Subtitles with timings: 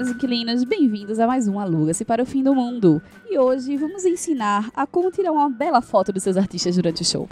[0.00, 3.02] caros inquilinos, bem-vindos a mais um Aluga-se para o Fim do Mundo.
[3.28, 7.04] E hoje vamos ensinar a como tirar uma bela foto dos seus artistas durante o
[7.04, 7.28] show.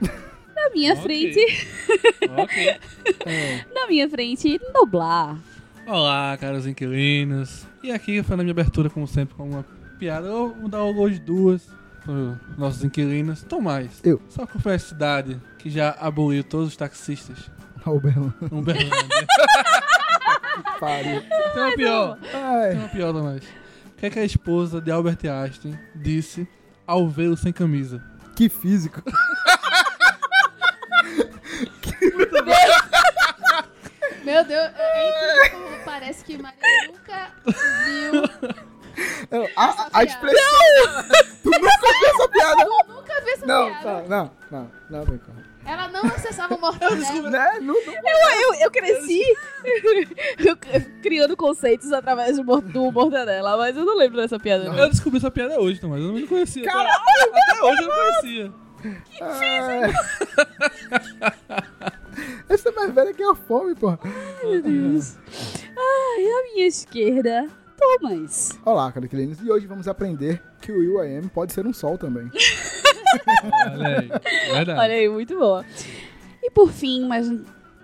[0.02, 1.02] Na minha Ok.
[1.04, 1.68] frente,
[2.36, 2.76] Ok.
[3.72, 5.38] na minha frente, Noblar.
[5.86, 7.64] Olá, caros inquilinos.
[7.84, 9.64] E aqui, fazendo a minha abertura, como sempre, com uma
[9.96, 10.26] piada.
[10.26, 11.68] Eu vou dar hoje duas
[12.04, 13.44] para os nossos inquilinos.
[13.44, 14.00] Tomás.
[14.02, 14.20] Eu.
[14.28, 17.48] Só que foi a cidade que já aboliu todos os taxistas.
[17.86, 18.34] Uberlândia.
[18.50, 19.26] No Berlândia.
[20.80, 21.20] Pariu.
[21.22, 22.18] Tem uma pior.
[22.18, 23.42] Tem uma pior, Tomás.
[23.44, 26.48] O que é que a esposa de Albert Einstein disse
[26.86, 28.02] ao vê-lo sem camisa?
[28.34, 29.02] que físico.
[34.24, 35.08] Meu Deus, é
[35.48, 37.30] incrível, parece que Maria nunca
[37.84, 38.22] viu.
[39.30, 40.42] Eu- A, a, a expressão.
[41.42, 42.62] tu nunca viu essa piada?
[42.62, 43.82] Eu nunca vi essa Não, piada.
[43.82, 45.32] tá, não, não, não, vem cá.
[45.64, 47.30] Ela não acessava o mortadelo.
[47.30, 47.58] Né?
[47.60, 48.32] Não, não.
[48.40, 49.22] Eu, eu cresci
[50.44, 50.56] eu-
[51.02, 54.64] criando conceitos através do, do mortadela, mas eu não lembro dessa piada.
[54.64, 54.76] não.
[54.78, 56.02] Eu descobri essa piada hoje, Tomás.
[56.02, 56.64] Eu não conhecia.
[56.68, 58.52] Até hoje eu não conhecia.
[59.20, 59.92] Ai.
[62.48, 63.98] Essa é mais velha que a fome, porra.
[64.42, 65.16] Meu Deus.
[65.76, 67.46] Ai, à minha esquerda,
[67.78, 68.58] Thomas.
[68.64, 69.38] Olá, cara inquilinos.
[69.40, 72.30] E hoje vamos aprender que o Will.i.am pode ser um sol também.
[73.72, 74.08] Olha aí.
[74.54, 74.80] Verdade.
[74.80, 75.64] Olha aí, muito boa.
[76.42, 77.30] E por fim, mas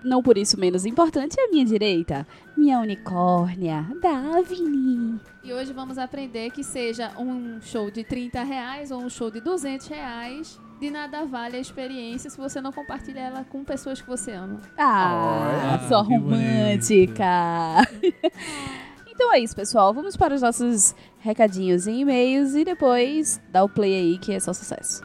[0.03, 5.19] não por isso menos importante, à minha direita, minha unicórnia, Davini.
[5.43, 9.39] E hoje vamos aprender que seja um show de 30 reais ou um show de
[9.41, 10.59] 200 reais.
[10.79, 14.61] De nada vale a experiência se você não compartilha ela com pessoas que você ama.
[14.77, 17.25] Ah, Olha, só romântica.
[19.05, 19.93] então é isso, pessoal.
[19.93, 24.39] Vamos para os nossos recadinhos e e-mails e depois dá o play aí que é
[24.39, 25.01] só sucesso.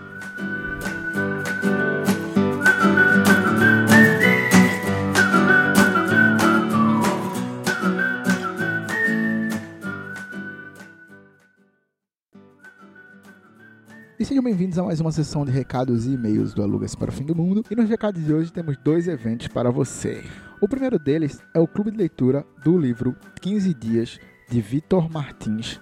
[14.16, 17.12] E sejam bem-vindos a mais uma sessão de recados e e-mails do Alugas para o
[17.12, 17.62] Fim do Mundo.
[17.70, 20.24] E nos recados de hoje temos dois eventos para você.
[20.62, 24.18] O primeiro deles é o clube de leitura do livro 15 Dias,
[24.48, 25.78] de Vitor Martins.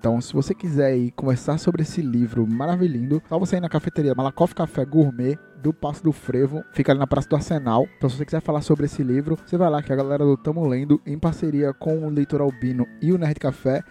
[0.00, 4.14] Então, se você quiser ir conversar sobre esse livro maravilhoso, só você ir na cafeteria
[4.14, 7.86] Malakoff Café Gourmet do Passo do Frevo, fica ali na Praça do Arsenal.
[7.98, 10.38] Então, se você quiser falar sobre esse livro, você vai lá que a galera do
[10.38, 13.84] Tamo Lendo, em parceria com o Leitor Albino e o Nerd Café,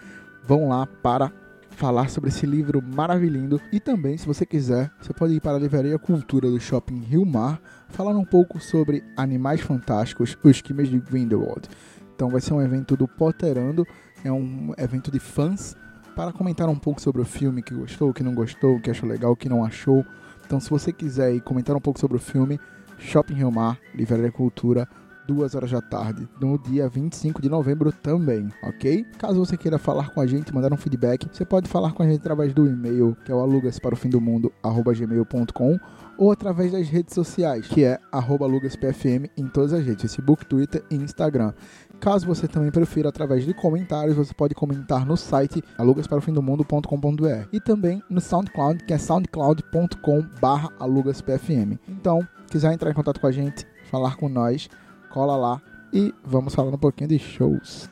[0.44, 1.31] vão lá para
[1.69, 3.62] falar sobre esse livro maravilhoso.
[3.72, 7.24] E também, se você quiser, você pode ir para a Livraria Cultura do Shopping Rio
[7.24, 11.69] Mar, falar um pouco sobre Animais Fantásticos, os Quimes de Grindelwald.
[12.16, 13.86] Então vai ser um evento do Potterando,
[14.25, 15.78] é um evento de fãs
[16.19, 19.38] para comentar um pouco sobre o filme, que gostou, que não gostou, que achou legal,
[19.38, 20.06] que não achou.
[20.46, 22.59] Então se você quiser ir comentar um pouco sobre o filme,
[22.97, 24.85] Shopping Rio Mar, Livraria Cultura,
[25.25, 29.06] duas horas da tarde, no dia 25 de novembro também, ok?
[29.18, 32.06] Caso você queira falar com a gente, mandar um feedback, você pode falar com a
[32.06, 35.80] gente através do e-mail, que é o alugas gmail.com,
[36.18, 40.84] ou através das redes sociais, que é arroba alugaspfm em todas as redes, Facebook, Twitter
[40.91, 41.53] e Instagram.
[42.00, 48.02] Caso você também prefira através de comentários, você pode comentar no site alugasparofimdomundo.com.br e também
[48.10, 51.78] no SoundCloud, que é soundcloud.com barra alugaspfm.
[51.88, 54.70] Então, quiser entrar em contato com a gente, falar com nós,
[55.10, 55.62] cola lá
[55.92, 57.90] e vamos falar um pouquinho de shows.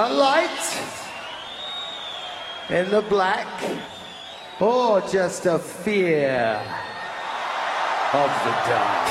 [0.00, 0.48] A light
[2.70, 3.48] in the black,
[4.60, 6.62] or just a fear
[8.12, 9.08] of the dark.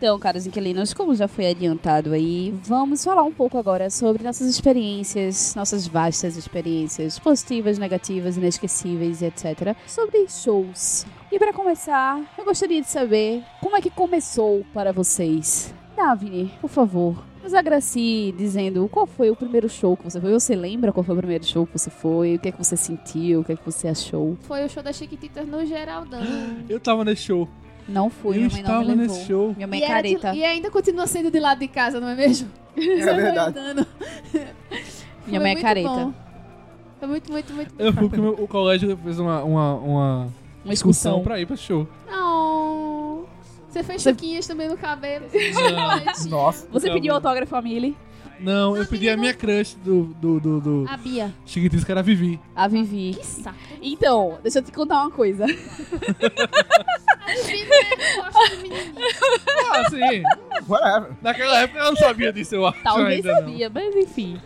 [0.00, 4.48] Então, caros inquilinos, como já foi adiantado aí, vamos falar um pouco agora sobre nossas
[4.48, 9.76] experiências, nossas vastas experiências, positivas, negativas, inesquecíveis e etc.
[9.86, 11.04] Sobre shows.
[11.30, 15.74] E para começar, eu gostaria de saber como é que começou para vocês.
[15.94, 20.32] Davine, por favor, nos agracie dizendo qual foi o primeiro show que você foi.
[20.32, 22.36] Você lembra qual foi o primeiro show que você foi?
[22.36, 23.40] O que é que você sentiu?
[23.40, 24.38] O que é que você achou?
[24.40, 26.22] Foi o show das Chiquititas no Geraldão.
[26.70, 27.46] Eu tava nesse show.
[27.90, 28.96] Não fui, Eu minha mãe não me estava levou.
[28.96, 29.52] nesse show.
[29.56, 30.36] Minha mãe e, é era de- careta.
[30.38, 32.48] e ainda continua sendo de lado de casa, não é mesmo?
[32.76, 33.58] É verdade.
[35.26, 35.88] Minha mãe é muito careta.
[35.88, 36.12] bom.
[36.98, 40.28] Foi muito, muito, muito Eu fui porque o colégio fez uma, uma, uma
[40.64, 41.86] Uma excursão pra ir pra show.
[42.10, 43.24] Não.
[43.68, 45.26] Você fez Você- chuquinhas também no cabelo.
[46.28, 46.66] Nossa.
[46.70, 47.96] Você pediu autógrafo a Millie?
[48.38, 51.30] Não, eu pedi a minha crush do, do, do, do A Bia.
[51.44, 52.40] Chiquititas, que era a Vivi.
[52.56, 53.14] A Vivi.
[53.14, 53.56] Que saco.
[53.82, 55.44] Então, deixa eu te contar uma coisa.
[59.72, 60.22] Ah, sim.
[60.68, 61.10] Whatever.
[61.22, 64.40] Naquela época ela não sabia disso, eu acho Talvez ainda sabia, mas enfim.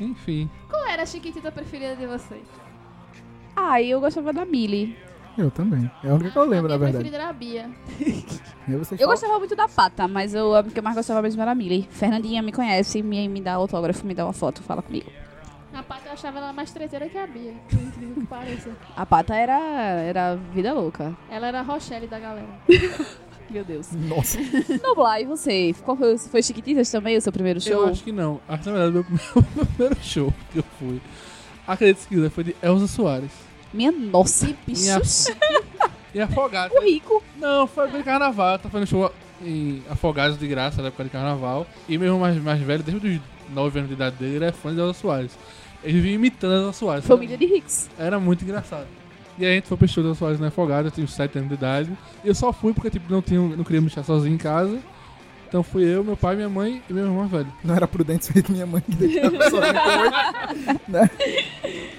[0.00, 0.06] não.
[0.08, 0.50] Enfim.
[0.68, 2.42] Qual era a chiquitita preferida de vocês?
[3.54, 4.96] Ah, eu gostava da Millie.
[5.36, 5.90] Eu também.
[6.04, 6.92] É a única que eu lembro, na a minha verdade.
[7.04, 7.70] preferida era a Bia.
[8.68, 11.50] Eu falam- gostava muito da Pata, mas eu, a que eu mais gostava mesmo era
[11.50, 11.88] a Millie.
[11.90, 15.10] Fernandinha me conhece, me, me dá autógrafo, me dá uma foto, fala comigo.
[15.74, 17.54] A Pata eu achava ela mais treteira que a Bia.
[17.68, 18.70] Por incrível que pareça.
[18.96, 21.16] A Pata era, era vida louca.
[21.30, 22.46] Ela era a Rochelle da galera.
[23.50, 23.92] Meu Deus.
[23.92, 24.38] Nossa.
[24.82, 25.74] Noblar, e você?
[25.84, 27.72] Qual foi, foi Chiquititas também, o seu primeiro show?
[27.84, 28.40] Eu acho que não.
[28.48, 31.00] Acho que na verdade, meu, meu primeiro show que eu fui,
[31.66, 33.30] acredito quiser, foi de Elza Soares.
[33.72, 35.00] Minha nossa, bicho Minha-
[36.14, 36.76] E Afogados.
[36.82, 37.22] rico.
[37.36, 38.52] Não, foi de carnaval.
[38.52, 41.66] Eu tava fazendo show em Afogados de graça na época de carnaval.
[41.88, 43.20] E meu irmão mais, mais velho, desde os
[43.54, 45.32] 9 anos de idade dele, ele é fã de Elza Soares.
[45.84, 47.06] Ele vinha imitando a Elza Soares.
[47.06, 47.88] Família de ricos.
[47.98, 48.86] Era muito engraçado.
[49.38, 51.38] E aí a gente foi pro show da Soares na Afogada, eu tinha uns 7
[51.38, 51.98] anos de idade.
[52.22, 54.78] E eu só fui porque tipo, não, tinha, não queria me deixar sozinho em casa.
[55.48, 57.52] Então fui eu, meu pai, minha mãe e meu irmão mais velho.
[57.62, 59.74] Não era prudente ser minha mãe que deixava sozinha
[60.88, 61.10] com oito.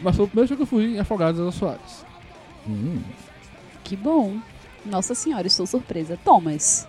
[0.02, 2.06] Mas foi o primeiro show que eu fui em Afogados da Soares.
[2.68, 3.02] Hum.
[3.84, 4.38] Que bom.
[4.86, 6.18] Nossa senhora, estou surpresa.
[6.24, 6.88] Thomas,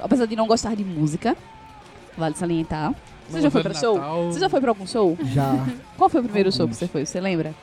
[0.00, 1.36] apesar de não gostar de música,
[2.16, 2.94] vale salientar.
[3.28, 3.94] Você já foi pra show?
[3.96, 4.32] Natal.
[4.32, 5.16] Você já foi pra algum show?
[5.32, 5.66] Já.
[5.96, 7.04] Qual foi o primeiro show que você foi?
[7.06, 7.54] Você lembra?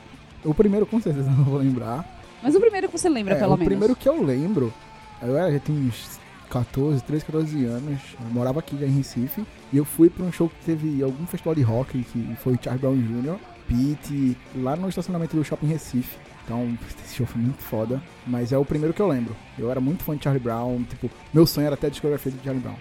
[0.44, 2.06] O primeiro, com certeza, eu não vou lembrar.
[2.42, 3.68] Mas o primeiro que você lembra, É, pelo o menos.
[3.70, 4.74] primeiro que eu lembro,
[5.22, 6.20] eu era, já tinha uns
[6.50, 8.00] 14, 13, 14 anos.
[8.20, 9.44] Eu morava aqui já em Recife.
[9.72, 12.60] E eu fui pra um show que teve algum festival de rock, que foi o
[12.62, 13.38] Charles Brown Jr.,
[13.68, 16.18] Pete, lá no estacionamento do Shopping Recife.
[16.44, 18.02] Então, esse show foi muito foda.
[18.28, 19.34] Mas é o primeiro que eu lembro.
[19.58, 20.84] Eu era muito fã de Charlie Brown.
[20.84, 22.76] Tipo, meu sonho era ter a discografia de Charlie Brown.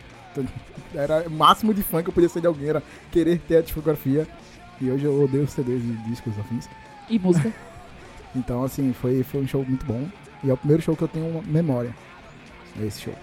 [0.95, 3.63] Era o máximo de fã que eu podia ser de alguém, era querer ter a
[3.63, 4.27] discografia.
[4.81, 6.69] E hoje eu odeio CDs e discos afins.
[7.09, 7.53] E música.
[8.35, 10.09] Então, assim, foi, foi um show muito bom.
[10.43, 11.95] E é o primeiro show que eu tenho memória
[12.75, 13.15] desse show.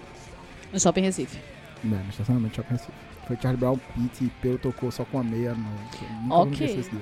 [0.72, 1.36] no Shopping Recife.
[1.82, 2.92] Né, no estacionamento do Shopping Recife.
[3.26, 5.52] Foi Charlie Brown, Pete e Peu tocou só com a meia.
[5.52, 6.64] No, Ok.
[6.64, 7.00] esse dia.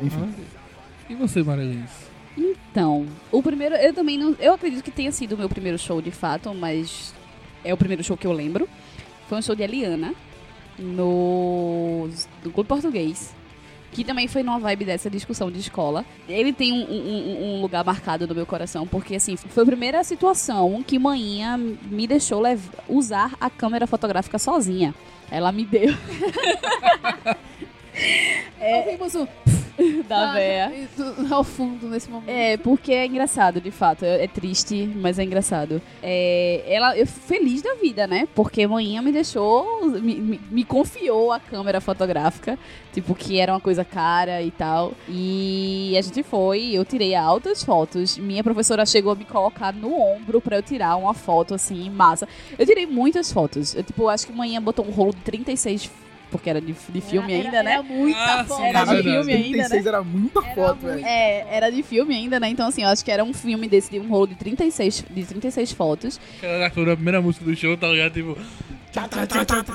[0.00, 0.34] Enfim,
[1.08, 1.90] E você, Marilins?
[2.36, 4.34] Então, o primeiro, eu também não.
[4.40, 7.14] Eu acredito que tenha sido o meu primeiro show de fato, mas
[7.64, 8.68] é o primeiro show que eu lembro.
[9.28, 10.14] Foi um show de Eliana
[10.78, 12.08] no,
[12.44, 13.34] no Clube Português.
[13.90, 16.04] Que também foi numa vibe dessa discussão de escola.
[16.28, 20.04] Ele tem um, um- um lugar marcado no meu coração, porque assim, foi a primeira
[20.04, 22.42] situação que manhinha me deixou
[22.88, 24.94] usar a câmera fotográfica sozinha.
[25.30, 25.94] Ela me deu
[28.60, 29.26] Ouvimos o
[30.08, 30.88] da véia.
[30.96, 32.28] do- ao fundo nesse momento.
[32.28, 34.04] É, porque é engraçado, de fato.
[34.04, 35.80] É, é triste, mas é engraçado.
[36.02, 38.26] É, ela, eu feliz da vida, né?
[38.34, 42.58] Porque manhã me deixou, me, me, me confiou a câmera fotográfica,
[42.92, 44.92] tipo, que era uma coisa cara e tal.
[45.08, 48.18] E a gente foi, eu tirei altas fotos.
[48.18, 52.26] Minha professora chegou a me colocar no ombro pra eu tirar uma foto, assim, massa.
[52.58, 53.74] Eu tirei muitas fotos.
[53.74, 55.90] Eu, tipo, acho que manhã botou um rolo de 36,
[56.30, 57.72] porque era de, de filme Era- ainda, né?
[57.72, 58.62] Era muita Ah, foto.
[58.62, 59.68] Era de filme ainda, né?
[59.68, 61.04] 36 era muita foto, velho.
[61.04, 62.48] É, era de filme ainda, né?
[62.48, 65.24] Então, assim, eu acho que era um filme desse, de um rolo de 36, de
[65.24, 66.20] 36 fotos.
[66.38, 68.12] Aquela foi a primeira música do show, tá ligado?
[68.12, 68.38] Tipo.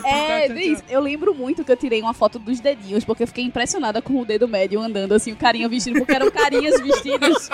[0.05, 0.83] É, isso.
[0.89, 4.19] eu lembro muito que eu tirei uma foto dos dedinhos, porque eu fiquei impressionada com
[4.19, 7.49] o dedo médio andando, assim, o carinha vestido, porque eram carinhas vestidos.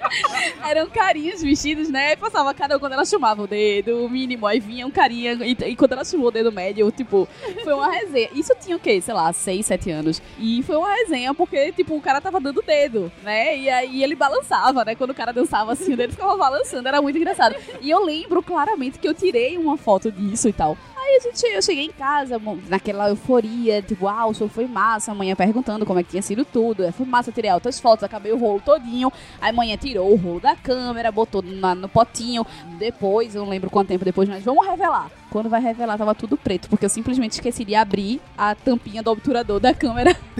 [0.64, 2.12] eram carinhas vestidos, né?
[2.12, 5.32] E passava cada um quando ela chamava o dedo, o mínimo, aí vinha um carinha,
[5.44, 7.28] e, e quando ela chamou o dedo médio, tipo,
[7.62, 8.28] foi uma resenha.
[8.34, 9.00] Isso tinha o quê?
[9.00, 10.22] Sei lá, 6, 7 anos.
[10.38, 13.56] E foi uma resenha porque, tipo, o cara tava dando dedo, né?
[13.56, 14.94] E aí ele balançava, né?
[14.94, 17.56] Quando o cara dançava assim, o dedo ficava balançando, era muito engraçado.
[17.80, 20.76] E eu lembro claramente que eu tirei uma foto disso e tal.
[21.06, 25.12] Aí a gente, eu cheguei em casa, naquela euforia, tipo, ah, o show foi massa,
[25.12, 26.82] a manhã perguntando como é que tinha sido tudo.
[26.82, 29.12] É, Foi massa, tirei altas fotos, acabei o rolo todinho.
[29.38, 32.46] Aí a manhã tirou o rolo da câmera, botou na- no potinho.
[32.78, 35.10] Depois, eu não lembro quanto tempo depois, mas vamos revelar.
[35.34, 39.10] Quando vai revelar, tava tudo preto, porque eu simplesmente esqueci de abrir a tampinha do
[39.10, 40.14] obturador da câmera.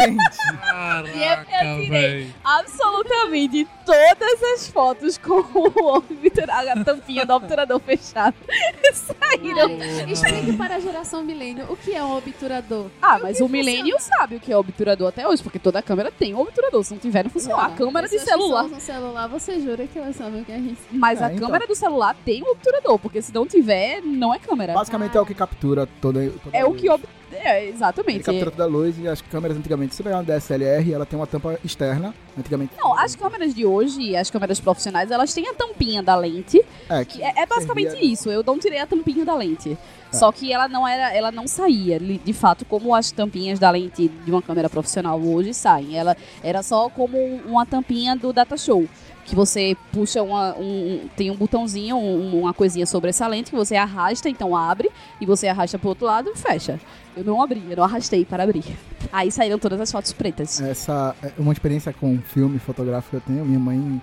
[0.62, 2.32] Caraca, eu tirei.
[2.44, 8.36] Absolutamente todas as fotos com o obturador, a tampinha do obturador fechada
[8.92, 9.78] saíram.
[10.08, 12.86] Explique para a geração milênio o que é um obturador.
[13.00, 16.34] Ah, mas o milênio sabe o que é obturador até hoje, porque toda câmera tem
[16.34, 16.82] um obturador.
[16.84, 17.62] Se não tiver, não funciona.
[17.64, 18.64] A câmera de celular.
[18.64, 20.82] usam celular, você jura que elas sabem o que é isso?
[20.90, 21.46] Mas É, a então.
[21.46, 24.72] câmera do celular tem um obturador, porque se não tiver, não é câmera.
[24.84, 28.22] Basicamente é o que captura toda, toda É o que ob- É, Ele exatamente.
[28.22, 31.18] captura toda a luz e as câmeras antigamente, se você pegar uma DSLR, ela tem
[31.18, 32.14] uma tampa externa.
[32.38, 32.72] Antigamente.
[32.78, 36.64] Não, as câmeras de hoje, as câmeras profissionais, elas têm a tampinha da lente.
[36.88, 38.30] É, que é, é basicamente servia- isso.
[38.30, 39.76] Eu não tirei a tampinha da lente.
[40.12, 44.06] Só que ela não era, ela não saía, de fato, como as tampinhas da lente
[44.06, 45.96] de uma câmera profissional hoje saem.
[45.98, 48.86] Ela era só como uma tampinha do data show.
[49.24, 53.56] Que você puxa uma, um, tem um botãozinho, um- uma coisinha sobre essa lente que
[53.56, 54.90] você arrasta, então abre,
[55.20, 56.78] e você arrasta pro outro lado e fecha.
[57.16, 58.64] Eu não abri, eu não arrastei para abrir.
[59.12, 60.60] Aí saíram todas as fotos pretas.
[60.60, 63.44] Essa é uma experiência com filme fotográfico que eu tenho.
[63.46, 64.02] Minha mãe,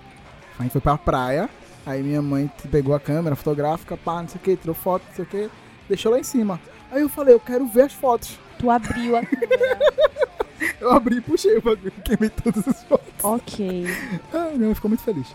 [0.58, 1.48] a gente foi pra praia,
[1.86, 5.14] aí minha mãe pegou a câmera fotográfica, pá, não sei o que, tirou foto, não
[5.14, 5.50] sei o que,
[5.88, 6.58] deixou lá em cima.
[6.90, 8.38] Aí eu falei, eu quero ver as fotos.
[8.58, 9.20] Tu abriu a
[10.80, 13.06] Eu abri e puxei o bagulho, queimei todas as fotos.
[13.22, 13.86] Ok.
[14.32, 15.26] Ah, minha mãe ficou muito feliz.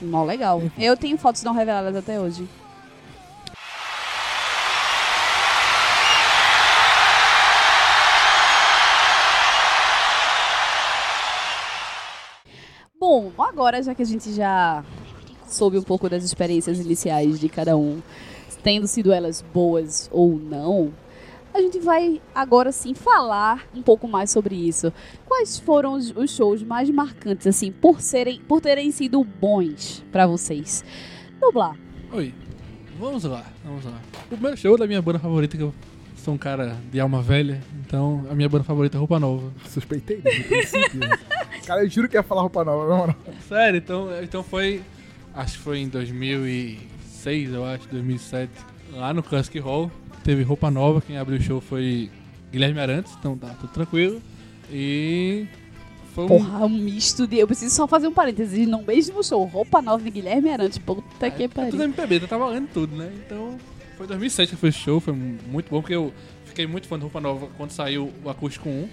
[0.00, 0.62] Mó legal.
[0.78, 2.48] Eu tenho fotos não reveladas até hoje.
[12.98, 14.84] Bom, agora já que a gente já
[15.46, 18.00] soube um pouco das experiências iniciais de cada um,
[18.62, 20.92] tendo sido elas boas ou não,
[21.54, 24.92] a gente vai agora sim falar um pouco mais sobre isso.
[25.26, 30.26] Quais foram os, os shows mais marcantes assim por serem por terem sido bons pra
[30.26, 30.84] vocês?
[31.40, 31.76] Dublar.
[32.12, 32.34] Oi,
[32.98, 34.00] vamos lá, vamos lá.
[34.26, 35.74] O primeiro show da minha banda favorita, que eu
[36.16, 39.52] sou um cara de alma velha, então a minha banda favorita é Roupa Nova.
[39.68, 41.00] Suspeitei desde o princípio.
[41.66, 43.16] Cara, eu juro que ia falar roupa nova, na moral.
[43.48, 44.82] Sério, então, então foi.
[45.34, 48.50] Acho que foi em 2006, eu acho, 2007.
[48.92, 49.90] Lá no Classic Hall.
[50.24, 51.00] Teve roupa nova.
[51.00, 52.10] Quem abriu o show foi
[52.50, 54.20] Guilherme Arantes, então tá tudo tranquilo.
[54.70, 55.46] E.
[56.14, 56.28] Foi um.
[56.28, 57.38] Porra, um misto de.
[57.38, 58.66] Eu preciso só fazer um parênteses.
[58.68, 60.78] No mesmo show, roupa nova de Guilherme Arantes.
[60.78, 61.82] Puta que É tudo pariu.
[61.82, 63.10] MPB, tá valendo tudo, né?
[63.26, 63.56] Então.
[63.96, 66.12] Foi 2007 que foi esse show, foi muito bom, porque eu
[66.46, 68.88] fiquei muito fã de Roupa Nova quando saiu o Acústico 1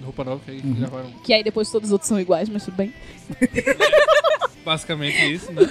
[0.00, 0.74] do Roupa Nova, que aí Uhum.
[0.74, 2.92] gravaram Que aí depois todos os outros são iguais, mas tudo bem.
[4.64, 5.62] basicamente isso, né?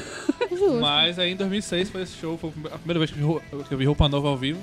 [0.49, 0.79] Justo.
[0.81, 3.85] Mas aí em 2006 foi esse show, foi a primeira vez eu que eu vi
[3.85, 4.59] Roupa Nova ao vivo.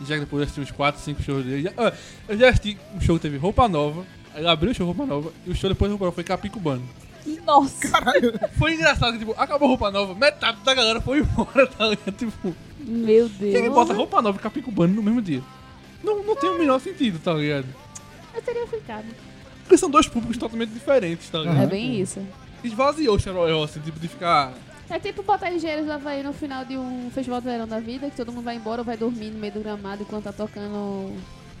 [0.00, 1.62] E já que depois eu assisti uns 4, 5 shows dele.
[1.62, 1.92] já- ah,
[2.28, 4.04] eu já assisti um show que teve Roupa Nova,
[4.34, 6.82] aí abriu o show Roupa Nova, e o show depois Roupa Nova foi Capicubano.
[7.44, 7.88] Nossa!
[8.58, 12.12] Foi engraçado que, tipo, acabou Roupa Nova, metade da galera foi embora, tá ligado?
[12.16, 13.74] Tipo, Meu quem que Deus.
[13.74, 15.42] bota Roupa Nova e Capicubano no mesmo dia?
[16.02, 17.66] Não, não tem o menor sentido, tá ligado?
[18.34, 19.04] Eu teria ficado.
[19.62, 21.60] Porque são dois públicos totalmente diferentes, tá ligado?
[21.62, 22.20] É bem isso.
[22.64, 24.54] Esvaziou o Xaroel, assim, tipo, de ficar...
[24.90, 28.10] É tipo botar engenheiros do Havaí no final de um festival de verão da vida,
[28.10, 31.14] que todo mundo vai embora ou vai dormir no meio do gramado enquanto tá tocando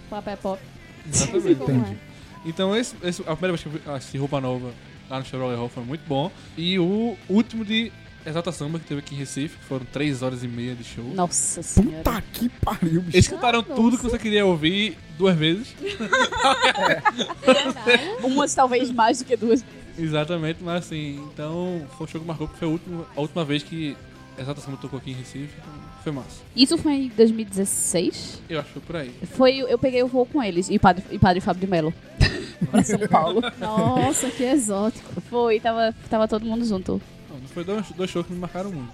[0.08, 0.60] papel pop.
[1.08, 1.54] Exatamente.
[1.56, 1.92] Como Entendi.
[1.92, 2.10] é.
[2.48, 4.72] Então, esse, esse- a primeira vez que eu vi- assisti Roupa Nova
[5.08, 6.30] lá no Chevrolet Hall foi muito bom.
[6.56, 7.92] E o último de
[8.26, 11.04] Exalta Samba, que teve aqui em Recife, que foram 3 horas e meia de show.
[11.14, 12.02] Nossa senhora.
[12.02, 13.16] Puta que pariu, bicho.
[13.16, 13.74] Eles cantaram Nossa.
[13.74, 15.68] tudo que você queria ouvir duas vezes.
[17.44, 18.10] Verdade.
[18.22, 19.64] Umas talvez mais do que duas.
[19.98, 23.44] Exatamente, mas assim, então foi um show que marcou, porque foi a última, a última
[23.44, 23.96] vez que
[24.38, 25.52] Exalta Samba tocou aqui em Recife.
[25.58, 26.40] Então foi massa.
[26.56, 28.42] Isso foi em 2016.
[28.48, 29.14] Eu acho que foi por aí.
[29.32, 31.92] Foi, eu peguei o voo com eles e Padre, e padre Fábio de Mello.
[32.70, 33.42] pra São Paulo.
[33.58, 35.20] Nossa, que exótico.
[35.22, 37.00] Foi, tava, tava todo mundo junto.
[37.28, 38.92] Não, foi dois, dois shows que me marcaram muito.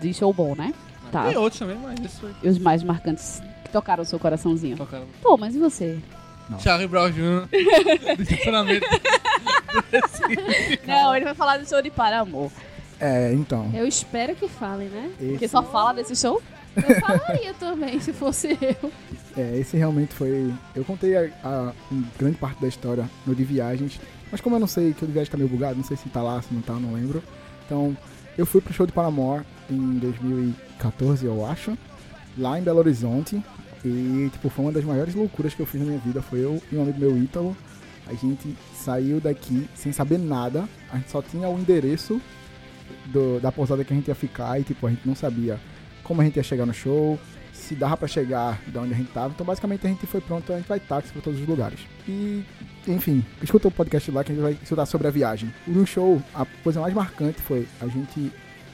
[0.00, 0.74] De show bom, né?
[1.12, 1.28] Tá.
[1.28, 2.32] Tem outros também, mas esse foi.
[2.42, 4.76] E os mais marcantes que tocaram o seu coraçãozinho.
[4.76, 5.06] Tocaram.
[5.22, 5.98] Pô, mas e você?
[6.60, 7.48] Charlie Brown Jr.
[10.86, 12.50] Não, ele vai falar do show de Paramor.
[12.98, 13.70] É, então.
[13.74, 15.10] Eu espero que falem, né?
[15.18, 16.40] Porque Esse, só fala desse show?
[16.76, 18.92] Eu falaria também, se fosse eu.
[19.36, 20.52] é, esse realmente foi.
[20.74, 21.72] Eu contei a, a-
[22.18, 24.00] grande parte da história no de viagens.
[24.30, 26.08] Mas como eu não sei que o de viagem tá meio bugado, não sei se
[26.08, 27.22] tá lá, se não tá, não lembro.
[27.64, 27.96] Então,
[28.36, 31.76] eu fui pro show de Paramore em 2014, eu acho.
[32.36, 33.42] Lá em Belo Horizonte.
[33.84, 36.20] E, tipo, foi uma das maiores loucuras que eu fiz na minha vida.
[36.20, 37.56] Foi eu e um amigo meu, Ítalo.
[38.08, 40.68] A gente saiu daqui sem saber nada.
[40.92, 42.20] A gente só tinha o endereço
[43.06, 44.60] do- da pousada que a gente ia ficar.
[44.60, 45.58] E, tipo, a gente não sabia
[46.02, 47.18] como a gente ia chegar no show,
[47.52, 49.32] se dava pra chegar de onde a gente tava.
[49.34, 51.80] Então, basicamente, a gente foi pronto, a gente vai táxi pra todos os lugares.
[52.06, 52.44] E,
[52.86, 55.52] enfim, escuta o podcast lá que a gente vai estudar sobre a viagem.
[55.66, 58.30] No show, a coisa mais marcante foi a gente,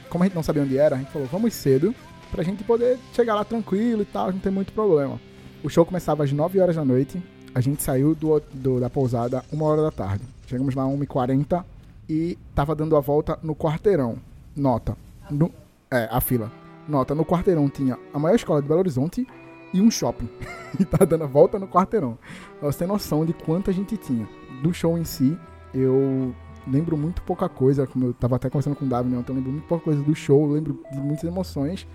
[0.09, 1.95] como a gente não sabia onde era, a gente falou, vamos cedo,
[2.31, 5.19] pra gente poder chegar lá tranquilo e tal, não tem muito problema.
[5.63, 7.19] O show começava às 9 horas da noite,
[7.53, 10.23] a gente saiu do, do- da pousada uma hora da tarde.
[10.47, 11.63] Chegamos lá às 1h40
[12.09, 14.17] e tava dando a volta no quarteirão.
[14.55, 14.95] Nota.
[15.29, 15.51] No,
[15.91, 16.51] é, a fila.
[16.87, 19.25] Nota, no quarteirão tinha a maior escola de Belo Horizonte
[19.73, 20.29] e um shopping.
[20.79, 22.17] e tá dando a volta no quarteirão.
[22.61, 24.27] Você ter noção de quanta gente tinha.
[24.61, 25.37] Do show em si,
[25.73, 26.33] eu
[26.67, 29.19] lembro muito pouca coisa, como eu tava até conversando com o Davi, né?
[29.19, 31.87] Então eu lembro muito pouca coisa do show, lembro de muitas emoções.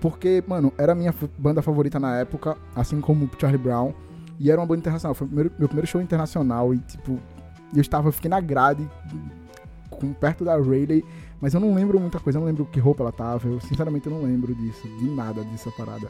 [0.00, 3.92] Porque, mano, era a minha banda favorita na época, assim como Charlie Brown.
[4.38, 5.14] E era uma banda internacional.
[5.14, 6.74] Foi o primeiro- meu primeiro show internacional.
[6.74, 7.18] E, tipo,
[7.74, 8.88] eu estava, eu fiquei na grade,
[9.90, 11.04] com, perto da Rayleigh.
[11.40, 12.38] Mas eu não lembro muita coisa.
[12.38, 13.48] Eu não lembro que roupa ela tava.
[13.48, 14.86] Eu, sinceramente, eu não lembro disso.
[14.98, 16.08] De nada dessa parada.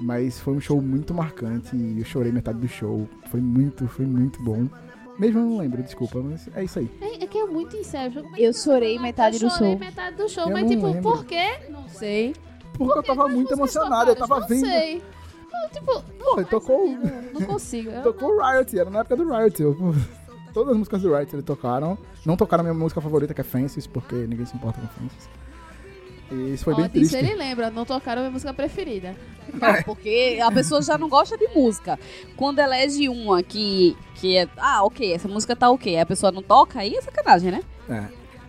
[0.00, 1.74] Mas foi um show muito marcante.
[1.74, 3.08] E eu chorei metade do show.
[3.30, 4.66] Foi muito, foi muito bom.
[5.18, 6.18] Mesmo eu não lembro, desculpa.
[6.20, 6.90] Mas é isso aí.
[7.00, 8.22] É, é que é muito Inception.
[8.36, 9.78] Eu chorei metade eu do chorei show.
[9.80, 11.02] metade do show, Eu mas não tipo, lembro.
[11.02, 11.46] por quê?
[11.70, 12.34] Não sei.
[12.76, 14.10] Porque eu tava muito músicas emocionado.
[14.10, 14.66] Eu tava não vendo.
[14.66, 15.02] sei.
[15.72, 16.88] Tipo, Pô, tocou.
[16.88, 17.90] não, não consigo.
[18.02, 19.62] Tocou o Riot, era na época do Riot.
[19.62, 19.76] Eu-
[20.52, 21.98] todas as músicas do Riot ele tocaram.
[22.24, 25.28] Não tocaram a minha música favorita, que é Fences, porque ninguém se importa com Fences.
[26.30, 27.14] E isso foi Ó, bem triste.
[27.14, 29.14] ele lembra, não tocaram a minha música preferida.
[29.62, 31.96] Ah, porque a pessoa já não gosta de música.
[32.36, 34.48] Quando elege uma que, que é.
[34.56, 35.98] Ah, ok, essa música tá ok.
[36.00, 37.62] A pessoa não toca, aí é sacanagem, né?
[37.88, 38.08] É.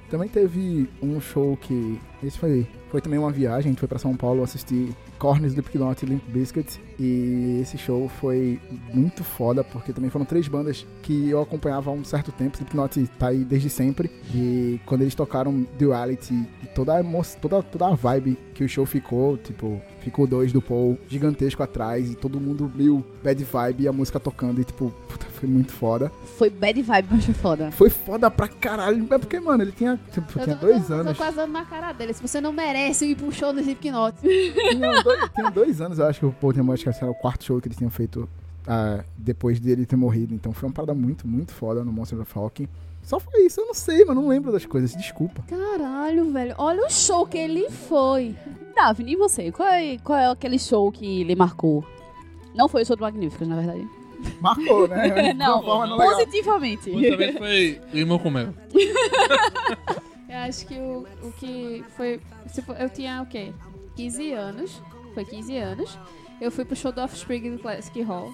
[0.09, 1.99] Também teve um show que.
[2.23, 3.69] Esse foi, foi também uma viagem.
[3.69, 6.79] A gente foi pra São Paulo assistir Korn, Slipknot e Limp Bizkit.
[6.99, 8.59] E esse show foi
[8.93, 12.55] muito foda, porque também foram três bandas que eu acompanhava há um certo tempo.
[12.55, 14.09] Slipknot tá aí desde sempre.
[14.33, 16.33] E quando eles tocaram Duality
[16.73, 20.61] toda a, emo toda, toda a vibe que o show ficou, tipo, ficou dois do
[20.61, 24.61] Paul gigantesco atrás e todo mundo meio bad vibe e a música tocando.
[24.61, 26.09] E tipo, puta, foi muito foda.
[26.37, 27.71] Foi bad vibe, mas foi foda.
[27.71, 29.05] Foi foda pra caralho.
[29.11, 31.11] É porque, mano, ele tinha, tipo, Eu tinha tô- dois anos.
[31.17, 32.13] Tô quase dando na cara dele.
[32.13, 34.15] Se você não merece ir pro show do Slipknot.
[34.21, 37.43] Tinha dois, tinha dois anos, eu acho que o Paul acho que era o quarto
[37.43, 38.29] show que eles tinham feito
[38.65, 40.33] ah, depois dele ter morrido.
[40.33, 42.67] Então foi uma parada muito, muito foda no Monster of Rock.
[43.03, 45.41] Só foi isso, eu não sei, mas não lembro das coisas, desculpa.
[45.47, 46.53] Caralho, velho.
[46.57, 48.35] Olha o show que ele foi.
[48.77, 49.51] Daphne, e você?
[49.51, 51.83] Qual é, qual é aquele show que lhe marcou?
[52.53, 53.87] Não foi o show do Magníficos, na verdade.
[54.39, 55.33] Marcou, né?
[55.33, 56.89] Não, não positivamente.
[56.89, 58.53] Vez foi Limão com Mel.
[60.29, 62.19] Eu acho que o, o que foi.
[62.53, 63.53] tipo, eu tinha o quê?
[63.95, 64.81] 15 anos.
[65.13, 65.97] Foi 15 anos.
[66.41, 68.33] Eu fui pro show do Offspring do Classic Hall.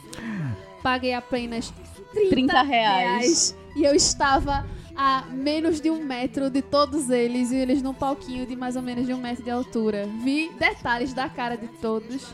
[0.81, 1.71] Paguei apenas
[2.13, 3.55] 30, 30 reais.
[3.75, 7.51] E eu estava a menos de um metro de todos eles.
[7.51, 10.07] E eles num palquinho de mais ou menos de um metro de altura.
[10.23, 12.33] Vi detalhes da cara de todos.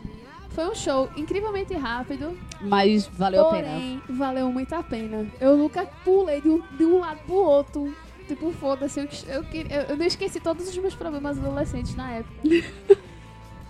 [0.50, 2.38] Foi um show incrivelmente rápido.
[2.62, 3.68] Mas valeu a pena.
[3.68, 5.28] Porém, valeu muito a pena.
[5.40, 7.96] Eu nunca pulei de um, de um lado pro outro.
[8.28, 12.36] Tipo, foda-se, eu, eu, eu, eu não esqueci todos os meus problemas adolescentes na época.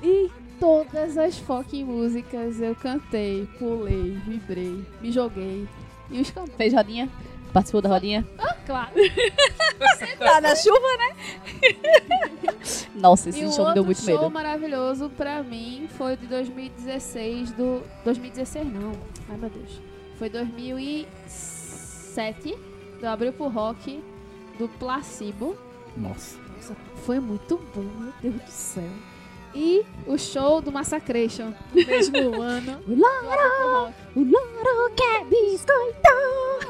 [0.04, 5.66] e todas as fucking músicas eu cantei, pulei, vibrei, me joguei.
[6.12, 7.10] E os cantores, Fez rodinha?
[7.54, 8.28] Participou da rodinha?
[8.70, 8.92] Claro.
[10.20, 11.16] Tá na chuva, né?
[12.96, 14.30] Nossa, esse E o show me deu outro muito show medo.
[14.30, 17.82] maravilhoso pra mim foi o de 2016 do...
[18.04, 18.92] 2016 não.
[19.30, 19.82] Ai, meu Deus.
[20.18, 22.56] Foi 2007
[23.00, 24.04] do Abril pro Rock
[24.58, 25.58] do Placebo.
[25.98, 26.38] Nossa.
[26.56, 28.84] Nossa, foi muito bom, meu Deus do céu.
[29.54, 32.80] E o show do Massacration no mesmo ano.
[32.88, 33.94] O Rock.
[34.16, 36.10] O Loro quer biscoito.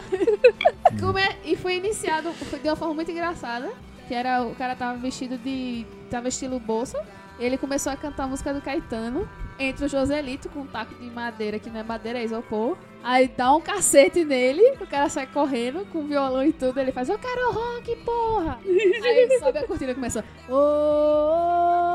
[1.19, 3.69] É- e foi iniciado foi de uma forma muito engraçada.
[4.07, 5.85] Que era o cara tava vestido de.
[6.09, 6.99] tava estilo bolsa.
[7.39, 9.27] Ele começou a cantar a música do Caetano.
[9.57, 12.77] Entra o Joselito com um taco de madeira, que não é madeira, é isopor.
[13.03, 16.77] Aí dá um cacete nele, o cara sai correndo com violão e tudo.
[16.79, 18.59] Ele faz, eu quero rock, porra!
[18.65, 20.23] Aí sobe a cortina e começa.
[20.49, 21.88] Oh, oh,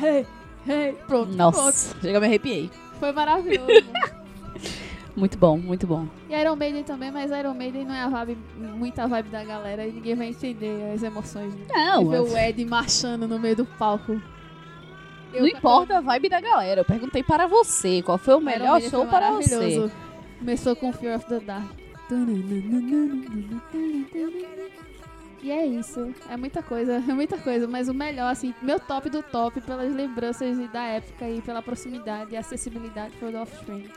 [0.00, 0.26] hey,
[0.66, 0.92] hey.
[1.06, 2.68] Pronto, Nossa, chega me arrepiei.
[2.68, 2.98] pronto.
[2.98, 3.66] Foi maravilhoso.
[5.14, 6.06] Muito bom, muito bom.
[6.28, 8.38] E Iron Maiden também, mas Iron Maiden não é a vibe,
[8.74, 11.54] muita vibe da galera e ninguém vai entender as emoções.
[11.54, 11.66] né?
[11.68, 14.18] Não, E ver mas o Ed marchando no meio do palco.
[15.34, 16.80] Eu não importa a vibe da galera.
[16.80, 19.90] Eu perguntei para você qual foi o melhor show para você.
[20.38, 21.70] Começou com Fear of the Dark.
[25.42, 26.14] E é isso.
[26.28, 27.66] É muita coisa, é muita coisa.
[27.66, 32.32] Mas o melhor, assim, meu top do top, pelas lembranças da época e pela proximidade
[32.32, 33.88] e acessibilidade, foi o do Offspring.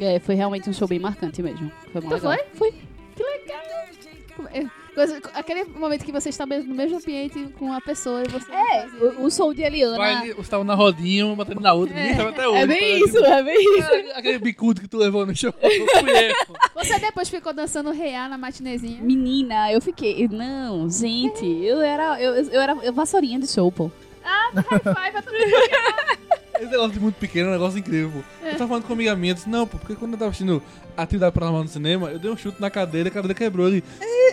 [0.00, 1.70] É, foi realmente um show bem marcante mesmo.
[1.92, 2.46] Foi muito Tu legal.
[2.54, 2.72] Foi?
[3.14, 4.68] Que legal!
[5.00, 8.28] É, coisa- aquele momento que você está mesmo no mesmo ambiente com a pessoa e
[8.28, 8.50] você.
[8.52, 8.86] É,
[9.18, 9.96] o, o show de Eliana.
[9.96, 12.62] Vai, você tava na rodinha, uma batendo na outra, ninguém sabe até hoje.
[12.62, 13.88] É bem Parece- isso, é bem isso.
[13.88, 15.52] Aquele- Aquele bicudo que tu levou no show.
[15.62, 16.56] Eu.
[16.74, 19.00] Você depois ficou dançando reá na matinezinha.
[19.02, 20.26] Menina, eu fiquei.
[20.28, 22.20] Não, gente, eu era.
[22.20, 23.90] Eu, eu era eu vassourinha de show, pô.
[24.22, 26.37] High five mundo.
[26.60, 28.46] Esse negócio de muito pequeno é um negócio incrível, pô.
[28.46, 30.62] Eu tava falando com uma amiga minha, disse, não, pô, porque quando eu tava assistindo
[30.96, 33.84] Atividade Paranormal no cinema, eu dei um chute na cadeira, a cadeira quebrou ali.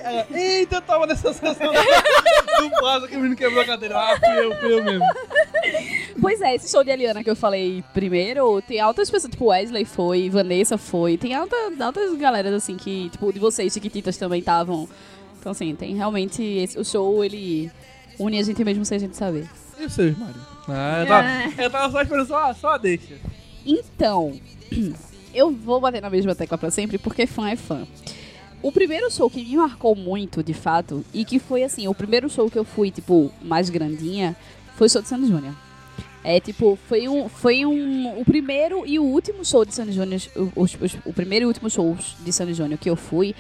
[0.01, 1.71] Ela, Eita, eu tava nessa sensação
[2.59, 3.97] do vaso que o menino quebrou a cadeira.
[3.97, 5.05] Ah, fui eu, fui eu mesmo.
[6.19, 9.85] Pois é, esse show de Eliana que eu falei primeiro, tem altas pessoas, tipo Wesley
[9.85, 14.88] foi, Vanessa foi, tem alta, altas galeras assim que, tipo, de vocês, Chiquititas também estavam.
[15.39, 16.41] Então, assim, tem realmente.
[16.41, 17.71] Esse, o show, ele
[18.17, 19.47] une a gente mesmo sem a gente saber.
[19.77, 20.54] E seu, Mário?
[20.67, 23.15] Ah, eu tava, eu tava só esperando só, só a deixa.
[23.65, 24.34] Então,
[25.34, 27.86] eu vou bater na mesma tecla pra sempre porque fã é fã.
[28.62, 32.28] O primeiro show que me marcou muito, de fato, e que foi assim, o primeiro
[32.30, 34.36] show que eu fui, tipo, mais grandinha,
[34.75, 35.54] foi o show de Sandy Júnior.
[36.23, 40.19] É, tipo, foi um, foi um, o primeiro e o último show de Sandy Júnior,
[40.56, 43.36] os, os- o primeiro e último show de Sandy Júnior que eu fui,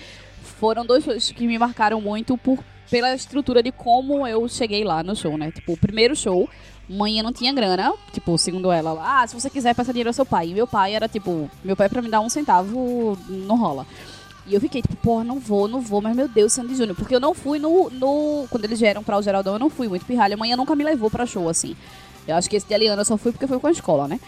[0.59, 5.01] foram dois shows que me marcaram muito por, pela estrutura de como eu cheguei lá
[5.01, 5.49] no show, né?
[5.49, 6.47] Tipo, o primeiro show,
[6.89, 10.25] mãe não tinha grana, tipo, segundo ela, ah, se você quiser passar dinheiro ao seu
[10.25, 10.49] pai.
[10.49, 13.85] E meu pai era, tipo, meu pai pra me dar um centavo não rola.
[14.47, 16.95] E eu fiquei tipo, porra, não vou, não vou, mas meu Deus, Sandy Júnior.
[16.95, 18.45] Porque eu não fui no, no.
[18.49, 20.35] Quando eles vieram pra o Geraldão, eu não fui muito pirralha.
[20.35, 21.75] A mãe nunca me levou pra show, assim.
[22.27, 24.19] Eu acho que esse de Aliana eu só fui porque foi com a escola, né?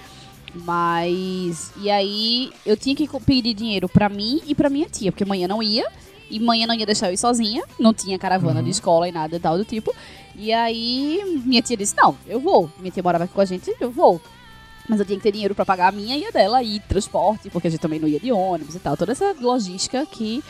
[0.55, 1.71] Mas.
[1.77, 5.47] E aí eu tinha que pedir dinheiro pra mim e pra minha tia, porque manhã
[5.47, 5.85] não ia.
[6.29, 7.63] E manhã não ia deixar eu ir sozinha.
[7.79, 9.93] Não tinha caravana de escola e nada e tal do tipo.
[10.35, 12.69] E aí minha tia disse: Não, eu vou.
[12.79, 14.21] Minha tia morava aqui com a gente, eu vou.
[14.87, 17.49] Mas eu tinha que ter dinheiro pra pagar a minha e a dela e transporte,
[17.49, 18.95] porque a gente também não ia de ônibus e tal.
[18.95, 20.43] Toda essa logística que.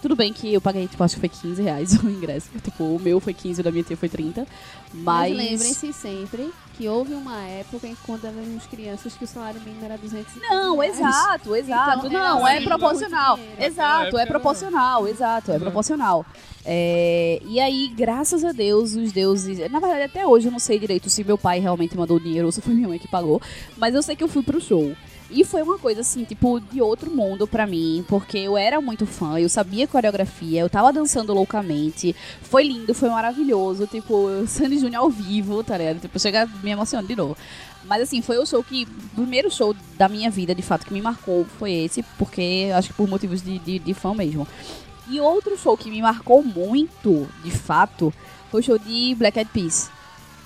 [0.00, 2.48] Tudo bem que eu paguei, tipo, acho que foi 15 reais o ingresso.
[2.62, 4.46] Tipo, o meu foi 15, o da minha tia foi 30.
[4.94, 5.36] Mas Mas.
[5.36, 9.84] lembrem-se sempre que houve uma época em que quando éramos crianças que o salário mínimo
[9.84, 12.06] era 200 Não, exato, exato.
[12.06, 13.38] Então, não, é assim, proporcional.
[13.58, 16.24] Exato, é proporcional, exato, é proporcional.
[16.64, 19.58] É, e aí, graças a Deus, os deuses.
[19.70, 22.52] Na verdade, até hoje eu não sei direito se meu pai realmente mandou dinheiro ou
[22.52, 23.42] se foi minha mãe que pagou.
[23.76, 24.94] Mas eu sei que eu fui pro show.
[25.30, 29.04] E foi uma coisa assim, tipo, de outro mundo pra mim, porque eu era muito
[29.06, 32.16] fã, eu sabia coreografia, eu tava dançando loucamente.
[32.40, 36.00] Foi lindo, foi maravilhoso, tipo, Sandy Júnior ao vivo, tá ligado?
[36.00, 37.36] Tipo, chega me emocionando de novo.
[37.84, 38.84] Mas assim, foi o show que.
[39.12, 42.88] O primeiro show da minha vida, de fato, que me marcou foi esse, porque acho
[42.88, 44.48] que por motivos de, de, de fã mesmo.
[45.10, 48.12] E outro show que me marcou muito, de fato,
[48.50, 49.90] foi o show de Black Eyed Peas.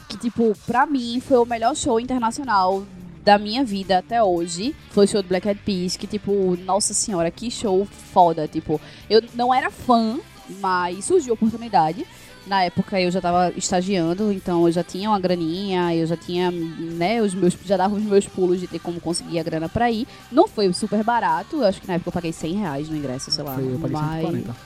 [0.08, 2.84] Que, tipo, pra mim foi o melhor show internacional
[3.22, 4.74] da minha vida até hoje.
[4.90, 8.46] Foi o show do Black Eyed Peas, que, tipo, nossa senhora, que show foda.
[8.46, 10.18] Tipo, eu não era fã,
[10.60, 12.06] mas surgiu a oportunidade.
[12.46, 16.50] Na época eu já tava estagiando, então eu já tinha uma graninha, eu já tinha,
[16.50, 19.88] né, os meus, já dava os meus pulos de ter como conseguir a grana pra
[19.92, 20.08] ir.
[20.30, 23.30] Não foi super barato, eu acho que na época eu paguei 100 reais no ingresso,
[23.30, 23.54] sei lá.
[23.54, 24.22] Foi, eu paguei mas...
[24.22, 24.56] 140.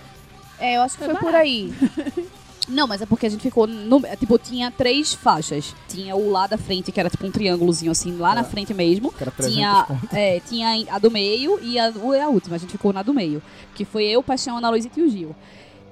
[0.59, 1.75] É, eu acho que Foi foi, por aí.
[2.68, 4.05] Não, mas é porque a gente ficou no.
[4.05, 5.74] é, Tipo, tinha três faixas.
[5.88, 9.12] Tinha o lá da frente, que era tipo um triângulozinho assim, lá na frente mesmo.
[9.12, 12.57] Que era 300 Tinha, é, tinha a do meio e a, o- a última.
[12.57, 13.40] A gente ficou na do meio.
[13.74, 15.35] Que foi eu, Paixão, Ana Luiz e Tio Gil.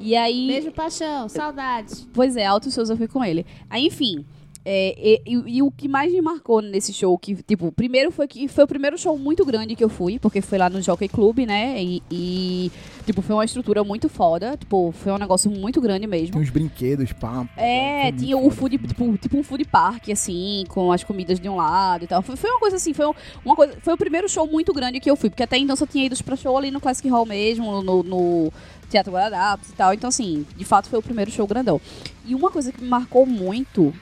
[0.00, 0.48] E aí.
[0.48, 2.06] Beijo, paixão, saudades.
[2.12, 3.46] Pois é, altos shows eu fui com ele.
[3.70, 4.24] Aí, enfim.
[4.64, 8.26] É, e, e- e o que mais me marcou nesse show, que, tipo, primeiro foi
[8.26, 11.08] que foi o primeiro show muito grande que eu fui, porque foi lá no Jockey
[11.08, 11.82] Club, né?
[11.82, 12.72] E, e,
[13.04, 14.56] tipo, foi uma estrutura muito foda.
[14.56, 16.32] Tipo, foi um negócio muito grande mesmo.
[16.32, 17.46] Tinha uns brinquedos, pá.
[17.56, 21.48] É, muito tinha o food, tipo, tipo um food park, assim, com as comidas de
[21.48, 22.22] um lado e tal.
[22.22, 23.76] Foi, foi uma coisa assim, foi um- uma coisa.
[23.82, 26.16] Foi o primeiro show muito grande que eu fui, porque até então só tinha ido
[26.24, 28.52] pra show ali no Classic Hall mesmo, no, no
[28.88, 29.92] Teatro Guararapes e tal.
[29.92, 31.80] Então, assim, de fato foi o primeiro show grandão.
[32.24, 33.92] E uma coisa que me marcou muito.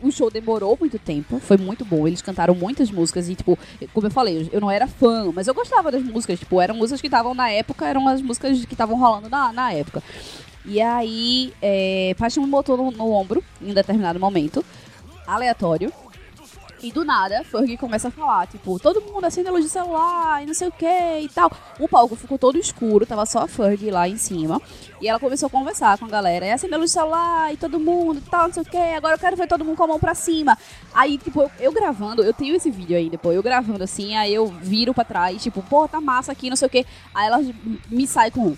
[0.00, 2.06] O show demorou muito tempo, foi muito bom.
[2.06, 3.58] Eles cantaram muitas músicas e, tipo,
[3.92, 6.38] como eu falei, eu não era fã, mas eu gostava das músicas.
[6.38, 9.72] Tipo, eram músicas que estavam na época, eram as músicas que estavam rolando na, na
[9.72, 10.02] época.
[10.64, 14.64] E aí, é, Paixão me botou no, no ombro em um determinado momento,
[15.26, 15.92] aleatório.
[16.82, 20.42] E do nada, Ferg começa a falar, tipo, todo mundo acende a luz do celular
[20.42, 21.48] e não sei o que e tal.
[21.78, 24.60] O palco ficou todo escuro, tava só a Ferg lá em cima.
[25.00, 26.44] E ela começou a conversar com a galera.
[26.44, 28.76] E acende a luz do celular e todo mundo e tal, não sei o que.
[28.76, 30.58] Agora eu quero ver todo mundo com a mão pra cima.
[30.92, 34.34] Aí, tipo, eu, eu gravando, eu tenho esse vídeo aí depois, eu gravando assim, aí
[34.34, 36.84] eu viro pra trás, tipo, pô, tá massa aqui, não sei o que.
[37.14, 37.38] Aí ela
[37.88, 38.56] me sai com um.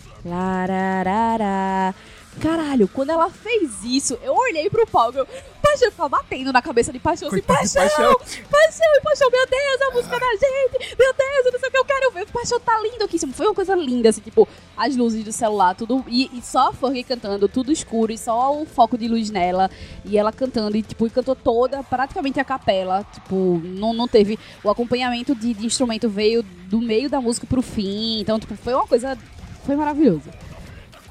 [2.41, 5.27] Caralho, quando ela fez isso, eu olhei pro palco, eu,
[5.63, 8.15] Paixão ficava batendo na cabeça de Paixão, assim, Paixão, Paixão.
[8.51, 11.79] Paixão, Paixão, meu Deus, a música da gente, meu Deus, eu não sei o que
[11.79, 15.25] eu quero ver, Paixão tá lindo aqui, foi uma coisa linda, assim, tipo, as luzes
[15.25, 18.99] do celular, tudo, e, e só a Fergie cantando, tudo escuro, e só o foco
[18.99, 19.71] de luz nela,
[20.05, 24.39] e ela cantando, e tipo, e cantou toda, praticamente a capela, tipo, não, não teve,
[24.63, 28.75] o acompanhamento de, de instrumento veio do meio da música pro fim, então, tipo, foi
[28.75, 29.17] uma coisa,
[29.65, 30.31] foi maravilhoso.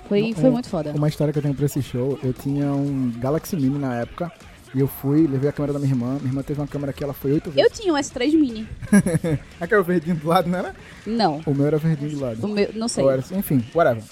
[0.07, 0.91] Foi, foi É, muito foda.
[0.91, 4.31] Uma história que eu tenho pra esse show, eu tinha um Galaxy Mini na época.
[4.75, 6.15] E eu fui, levei a câmera da minha irmã.
[6.15, 7.79] Minha irmã teve uma câmera que ela foi oito Eu vezes.
[7.79, 8.67] tinha um S3 Mini.
[9.61, 10.75] Aquele verdinho do lado, não era?
[11.05, 11.41] Não.
[11.45, 12.43] O meu era verdinho do lado.
[12.43, 13.05] O meu, não sei.
[13.05, 14.03] Era assim, enfim, whatever.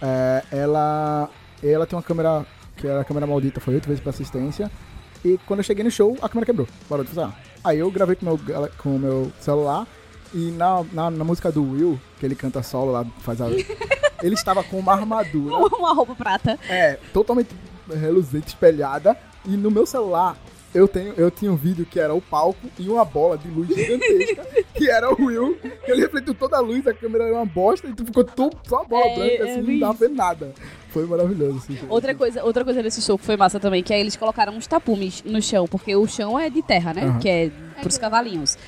[0.00, 1.28] É, ela,
[1.62, 2.46] ela tem uma câmera,
[2.78, 4.70] que era a câmera maldita, foi oito vezes pra assistência.
[5.22, 6.66] E quando eu cheguei no show, a câmera quebrou.
[6.88, 7.38] Parou de funcionar.
[7.62, 8.40] Aí eu gravei com o meu,
[8.86, 9.86] o meu celular.
[10.34, 13.46] E na, na, na música do Will, que ele canta solo lá, faz a.
[14.26, 15.56] ele estava com uma armadura.
[15.76, 16.58] Uma roupa prata.
[16.68, 17.48] É, totalmente
[17.88, 19.16] reluzente, espelhada.
[19.44, 20.36] E no meu celular
[20.74, 23.68] Eu, tenho, eu tinha um vídeo que era o palco e uma bola de luz
[23.68, 27.46] gigantesca, que era o Will, que ele refletiu toda a luz, a câmera era uma
[27.46, 30.08] bosta e tu ficou tu, só a bola É, branca, é assim, não dava pra
[30.08, 30.54] ver nada.
[30.90, 31.78] Foi maravilhoso, assim.
[31.88, 34.66] Outra coisa, outra coisa desse show que foi massa também, que aí eles colocaram uns
[34.66, 37.04] tapumes no chão, porque o chão é de terra, né?
[37.04, 37.18] Aham.
[37.20, 38.58] Que é pros cavalinhos.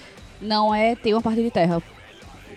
[0.40, 1.82] Não é, tem uma parte de terra.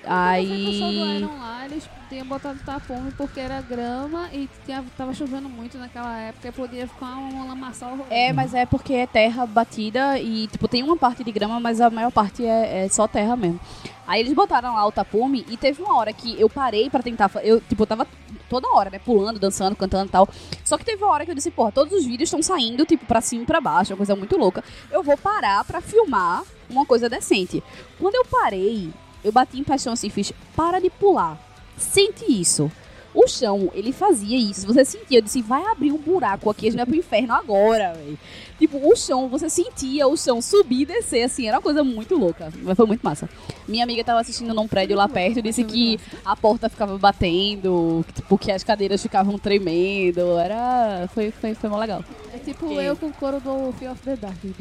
[0.06, 1.26] Aí.
[1.26, 6.50] Lá, eles tinham botado tapume porque era grama e tinha, tava chovendo muito naquela época
[6.50, 7.98] e podia ficar um lamaçal.
[8.10, 11.80] É, mas é porque é terra batida e, tipo, tem uma parte de grama, mas
[11.80, 13.62] a maior parte é, é só terra mesmo.
[14.06, 17.32] Aí eles botaram lá o tapume e teve uma hora que eu parei pra tentar.
[17.44, 18.06] Eu, tipo, eu tava
[18.50, 19.00] toda hora, né?
[19.00, 20.28] Pulando, dançando, cantando e tal.
[20.66, 23.06] Só que teve uma hora que eu disse, porra, todos os vídeos estão saindo, tipo,
[23.06, 24.62] pra cima e pra baixo, uma coisa muito louca.
[24.92, 27.64] Eu vou parar pra filmar uma coisa decente.
[27.98, 28.92] Quando eu parei,
[29.24, 31.51] eu bati em paixão assim, fiz, para de pular.
[31.78, 32.72] Sente isso.
[33.14, 34.66] O chão, ele fazia isso.
[34.66, 37.94] Você sentia, eu disse, vai abrir um buraco aqui, a gente vai pro inferno agora,
[37.94, 38.18] velho.
[38.58, 42.16] Tipo, o chão, você sentia o chão subir e descer, assim, era uma coisa muito
[42.16, 42.54] louca.
[42.62, 43.28] Mas foi muito massa.
[43.68, 48.06] Minha amiga tava assistindo num prédio lá perto e disse que a porta ficava batendo,
[48.14, 50.38] tipo, que as cadeiras ficavam tremendo.
[50.38, 51.10] Era.
[51.14, 52.06] Foi, foi, foi mó legal.
[52.34, 54.38] É tipo eu com o coro do Fear of the Dark.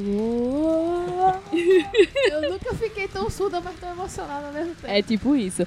[2.32, 4.92] eu nunca fiquei tão surda, mas tão emocionada ao mesmo tempo.
[4.92, 5.64] É tipo isso.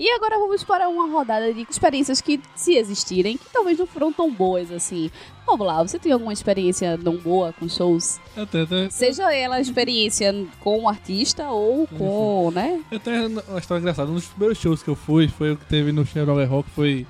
[0.00, 4.10] E agora vamos para uma rodada de experiências que, se existirem, que talvez não foram
[4.10, 5.10] tão boas assim.
[5.46, 8.18] Vamos lá, você tem alguma experiência não boa com shows?
[8.34, 12.80] Eu tenho, eu tenho, Seja ela experiência com o artista ou com, né?
[12.90, 14.10] eu tenho uma história engraçada.
[14.10, 17.06] Um dos primeiros shows que eu fui foi o que teve no Chevrolet Rock, foi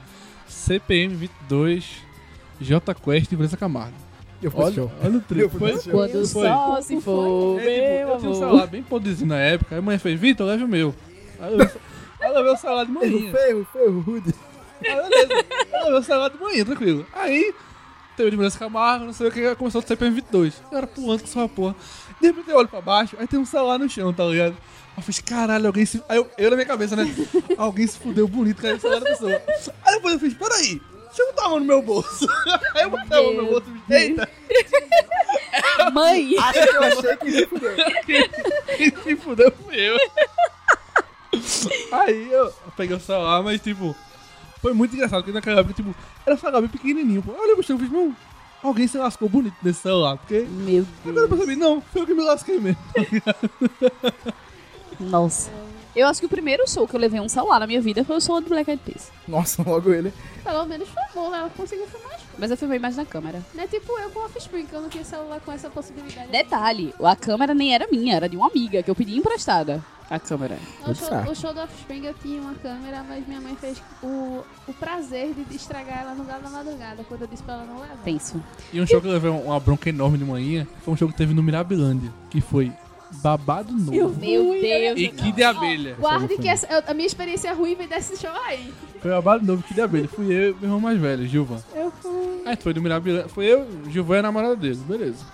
[0.48, 1.84] CPM 22
[2.60, 3.94] J Quest e Vanessa Camargo.
[4.42, 4.92] Eu fui Olha, show.
[5.00, 5.92] olha o fui Foi.
[5.92, 6.48] Quando o Foi.
[6.48, 9.82] sol se for, É, tipo, eu tinha um celular bem podrezinho na época, aí a
[9.82, 10.92] mãe fez, Vitor, leve o meu.
[11.38, 11.70] Aí eu,
[12.20, 13.32] aí eu levei o celular de manhã.
[13.32, 14.34] ferro, ferro, rude.
[14.82, 17.06] Aí beleza, eu levei o celular de manhã, tranquilo.
[17.12, 17.54] Aí,
[18.16, 20.62] teve de Vanessa Camargo, não sei o que, começou o CPM 22.
[20.70, 21.76] Eu era pulando com essa porra.
[22.20, 24.56] De repente eu olho pra baixo, aí tem um celular no chão, tá ligado?
[24.96, 26.02] Eu fiz, caralho, alguém se...
[26.08, 27.04] Aí eu, eu na minha cabeça, né?
[27.56, 29.42] Alguém se fudeu bonito, caiu o celular da pessoa.
[29.86, 32.26] Aí depois eu fiz, peraí, deixa eu botar a mão no meu bolso.
[32.74, 34.28] Aí eu botei a mão no meu bolso e eita,
[35.92, 36.36] Mãe!
[36.38, 37.76] Acho que eu achei que me fudeu.
[38.76, 39.96] quem se fudeu fui eu.
[41.92, 43.94] Aí eu peguei o celular, mas tipo,
[44.60, 47.32] foi muito engraçado, porque naquela época, tipo, era um celular bem pequenininho, pô.
[47.32, 48.14] Eu olhei pro chão e fiz, meu,
[48.62, 50.40] alguém se lascou bonito nesse celular, porque...
[50.48, 51.40] Meu Agora eu Deus.
[51.40, 52.80] percebi, não, foi eu que me lasquei mesmo.
[54.98, 55.50] Nossa.
[55.94, 58.16] Eu acho que o primeiro show que eu levei um celular na minha vida foi
[58.16, 59.10] o show do Black Eyed Peas.
[59.26, 60.12] Nossa, logo ele.
[60.44, 61.38] Pelo menos foi bom, né?
[61.38, 63.42] Ela conseguiu filmar as Mas eu filmei mais na câmera.
[63.52, 66.30] Não é tipo eu com o Offspring, que eu não tinha celular com essa possibilidade.
[66.30, 69.84] Detalhe, a câmera nem era minha, era de uma amiga que eu pedi emprestada.
[70.10, 70.58] A câmera.
[70.94, 74.72] Show, o show do Offspring eu tinha uma câmera, mas minha mãe fez o, o
[74.74, 77.96] prazer de estragar ela no galo da madrugada, quando eu disse pra ela não levar.
[78.04, 78.42] Tenso.
[78.72, 81.14] E um show que eu levei uma bronca enorme de manhã, foi um show que
[81.16, 82.72] teve no Mirabilândia, que foi
[83.22, 84.98] Babado Novo Meu Deus.
[84.98, 85.94] e Kid de Abelha.
[85.98, 88.72] Guarde que essa- a minha experiência ruim vem desse show aí.
[89.00, 90.08] Foi Babado Novo e Kid de Abelha.
[90.08, 91.58] Fui eu e meu irmão mais velho, Gilvan.
[91.74, 92.42] Eu fui.
[92.46, 95.24] Aí foi do Mirabilândia, foi eu, Gilvan e a namorada dele, beleza.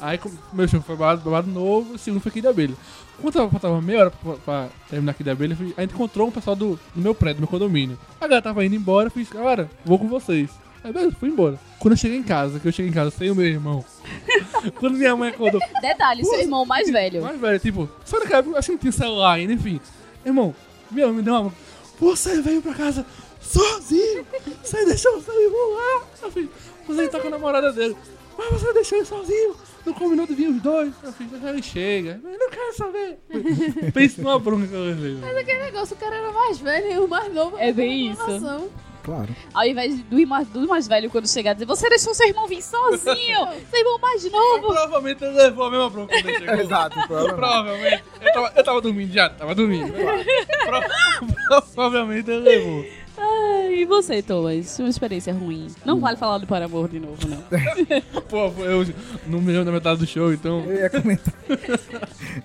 [0.00, 0.18] Aí
[0.52, 2.74] meu show foi babado, babado novo, o segundo foi Kid de Abelha.
[3.20, 5.94] Quando tava, faltava meia hora pra, pra terminar Kid de Abelha, eu fui- a gente
[5.94, 7.98] encontrou um pessoal do, do meu prédio, do meu condomínio.
[8.20, 10.48] A galera tava indo embora, eu fiz, galera, vou com vocês.
[10.84, 11.58] Aí beleza, fui embora.
[11.80, 13.84] Quando eu cheguei em casa, que eu cheguei em casa sem o meu irmão,
[14.78, 17.20] quando minha mãe acordou, Detalhe, seu irmão mais velho.
[17.22, 19.80] mais velho, tipo, só naquela época, acho que não tinha celular ainda, enfim.
[20.24, 20.54] Irmão,
[20.90, 21.52] minha mãe me deu uma.
[21.98, 23.04] Você veio pra casa
[23.40, 24.24] sozinho?
[24.62, 26.02] Você deixou o seu irmão lá?
[26.22, 26.48] Eu fiz,
[26.86, 27.96] você tá com a namorada dele.
[28.36, 29.56] Mas você deixou ele sozinho?
[29.86, 30.92] Não combinou de vir os dois?
[31.02, 32.20] Eu fiz, ele chega.
[32.22, 33.18] Eu não quero saber.
[33.94, 35.16] Pense numa bronca que eu levei.
[35.20, 37.56] Mas aquele negócio, o cara era mais velho e o mais novo.
[37.58, 38.68] É bem isso.
[39.04, 39.34] Claro.
[39.54, 42.60] Ao invés do, irmão- do mais velho, quando chegar, dizer: Você deixou seu irmão vir
[42.62, 43.48] sozinho!
[43.70, 44.66] seu irmão mais novo!
[44.66, 46.54] Provavelmente ele levou a mesma bronca quando ele chegou.
[46.60, 47.34] Exato, provavelmente.
[47.36, 48.04] Provavelmente.
[48.20, 49.92] Eu tava, eu tava dormindo já, tava dormindo.
[49.94, 52.84] Pro- Provavelmente ele levou.
[53.18, 54.78] Ai, e você, Thomas?
[54.78, 55.66] Uma experiência ruim.
[55.84, 57.42] Não vale falar do Paramor de novo, não.
[58.28, 58.86] Pô, eu
[59.26, 60.60] não me lembro da metade do show, então.
[60.64, 61.34] Eu ia comentar.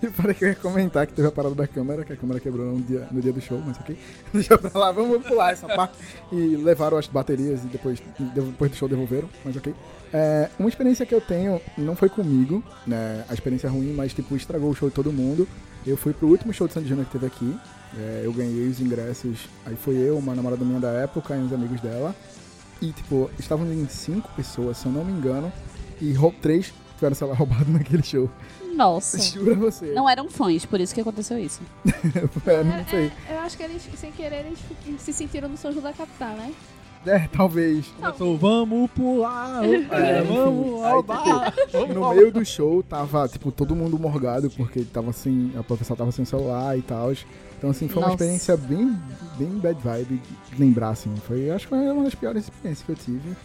[0.02, 2.40] eu falei que eu ia comentar que teve a parada da câmera, que a câmera
[2.40, 3.98] quebrou no dia, no dia do show, mas ok.
[4.34, 5.96] Deixa pra lá, vamos pular essa parte.
[6.32, 9.74] E levaram as baterias e depois, depois do show devolveram, mas ok.
[10.12, 13.26] É, uma experiência que eu tenho, não foi comigo, né?
[13.30, 15.48] A experiência ruim, mas tipo, estragou o show de todo mundo.
[15.86, 17.58] Eu fui pro último show de Sandy Júnior que teve aqui.
[17.98, 19.48] É, eu ganhei os ingressos.
[19.66, 22.16] Aí foi eu, uma namorada minha da época e uns amigos dela.
[22.82, 25.52] E, tipo, estavam em cinco pessoas, se eu não me engano.
[26.02, 28.30] E três tiveram celular roubado naquele show.
[28.76, 29.20] Nossa.
[29.20, 29.94] Juro a você.
[29.94, 31.62] Não eram fãs, por isso que aconteceu isso.
[32.46, 33.12] É, não sei.
[33.30, 34.60] É, eu acho que eles, sem querer, eles
[35.00, 36.54] se sentiram no São João da capital, né?
[37.06, 37.86] É, talvez.
[38.00, 41.54] Começou, vamos pular, É, vamos aí, roubar.
[41.72, 42.16] vamos No roubar.
[42.16, 45.52] meio do show tava, tipo, todo mundo morgado, porque tava sem.
[45.58, 47.12] A professora tava sem celular e tal.
[47.58, 48.16] Então, assim, foi uma Nossa.
[48.24, 48.98] experiência bem,
[49.38, 51.14] bem bad vibe de lembrar, assim.
[51.28, 53.36] Foi, acho que foi uma das piores experiências que eu tive.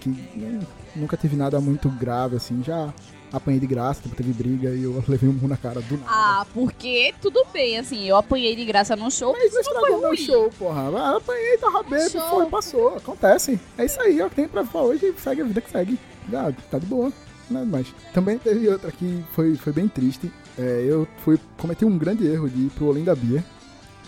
[0.00, 0.60] Que né,
[0.94, 2.62] nunca tive nada muito grave, assim.
[2.64, 2.92] Já
[3.32, 6.06] apanhei de graça, tipo, teve briga e eu levei um murro na cara do nada.
[6.08, 9.80] Ah, porque tudo bem, assim, eu apanhei de graça num show, Mas não isso não
[9.80, 10.16] foi meu ruim.
[10.16, 10.82] show, porra.
[10.98, 12.96] Ah, apanhei, tava bêbado, foi, passou.
[12.96, 13.60] Acontece.
[13.76, 15.14] É isso aí, o que tem pra falar hoje.
[15.18, 15.98] Segue a vida que segue.
[16.30, 17.12] Já, tá de boa.
[17.50, 17.86] Nada mais.
[18.12, 20.32] Também teve outra que foi, foi bem triste.
[20.58, 23.44] É, eu fui, cometi um grande erro de ir pro Olinda Beer.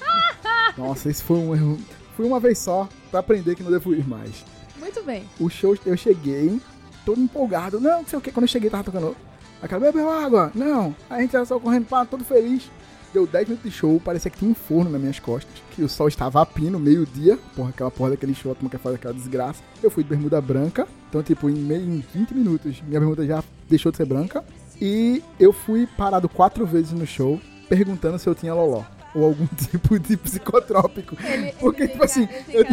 [0.76, 1.78] Nossa, esse foi um erro.
[2.16, 4.44] Fui uma vez só pra aprender que não devo ir mais.
[4.78, 5.24] Muito bem.
[5.38, 6.60] O show, eu cheguei,
[7.08, 7.80] todo empolgado.
[7.80, 8.30] Não, não sei o que.
[8.30, 9.16] Quando eu cheguei, tava tocando.
[9.62, 10.52] Aquela, bebeu água.
[10.54, 10.94] Não.
[11.08, 12.70] A gente já saiu correndo, pá, todo feliz.
[13.14, 15.50] Deu 10 minutos de show, parecia que tinha um forno nas minhas costas.
[15.70, 17.38] Que o sol estava a pino, meio-dia.
[17.56, 19.62] Porra, aquela porra daquele show, turma quer fazer aquela desgraça.
[19.82, 20.86] Eu fui de bermuda branca.
[21.08, 24.44] Então, tipo, em, meio, em 20 minutos, minha bermuda já deixou de ser branca.
[24.78, 27.40] E eu fui parado quatro vezes no show,
[27.70, 28.84] perguntando se eu tinha loló.
[29.14, 31.16] Ou algum tipo de psicotrópico.
[31.24, 32.64] Ele, Porque, ele tipo assim, cara- eu-.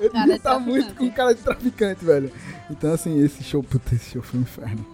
[0.00, 0.60] Eu devia traficante.
[0.68, 2.32] muito com cara de traficante, velho.
[2.70, 4.86] Então, assim, esse show, puta, esse show foi um inferno.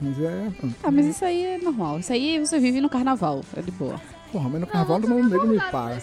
[0.00, 0.52] Mas é.
[0.82, 1.98] Ah, mas isso aí é normal.
[2.00, 4.00] Isso aí você vive no carnaval, é de boa.
[4.32, 6.02] Porra, mas no Não, carnaval não nego me para.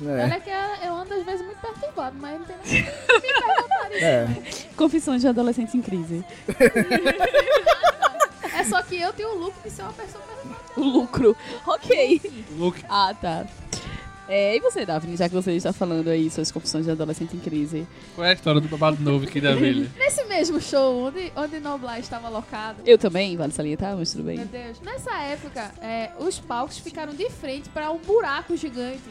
[0.00, 0.10] não.
[0.10, 0.50] É, Olha que
[0.86, 2.70] eu ando às vezes muito perturbado, mas não tem nada
[3.88, 4.28] que me é.
[4.76, 6.24] Confissões de adolescentes em crise.
[8.56, 10.22] É só que eu tenho o look de ser uma pessoa
[10.80, 11.36] lucro.
[11.66, 12.20] Ok.
[12.56, 13.46] Luke, Ah, tá.
[14.26, 17.40] É, e você, Daphne, já que você está falando aí suas confissões de adolescente em
[17.40, 17.86] crise?
[18.14, 19.86] qual é a história do babado novo aqui da abelha?
[19.98, 24.38] Nesse mesmo show onde, onde Noblar estava alocado, Eu também, vale salientar, mas tudo bem.
[24.38, 29.02] meu Deus, nessa época, é, os palcos ficaram de frente para um buraco gigante.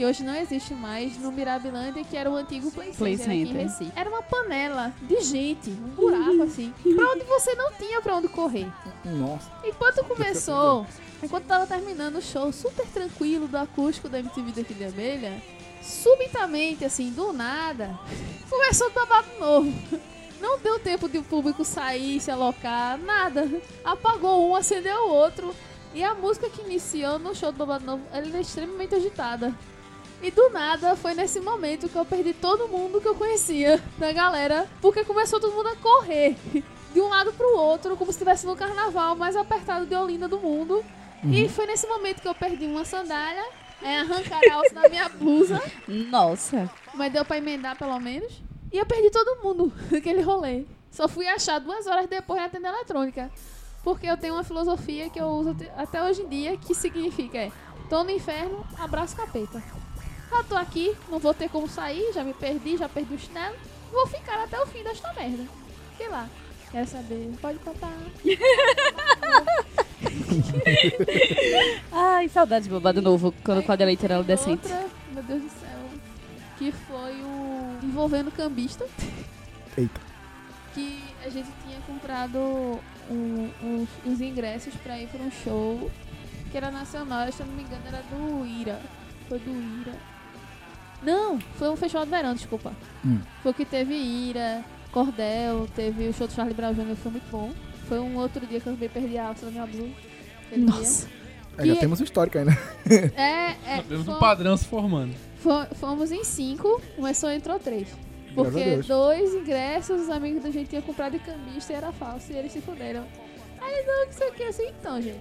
[0.00, 3.42] Que hoje não existe mais no Mirabilândia, que era o antigo Play Play Center, aqui
[3.42, 3.62] em Center.
[3.66, 3.92] Recife.
[3.94, 8.26] Era uma panela de gente, um buraco assim, pra onde você não tinha pra onde
[8.28, 8.66] correr.
[9.04, 9.52] Nossa.
[9.62, 10.86] Enquanto começou,
[11.22, 15.38] enquanto tava terminando o show super tranquilo do acústico da MTV daqui de abelha,
[15.82, 17.90] subitamente, assim, do nada,
[18.48, 19.70] começou o babado novo.
[20.40, 23.46] Não deu tempo de o público sair, se alocar, nada.
[23.84, 25.54] Apagou um, acendeu o outro.
[25.92, 29.54] E a música que iniciou no show do Babado Novo, ela era extremamente agitada.
[30.22, 34.12] E do nada, foi nesse momento que eu perdi todo mundo que eu conhecia da
[34.12, 36.36] galera, porque começou todo mundo a correr
[36.92, 40.38] de um lado pro outro, como se estivesse no carnaval mais apertado de Olinda do
[40.38, 40.84] mundo.
[41.24, 43.44] E foi nesse momento que eu perdi uma sandália,
[43.82, 46.70] é, arrancaram a alça da minha blusa, Nossa.
[46.94, 48.42] mas deu pra emendar pelo menos.
[48.72, 50.64] E eu perdi todo mundo naquele rolê.
[50.90, 53.30] Só fui achar duas horas depois na tenda eletrônica.
[53.82, 57.38] Porque eu tenho uma filosofia que eu uso até- até hoje em dia, que significa
[57.38, 57.52] é,
[57.88, 59.62] tô no inferno, abraço capeta.
[60.30, 63.56] Já tô aqui, não vou ter como sair, já me perdi, já perdi o chinelo.
[63.90, 65.44] Vou ficar até o fim desta merda.
[65.96, 66.28] Sei lá.
[66.70, 67.32] Quer saber?
[67.42, 67.92] Pode contar.
[71.92, 74.66] Ai, saudade de babado novo, quando o Cláudia Leite era decente.
[74.70, 75.80] Outra, meu Deus do céu.
[76.58, 77.78] Que foi o.
[77.82, 78.86] envolvendo cambista.
[79.76, 80.00] Eita.
[80.74, 82.38] Que a gente tinha comprado
[83.10, 85.90] um- uns, os ingressos pra ir pra um show
[86.50, 88.80] que era nacional, se eu não me engano era do Ira.
[89.28, 89.94] Foi do Ira.
[91.02, 92.72] Não, foi um festival de verão, desculpa.
[93.04, 93.18] Hum.
[93.42, 97.30] Foi o que teve Ira, Cordel, teve o show do Charlie Brown Jr., foi muito
[97.30, 97.50] bom.
[97.88, 99.90] Foi um outro dia que eu também perdi a alça da minha blusa.
[100.56, 101.08] Nossa.
[101.58, 102.56] É, já temos um histórico aí, né?
[102.86, 103.12] dia.
[103.16, 103.82] É, é.
[103.88, 105.14] Temos um padrão se formando.
[105.36, 107.88] Fo- Fomos em cinco, mas só entrou três.
[108.34, 112.32] Porque dois ingressos os amigos da gente tinham comprado de cambista e era falso.
[112.32, 113.04] E eles se fuderam.
[113.60, 115.18] Aí não, que sei o que assim, então, gente.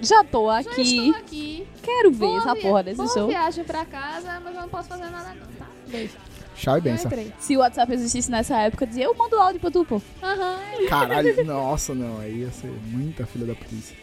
[0.00, 0.80] Já tô Já aqui.
[0.82, 1.66] estou aqui.
[1.82, 3.26] Quero ver Boa essa porra desse boa show.
[3.28, 5.66] viagem pra casa, mas eu não posso fazer nada não, tá?
[5.88, 6.14] Beijo.
[6.54, 7.10] Tchau e benção.
[7.38, 10.00] Se o WhatsApp existisse nessa época, dizia, eu mando áudio pra tu, pô.
[10.22, 10.58] Aham.
[10.88, 12.18] Caralho, nossa, não.
[12.20, 13.96] Aí ia ser muita filha da polícia.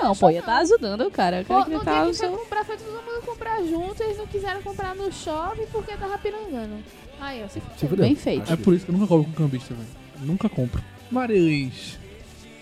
[0.00, 1.40] Não, pô, ia estar ajudando o cara.
[1.40, 2.38] Eu Pô, quero que no dia tá que foi show.
[2.38, 4.02] comprar, foi todo mundo comprar junto.
[4.02, 6.74] Eles não quiseram comprar no shopping porque tava pirangando.
[7.20, 8.04] Aí, ó, se Se fudeu.
[8.04, 8.52] Bem feito.
[8.52, 9.88] É por isso que eu nunca compro com cambista, velho.
[10.20, 10.82] Nunca compro.
[11.10, 11.98] Marilis,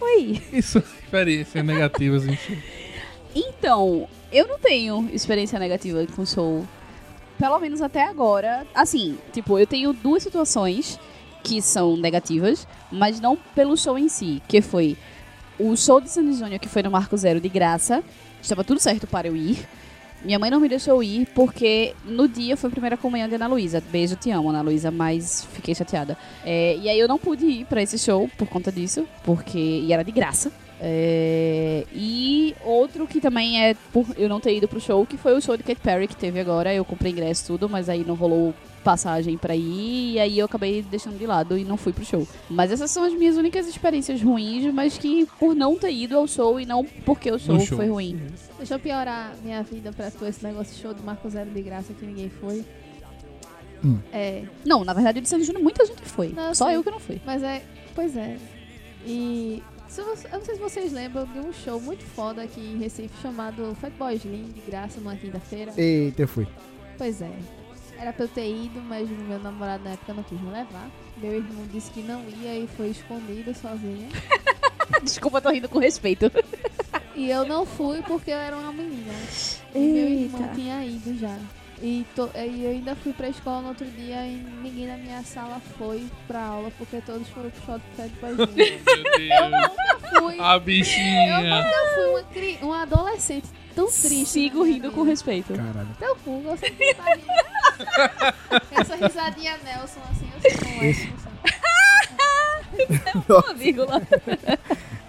[0.01, 0.43] Oi.
[0.53, 2.57] isso experiências negativas em show.
[3.35, 6.67] Então, eu não tenho experiência negativa com show.
[7.39, 8.67] Pelo menos até agora.
[8.75, 10.99] Assim, tipo, eu tenho duas situações
[11.45, 14.97] que são negativas, mas não pelo show em si, que foi
[15.59, 18.03] o show de Sandy Júnior, que foi no Marco Zero de graça.
[18.43, 19.67] Estava tudo certo para eu ir.
[20.25, 23.47] Minha mãe não me deixou ir porque no dia foi a primeira comunhão de Ana
[23.47, 23.83] Luísa.
[23.93, 26.17] Beijo, te amo, Ana Luísa, mas fiquei chateada.
[26.45, 29.93] É, e aí eu não pude ir pra esse show por conta disso, porque e
[29.93, 30.51] era de graça.
[30.81, 35.35] É, e outro que também é por eu não ter ido pro show, que foi
[35.35, 36.75] o show de Katy Perry que teve agora.
[36.75, 38.55] Eu comprei ingresso tudo, mas aí não rolou
[38.87, 42.27] passagem pra ir e aí eu acabei deixando de lado e não fui pro show.
[42.49, 46.27] Mas essas são as minhas únicas experiências ruins, mas que por não ter ido ao
[46.29, 47.77] show e não porque o show, show.
[47.79, 48.21] foi ruim.
[48.59, 51.61] Deixa eu piorar minha vida pra tu, esse negócio de show do Marco Zero de
[51.63, 52.65] graça que ninguém foi.
[53.85, 53.99] Hum.
[54.13, 56.29] É, Não, na verdade, de Santo Júnior muita gente foi.
[56.29, 56.75] Não, Só sim.
[56.75, 57.21] eu que não fui.
[57.27, 57.63] mas é.
[57.95, 58.37] Pois é.
[59.05, 59.63] E.
[59.89, 62.79] se você- eu não sei se vocês lembram de um show muito foda aqui em
[62.79, 65.73] Recife chamado Fatboy Slim, de graça, numa quinta-feira.
[65.77, 66.47] Eita, eu fui.
[66.97, 67.31] Pois é.
[67.99, 70.89] Era pra eu ter ido, mas meu namorado na época não quis me levar.
[71.17, 74.09] Meu irmão disse que não ia e foi escondido sozinho.
[75.03, 76.31] Desculpa, tô rindo com respeito.
[77.15, 79.13] E eu não fui porque eu era uma menina.
[79.75, 81.37] E meu irmão tinha ido já.
[81.83, 85.23] E, to- e eu ainda fui pra escola no outro dia e ninguém na minha
[85.23, 88.47] sala foi pra aula porque todos foram pro do Fred Boyzinho.
[88.47, 90.19] Meu Deus.
[90.19, 90.41] fui.
[90.41, 91.41] A Eu bichinha.
[91.41, 94.27] nunca fui uma, uma adolescente tão triste.
[94.27, 95.53] Sigo rindo com respeito.
[95.55, 95.89] Caralho.
[95.99, 98.67] Teu cu, você não tá rindo.
[98.73, 100.87] Essa risadinha Nelson, assim, eu sei como é.
[100.89, 101.17] Esse- sei.
[103.29, 104.03] Uma vírgula.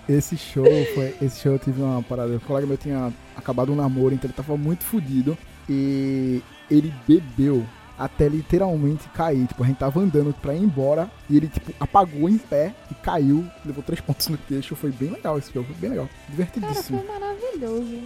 [0.07, 1.15] Esse show foi.
[1.21, 2.35] Esse show eu tive uma parada.
[2.35, 5.37] O colega meu tinha acabado um namoro, então ele tava muito fudido.
[5.69, 6.41] E
[6.71, 7.65] ele bebeu
[7.99, 9.47] até literalmente cair.
[9.47, 12.93] Tipo, a gente tava andando pra ir embora e ele, tipo, apagou em pé e
[12.95, 14.75] caiu, levou três pontos no queixo.
[14.77, 16.05] Foi bem legal esse show, foi bem legal.
[16.05, 17.03] Cara, foi Divertidíssimo.
[17.05, 17.99] maravilhoso.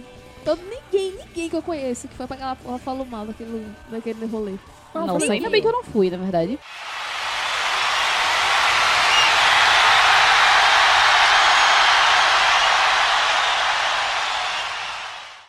[0.44, 4.26] Todo, ninguém, ninguém que eu conheço que foi pra aquela porra falou mal daquele, daquele
[4.26, 4.54] rolê.
[4.92, 6.58] Nossa, ainda bem que eu não fui, na verdade.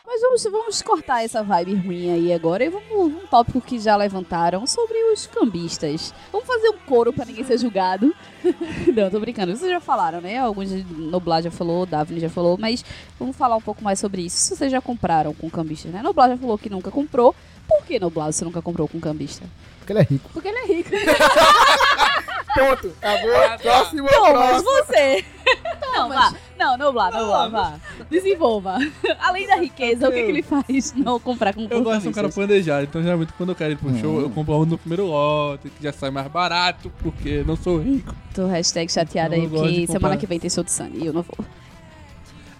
[0.06, 3.96] Mas vamos, vamos cortar essa vibe ruim aí agora e vamos um tópico que já
[3.96, 6.12] levantaram sobre os cambistas.
[6.32, 8.14] Vamos fazer um coro pra ninguém ser julgado.
[8.94, 9.56] Não, tô brincando.
[9.56, 10.38] Vocês já falaram, né?
[10.38, 12.84] Alguns Noblar já falou, Daphne já falou, mas
[13.18, 14.36] vamos falar um pouco mais sobre isso.
[14.36, 16.02] Se vocês já compraram com cambistas, né?
[16.02, 17.34] Noblar já falou que nunca comprou.
[17.68, 19.44] Por que Noblar você nunca comprou com cambista?
[19.78, 20.30] Porque ele é rico.
[20.32, 20.90] Porque ele é rico.
[22.54, 22.92] Ponto.
[23.02, 23.58] Acabou.
[23.62, 24.70] Próximo, Não, mas próximo.
[24.86, 25.24] você.
[25.92, 26.34] Não, vá.
[26.58, 27.74] Não, Noblar, Noblar, vá.
[28.10, 28.78] Desenvolva.
[29.20, 32.12] Além da riqueza, o que, que ele faz não comprar com Eu gosto de um
[32.12, 33.98] cara planejado, então geralmente quando eu quero ir pro Hum.
[34.00, 37.78] show, eu compro logo no primeiro lote, que já sai mais barato, porque não sou
[37.80, 38.14] rico.
[38.34, 39.92] Tô hashtag chateada aí, gosto de porque comprar.
[40.00, 41.44] semana que vem tem show de Sunny e eu não vou.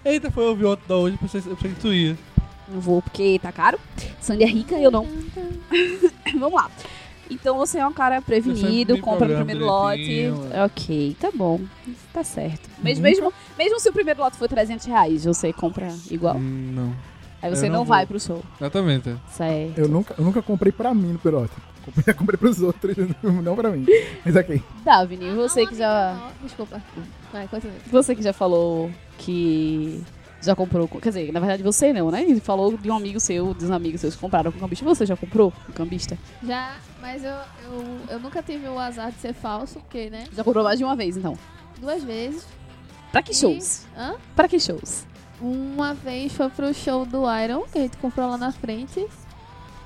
[0.03, 2.17] Eita, foi ouvir outro da hoje, eu pensei, eu pensei que tu ia.
[2.67, 3.79] Não vou porque tá caro.
[4.21, 5.07] Sandy é rica e eu não.
[6.39, 6.69] Vamos lá.
[7.29, 10.25] Então você é um cara prevenido, compra no primeiro lote.
[10.51, 10.63] é.
[10.63, 11.59] Ok, tá bom.
[12.13, 12.69] Tá certo.
[12.83, 16.37] Mesmo, Nunca- mesmo, mesmo se o primeiro lote for 300 reais, você compra igual.
[16.39, 16.95] Não.
[17.41, 18.43] Aí você eu não, não vai pro show.
[18.59, 19.09] Exatamente.
[19.09, 19.15] é.
[19.29, 19.77] Certo.
[19.79, 21.53] Eu nunca, eu nunca comprei pra mim no pelote.
[21.83, 23.85] Comprei, já comprei pros outros, não pra mim.
[24.25, 24.61] Mas ok.
[24.83, 26.13] Davine, você Não, que já.
[26.19, 26.31] não.
[26.47, 26.81] Desculpa.
[27.31, 27.75] Vai, continua.
[27.91, 30.01] Você que já falou que
[30.45, 30.87] já comprou.
[30.87, 32.23] com- Quer dizer, na verdade você não, né?
[32.23, 34.85] Ele falou de um amigo seu, dos amigos seus que compraram com cambista.
[34.85, 36.17] Você já comprou com cambista?
[36.43, 37.31] Já, mas eu,
[37.63, 40.25] eu, eu nunca tive o azar de ser falso, porque, né?
[40.35, 41.37] Já comprou mais de uma vez, então.
[41.79, 42.45] Duas vezes.
[43.11, 43.85] Pra que E- shows?
[43.97, 44.15] Hã?
[44.35, 45.05] Pra que shows?
[45.41, 49.05] Uma vez foi pro show do Iron, que a gente comprou lá na frente.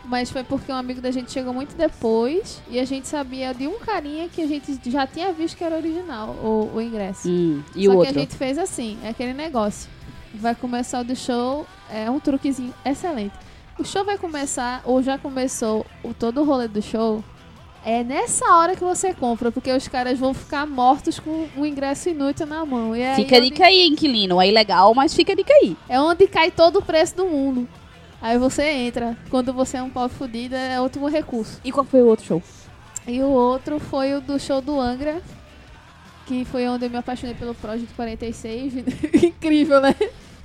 [0.06, 3.68] Mas foi porque um amigo da gente chegou muito depois e a gente sabia de
[3.68, 7.30] um carinha que a gente já tinha visto que era original, o, o ingresso.
[7.30, 8.10] Hum, e Só o que outro?
[8.10, 9.88] a gente fez assim, é aquele negócio.
[10.34, 13.34] Vai começar o do show, é um truquezinho excelente.
[13.80, 17.24] O show vai começar, ou já começou o todo o rolê do show.
[17.84, 22.10] É nessa hora que você compra, porque os caras vão ficar mortos com um ingresso
[22.10, 22.94] inútil na mão.
[22.96, 24.40] E é Fica a onde- dica aí, inquilino.
[24.42, 25.76] É ilegal, mas fica a dica aí.
[25.88, 27.68] é onde cai todo o preço do mundo.
[28.22, 29.18] Aí você entra.
[29.30, 31.60] Quando você é um pobre fudido, é o último recurso.
[31.64, 32.44] E qual foi o outro show?
[33.08, 35.22] E o outro foi o do show do Angra,
[36.30, 38.74] que foi onde eu me apaixonei pelo Project 46.
[39.24, 39.96] Incrível, né?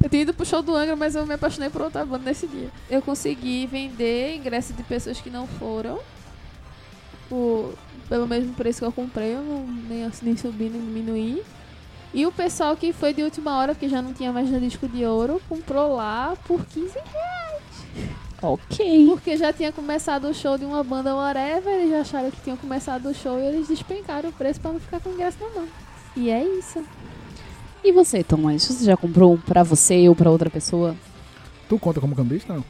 [0.02, 2.46] Eu tinha ido pro show do Angra, mas eu me apaixonei por outra banda nesse
[2.46, 2.70] dia.
[2.88, 6.00] Eu consegui vender ingresso de pessoas que não foram.
[8.08, 11.42] Pelo mesmo preço que eu comprei, eu não, nem, nem subi nem diminuí.
[12.14, 14.88] E o pessoal que foi de última hora, porque já não tinha mais no disco
[14.88, 16.98] de ouro, comprou lá por 15
[18.44, 19.06] Ok.
[19.08, 22.56] porque já tinha começado o show de uma banda whatever, eles já acharam que tinham
[22.56, 25.68] começado o show e eles despencaram o preço pra não ficar com ingresso na mão.
[26.16, 26.84] E é isso.
[27.82, 28.62] E você, Thomas?
[28.64, 30.96] Você já comprou pra você ou pra outra pessoa?
[31.68, 32.64] Tu conta como cambista, não?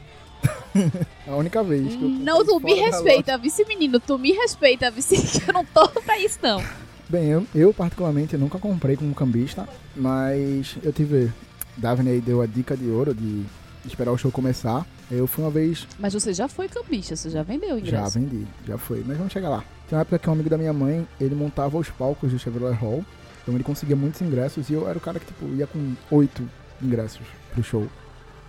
[1.25, 3.99] É a única vez que eu Não, tu me respeita, vice menino.
[3.99, 6.61] Tu me respeita, vice que eu não tô pra isso, não.
[7.07, 11.31] Bem, eu, eu particularmente nunca comprei como cambista, mas eu tive.
[11.77, 13.45] Daphne aí deu a dica de ouro de
[13.85, 14.85] esperar o show começar.
[15.11, 18.19] Eu fui uma vez, Mas você já foi cambista, você já vendeu o já ingresso.
[18.19, 19.63] vendi, já foi, mas vamos chegar lá.
[19.87, 22.75] Tem uma época que um amigo da minha mãe, ele montava os palcos do Chevrolet
[22.75, 23.05] Hall,
[23.43, 26.47] então ele conseguia muitos ingressos e eu era o cara que, tipo, ia com oito
[26.81, 27.21] ingressos
[27.53, 27.87] pro show.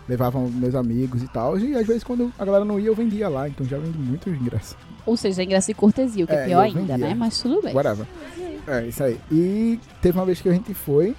[0.08, 3.28] Levava meus amigos e tal, e às vezes quando a galera não ia, eu vendia
[3.28, 4.76] lá, então já vendi muitos ingressos.
[5.04, 6.96] Ou seja, ingresso de cortesia, o que é, É, pior ainda, vendia.
[7.08, 7.14] né?
[7.14, 7.74] Mas tudo bem.
[7.74, 8.06] Whatever.
[8.68, 9.20] É, isso aí.
[9.30, 11.14] E teve uma vez que a gente foi,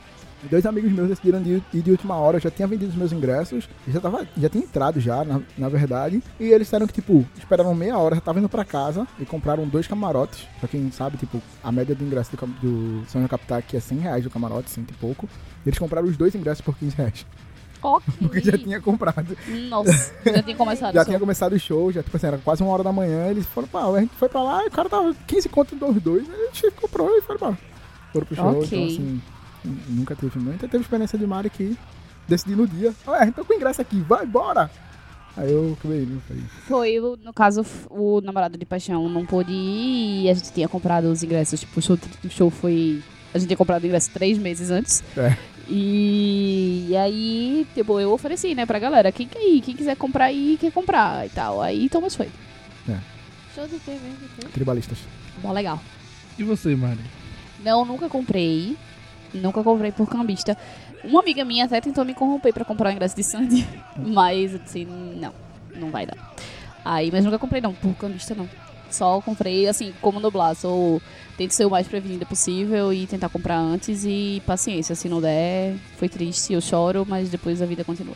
[0.49, 3.11] dois amigos meus decidiram de ir de última hora, eu já tinha vendido os meus
[3.11, 7.25] ingressos, já, tava, já tinha entrado já, na, na verdade, e eles disseram que, tipo,
[7.37, 11.17] esperaram meia hora, já tava indo pra casa, e compraram dois camarotes, pra quem sabe,
[11.17, 12.45] tipo, a média do ingresso do,
[13.01, 15.27] do Sonho Capital aqui é 100 reais o camarote, cento e pouco,
[15.65, 17.25] eles compraram os dois ingressos por 15 reais,
[17.81, 18.13] Ok.
[18.19, 19.37] porque já tinha comprado.
[19.69, 20.93] Nossa, já tinha começado.
[20.95, 23.27] Já o tinha começado o show, já, tipo assim, era quase uma hora da manhã,
[23.27, 26.01] eles foram pra a gente foi pra lá, e o cara tava 15 conto dos
[26.01, 27.57] dois, a gente comprou e foi embora.
[28.11, 28.65] Foram pro show, Ok.
[28.65, 29.21] então assim,
[29.87, 31.77] nunca teve muita, teve experiência de Mario que
[32.27, 34.69] decidi no dia, ué, a gente tá com ingresso aqui, vai, bora!
[35.35, 40.23] Aí eu acabei indo, falei, Foi, no caso, o namorado de paixão não pôde ir
[40.23, 41.59] e a gente tinha comprado os ingressos.
[41.59, 43.03] Tipo, o show, o show foi.
[43.31, 45.03] A gente tinha comprado o ingresso três meses antes.
[45.15, 45.37] É.
[45.69, 49.11] E, e aí, tipo, eu ofereci, né, pra galera.
[49.11, 49.61] Quem quer ir?
[49.61, 51.61] Quem quiser comprar aí, quer comprar e tal.
[51.61, 52.29] Aí Thomas foi.
[53.53, 54.09] Show do mesmo?
[54.17, 54.47] do quê?
[54.53, 54.99] tribalistas.
[55.41, 55.79] Bom, legal.
[56.37, 56.99] E você, Mari?
[57.63, 58.77] Não, nunca comprei.
[59.37, 60.57] Nunca comprei por cambista.
[61.03, 63.67] Uma amiga minha até tentou me corromper pra comprar o ingresso de Sandy.
[63.97, 65.33] Mas, assim, não.
[65.75, 66.17] Não vai dar.
[66.83, 67.73] Aí, mas nunca comprei, não.
[67.73, 68.49] Por cambista, não.
[68.89, 70.55] Só comprei, assim, como dublar.
[70.55, 71.01] Sou,
[71.37, 74.05] tento ser o mais prevenida possível e tentar comprar antes.
[74.05, 78.15] E paciência, se não der, foi triste, eu choro, mas depois a vida continua.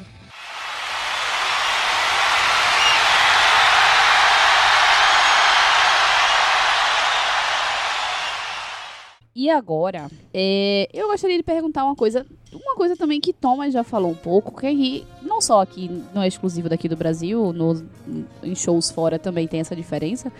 [9.41, 12.23] E agora, é, eu gostaria de perguntar uma coisa,
[12.53, 16.21] uma coisa também que Thomas já falou um pouco, que aqui, não só aqui, não
[16.21, 17.83] é exclusivo daqui do Brasil, no,
[18.43, 20.31] em shows fora também tem essa diferença,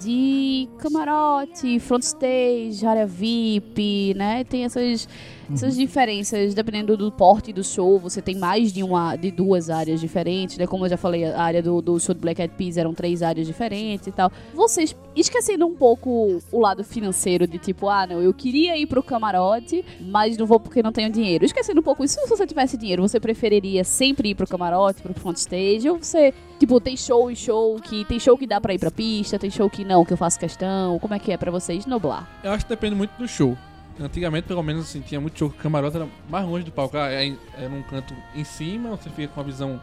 [0.00, 4.42] de camarote, front stage, área VIP, né?
[4.42, 5.08] Tem essas,
[5.52, 7.98] essas diferenças dependendo do porte do show.
[7.98, 10.66] Você tem mais de uma, de duas áreas diferentes, né?
[10.66, 13.22] Como eu já falei, a área do, do show do Black Eyed Peas eram três
[13.22, 14.30] áreas diferentes e tal.
[14.54, 19.02] Vocês esquecendo um pouco o lado financeiro de tipo, ah, não, eu queria ir pro
[19.02, 21.44] camarote, mas não vou porque não tenho dinheiro.
[21.44, 25.14] Esquecendo um pouco isso, se você tivesse dinheiro, você preferiria sempre ir pro camarote, pro
[25.14, 28.74] front stage, ou você, tipo, tem show e show que tem show que dá pra
[28.74, 30.98] ir pra pista, tem show que não, que eu faço questão.
[30.98, 32.28] Como é que é pra vocês noblar?
[32.42, 33.56] Eu acho que depende muito do show.
[34.00, 36.96] Antigamente, pelo menos, assim, tinha muito show que o camarote era mais longe do palco.
[36.96, 37.28] Ah, É,
[37.58, 39.80] é num canto em cima, você fica com a visão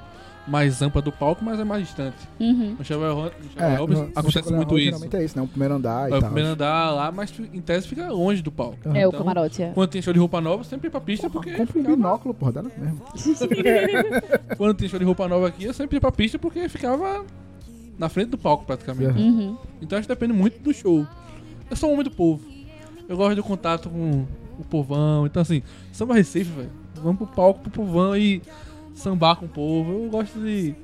[0.47, 2.17] mais ampla do palco, mas é mais distante.
[2.39, 2.75] Uhum.
[2.79, 4.85] No Chevrolet Hall- no Chevrolet É, no, no acontece Chocolate muito Hall, isso.
[4.87, 5.43] Geralmente é isso, né?
[5.43, 8.51] O primeiro andar e É o primeiro andar lá, mas em tese fica longe do
[8.51, 8.77] palco.
[8.83, 8.97] Aham.
[8.97, 9.71] É, o Então, camarote, é.
[9.73, 11.51] Quando tem show de roupa nova, sempre ir pra pista, porque.
[11.51, 12.99] Compre um binóculo, porra, dá mesmo.
[14.57, 17.25] Quando tem show de roupa nova aqui, eu sempre ia pra pista porque ficava
[17.97, 19.19] na frente do palco, praticamente.
[19.19, 19.57] Uhum.
[19.81, 21.05] Então acho que depende muito do show.
[21.69, 22.41] Eu sou um homem do povo.
[23.09, 24.25] Eu gosto do contato com
[24.59, 25.25] o povão.
[25.25, 26.69] Então, assim, samba Recife, velho.
[26.95, 28.41] Vamos pro palco, pro povão e
[28.93, 29.91] sambar com o povo.
[30.03, 30.75] Eu gosto de.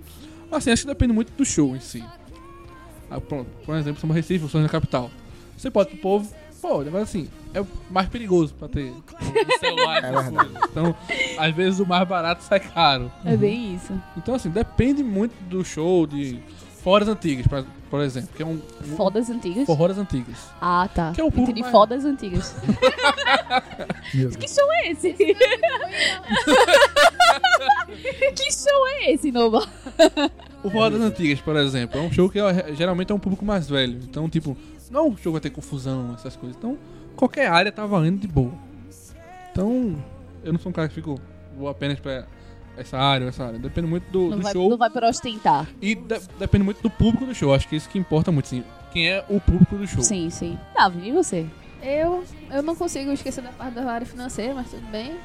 [0.51, 2.03] Assim, acho que depende muito do show em si.
[3.09, 5.11] Ah, pronto, por exemplo, samba Recife, o sonho da capital.
[5.55, 10.11] Você pode pro povo, pode, mas assim, é mais perigoso pra ter um celular É
[10.11, 10.35] verdade.
[10.35, 10.69] coisas.
[10.71, 10.95] Então,
[11.37, 13.11] às vezes o mais barato sai caro.
[13.23, 13.93] É bem isso.
[14.17, 16.39] Então, assim, depende muito do show, de
[16.85, 18.61] foras antigas, pra- por exemplo, que é um.
[18.83, 19.65] um Fodas antigas?
[19.65, 20.37] Forroras antigas.
[20.61, 21.11] Ah, tá.
[21.13, 22.55] Que é um pouco Entendi, mais- fodas antigas.
[24.39, 25.11] Que show é esse?
[28.35, 29.67] que show é esse, Nova?
[30.63, 33.67] O Forroras Antigas, por exemplo, é um show que é- geralmente é um público mais
[33.69, 33.99] velho.
[34.03, 34.55] Então, tipo,
[34.91, 36.55] não é um show que vai ter confusão, essas coisas.
[36.57, 36.77] Então,
[37.15, 38.53] qualquer área tá valendo de boa.
[39.51, 39.95] Então,
[40.43, 41.19] eu não sou um cara que fico,
[41.57, 42.25] vou apenas pra
[42.77, 43.59] essa área essa área.
[43.59, 45.67] Depende muito do, Não do vai, show não vai para ostentar.
[45.81, 47.53] e de- depende muito do público do show.
[47.53, 48.63] Acho que isso que importa muito, sim.
[48.91, 50.01] Quem é o público do show.
[50.03, 50.57] Sim, sim.
[50.73, 51.45] Davi, e você?
[51.81, 55.15] Eu, eu não consigo esquecer da parte da área financeira, mas tudo bem.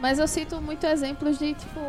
[0.00, 1.80] Mas eu cito muito exemplos de, tipo,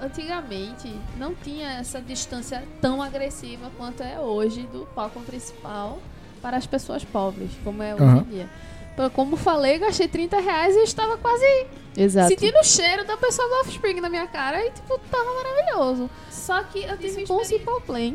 [0.00, 5.98] antigamente não tinha essa distância tão agressiva quanto é hoje do palco principal
[6.40, 8.48] para as pessoas pobres, como é hoje em dia.
[8.92, 11.66] Então, Como falei, gastei 30 reais e estava quase
[11.96, 12.28] Exato.
[12.28, 16.10] sentindo o cheiro da pessoa do Offspring na minha cara e, tipo, tava maravilhoso.
[16.30, 18.14] Só que eu tive com o Simple Plan,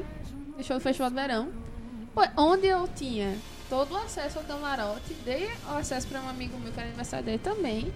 [0.55, 1.49] no show do Festival do Verão,
[2.35, 3.35] onde eu tinha
[3.69, 7.25] todo o acesso ao camarote, dei o acesso para um amigo meu que era aniversário
[7.25, 7.91] dele também.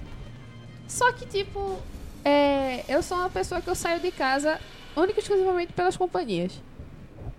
[0.88, 1.78] Só que, tipo,
[2.26, 4.60] é, eu sou uma pessoa que eu saio de casa
[4.96, 6.60] única e exclusivamente pelas companhias.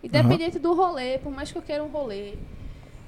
[0.03, 2.35] Independente do rolê, por mais que eu queira um rolê,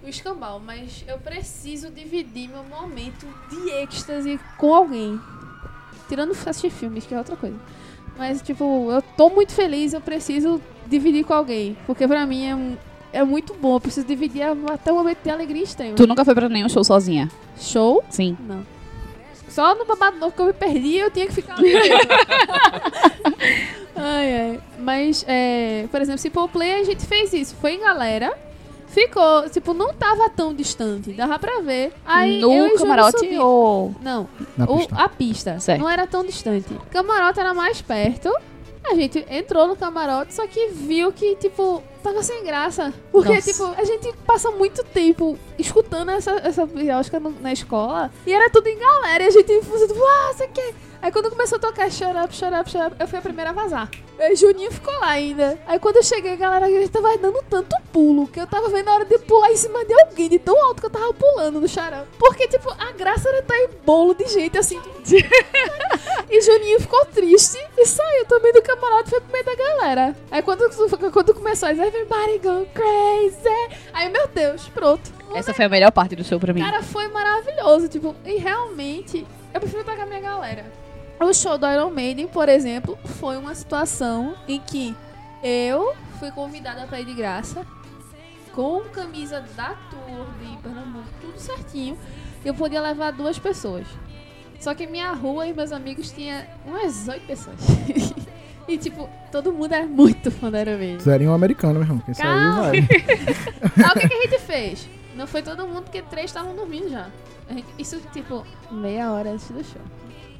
[0.04, 5.18] o escambau, mas eu preciso dividir meu momento de êxtase com alguém.
[6.08, 7.56] Tirando assistir filmes, que é outra coisa.
[8.16, 11.76] Mas, tipo, eu tô muito feliz, eu preciso dividir com alguém.
[11.86, 12.76] Porque pra mim é, um-
[13.12, 13.74] é muito bom.
[13.76, 14.42] Eu preciso dividir
[14.72, 15.96] até o momento de alegria extrema.
[15.96, 17.28] Tu nunca foi pra nenhum show sozinha?
[17.58, 18.04] Show?
[18.10, 18.36] Sim.
[18.46, 18.64] Não.
[19.48, 21.72] Só no babado novo que eu me perdi eu tinha que ficar ali
[23.96, 24.60] ai, ai.
[24.78, 27.54] Mas, é, por exemplo, Simple Play a gente fez isso.
[27.56, 28.36] Foi em galera.
[28.94, 31.12] Ficou, tipo, não tava tão distante.
[31.12, 31.92] Dava pra ver.
[32.06, 33.92] Aí eu e no camarote subi- ou...
[34.00, 34.94] Não, Na o- pista.
[34.96, 35.60] a pista.
[35.60, 35.80] Certo.
[35.80, 36.72] Não era tão distante.
[36.90, 38.32] Camarote era mais perto.
[38.86, 42.92] A gente entrou no camarote, só que viu que, tipo, tava sem graça.
[43.10, 43.50] Porque, Nossa.
[43.50, 48.12] tipo, a gente passa muito tempo escutando essa, essa biosca na escola.
[48.26, 49.24] E era tudo em galera.
[49.24, 50.74] E a gente, tipo, ah, isso aqui.
[51.04, 53.50] Aí quando começou a tocar Shut Up, Shut Up, Shut Up, eu fui a primeira
[53.50, 53.90] a vazar.
[54.18, 55.58] Aí Juninho ficou lá ainda.
[55.66, 58.88] Aí quando eu cheguei, a galera gente tava dando tanto pulo que eu tava vendo
[58.88, 61.60] a hora de pular em cima de alguém, de tão alto que eu tava pulando
[61.60, 62.06] no charão.
[62.18, 64.80] Porque, tipo, a graça era estar em bolo de gente assim.
[66.30, 70.16] e Juninho ficou triste e saiu também do camarote e foi pro meio da galera.
[70.30, 70.70] Aí quando,
[71.12, 73.78] quando começou a dizer, everybody go crazy.
[73.92, 75.12] Aí, meu Deus, pronto.
[75.34, 76.62] Essa foi a melhor parte do show pra mim.
[76.62, 80.83] Cara, foi maravilhoso, tipo, e realmente eu prefiro estar com a minha galera.
[81.20, 84.94] O show do Iron Maiden, por exemplo, foi uma situação em que
[85.42, 87.66] eu fui convidada pra ir de graça,
[88.52, 91.98] com camisa da Tour de Pernambuco, tudo certinho.
[92.44, 93.86] Eu podia levar duas pessoas.
[94.60, 97.56] Só que minha rua e meus amigos tinha umas oito pessoas.
[98.68, 101.00] e tipo, todo mundo é muito fã do Iron Maiden.
[101.00, 101.98] Zerinho americano, meu irmão.
[102.00, 102.62] Quem saiu Calma.
[102.62, 102.78] vai.
[102.78, 104.88] Aí o que, que a gente fez?
[105.16, 107.08] Não foi todo mundo, porque três estavam dormindo já.
[107.48, 109.82] A gente- isso, tipo, meia hora antes do show.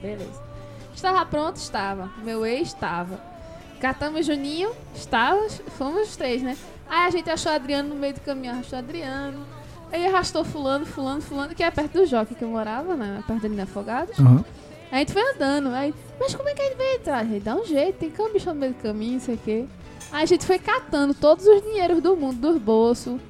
[0.01, 0.54] Beleza.
[0.95, 1.57] Estava pronto?
[1.57, 2.11] Estava.
[2.23, 3.21] Meu ex estava.
[3.81, 4.71] Catamos Juninho?
[4.95, 5.49] Estava.
[5.77, 6.57] Fomos os três, né?
[6.89, 9.45] Aí a gente achou Adriano no meio do caminho, arrastou Adriano.
[9.93, 13.23] Aí arrastou fulano, fulano, fulano, que é perto do Jockey que eu morava, né?
[13.27, 14.19] Perto ali na Afogados.
[14.19, 14.45] Aham.
[14.91, 15.69] Aí a gente foi andando.
[15.69, 17.19] Aí, mas como é que a gente vai entrar?
[17.19, 19.67] A gente dá um jeito, tem cambista no meio do caminho, não sei o quê.
[20.13, 23.21] Aí a gente foi catando todos os dinheiros do mundo, dos bolsos,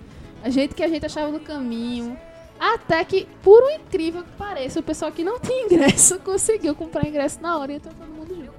[0.43, 2.19] a gente que a gente achava no caminho.
[2.59, 7.07] Até que, por um incrível que pareça, o pessoal que não tinha ingresso conseguiu comprar
[7.07, 8.53] ingresso na hora e entrou todo mundo junto.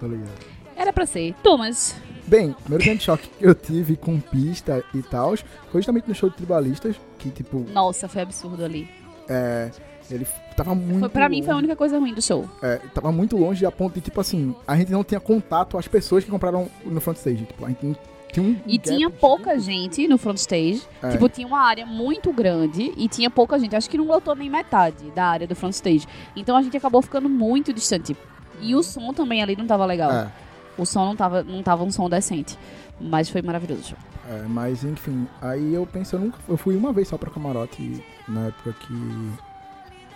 [0.00, 0.30] Tô ligado.
[0.76, 1.34] Era pra ser.
[1.42, 1.94] Thomas.
[2.26, 6.14] Bem, o primeiro grande choque que eu tive com pista e tal foi justamente no
[6.14, 8.88] show de tribalistas, que tipo, Nossa, foi absurdo ali.
[9.28, 9.70] é,
[10.10, 10.26] ele
[10.56, 11.00] tava muito.
[11.00, 12.48] Foi, pra mim foi a única coisa ruim do show.
[12.62, 15.86] é, tava muito longe a ponto de, tipo assim, a gente não tinha contato às
[15.86, 17.44] pessoas que compraram no front stage.
[17.44, 17.96] Tipo, a gente não
[18.40, 18.56] um.
[18.66, 20.82] E tinha pouca gente no front stage.
[21.02, 21.10] É.
[21.10, 23.74] Tipo, tinha uma área muito grande e tinha pouca gente.
[23.76, 26.06] Acho que não lotou nem metade da área do front stage.
[26.34, 28.16] Então a gente acabou ficando muito distante.
[28.60, 30.10] E o som também ali não tava legal.
[30.10, 30.30] É,
[30.78, 32.58] O som não tava, não tava um som decente.
[33.00, 33.96] Mas foi maravilhoso
[34.28, 36.38] é, mas enfim, aí eu penso, eu nunca.
[36.48, 39.32] Eu fui uma vez só pra camarote na época que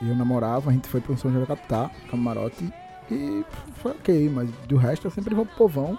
[0.00, 2.72] eu namorava, a gente foi pro São João da Capital, camarote,
[3.10, 3.44] e
[3.76, 5.98] foi ok, mas do resto eu sempre vou pro povão.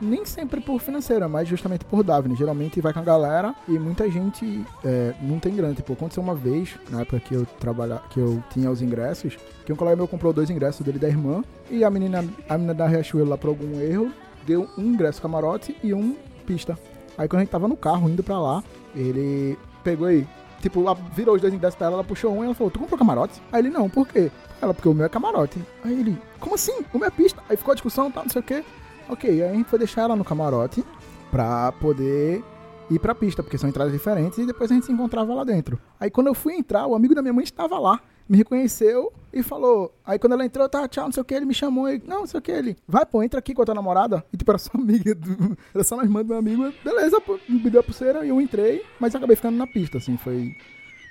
[0.00, 2.36] Nem sempre por financeira, mas justamente por Davine.
[2.36, 5.74] Geralmente vai com a galera e muita gente é, não tem grana.
[5.74, 9.72] Tipo, aconteceu uma vez, na época que eu trabalha, que eu tinha os ingressos, que
[9.72, 12.86] um colega meu comprou dois ingressos dele da irmã, e a menina, a menina da
[12.86, 14.12] Riachuelo lá por algum erro,
[14.46, 16.14] deu um ingresso camarote e um
[16.46, 16.78] pista.
[17.16, 18.62] Aí quando a gente tava no carro indo pra lá,
[18.94, 20.26] ele pegou aí,
[20.60, 20.84] tipo,
[21.14, 23.40] virou os dois ingressos pra ela, ela puxou um e ela falou, tu comprou camarote?
[23.50, 24.30] Aí ele, não, por quê?
[24.60, 25.58] Ela, porque o meu é camarote.
[25.82, 26.84] Aí ele, como assim?
[26.92, 27.42] O meu é pista?
[27.48, 28.64] Aí ficou a discussão, tá, não sei o quê.
[29.08, 30.84] Ok, aí a gente foi deixar ela no camarote
[31.30, 32.42] pra poder
[32.90, 35.78] ir pra pista, porque são entradas diferentes, e depois a gente se encontrava lá dentro.
[35.98, 39.42] Aí quando eu fui entrar, o amigo da minha mãe estava lá, me reconheceu e
[39.42, 39.94] falou.
[40.04, 42.02] Aí quando ela entrou, tá, tchau, não sei o que, ele me chamou e.
[42.04, 42.76] Não, não sei o que, ele.
[42.86, 44.24] Vai, pô, entra aqui com a tua namorada.
[44.32, 45.56] E tipo, era só amiga do.
[45.74, 46.72] Era só na irmã do meu amigo.
[46.84, 50.16] Beleza, pô, me deu a pulseira e eu entrei, mas acabei ficando na pista, assim,
[50.16, 50.56] foi.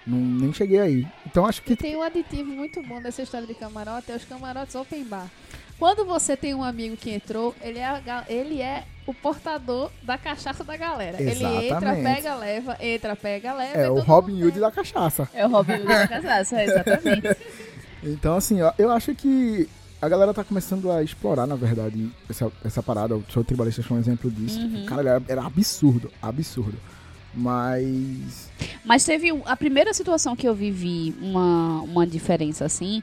[0.06, 1.08] Não, nem cheguei aí.
[1.26, 1.76] Então acho que.
[1.76, 5.30] Tem um aditivo muito bom dessa história de camarote, é os camarotes open bar.
[5.78, 10.64] Quando você tem um amigo que entrou, ele é, ele é o portador da cachaça
[10.64, 11.22] da galera.
[11.22, 12.03] Ele entra, Exatamente.
[12.03, 13.78] pega, leva, entra, pega, leva.
[13.78, 15.28] É e o Robin Hood da cachaça.
[15.34, 17.36] É o Robin Hood da casaça, exatamente.
[18.08, 19.68] Então, assim, ó, eu acho que
[19.99, 23.16] a galera tá começando a explorar, na verdade, essa, essa parada.
[23.16, 24.60] O show tribalista foi um exemplo disso.
[24.60, 24.86] Uhum.
[24.86, 26.78] Cara, era, era absurdo, absurdo.
[27.36, 28.50] Mas.
[28.84, 33.02] Mas teve a primeira situação que eu vivi uma, uma diferença assim,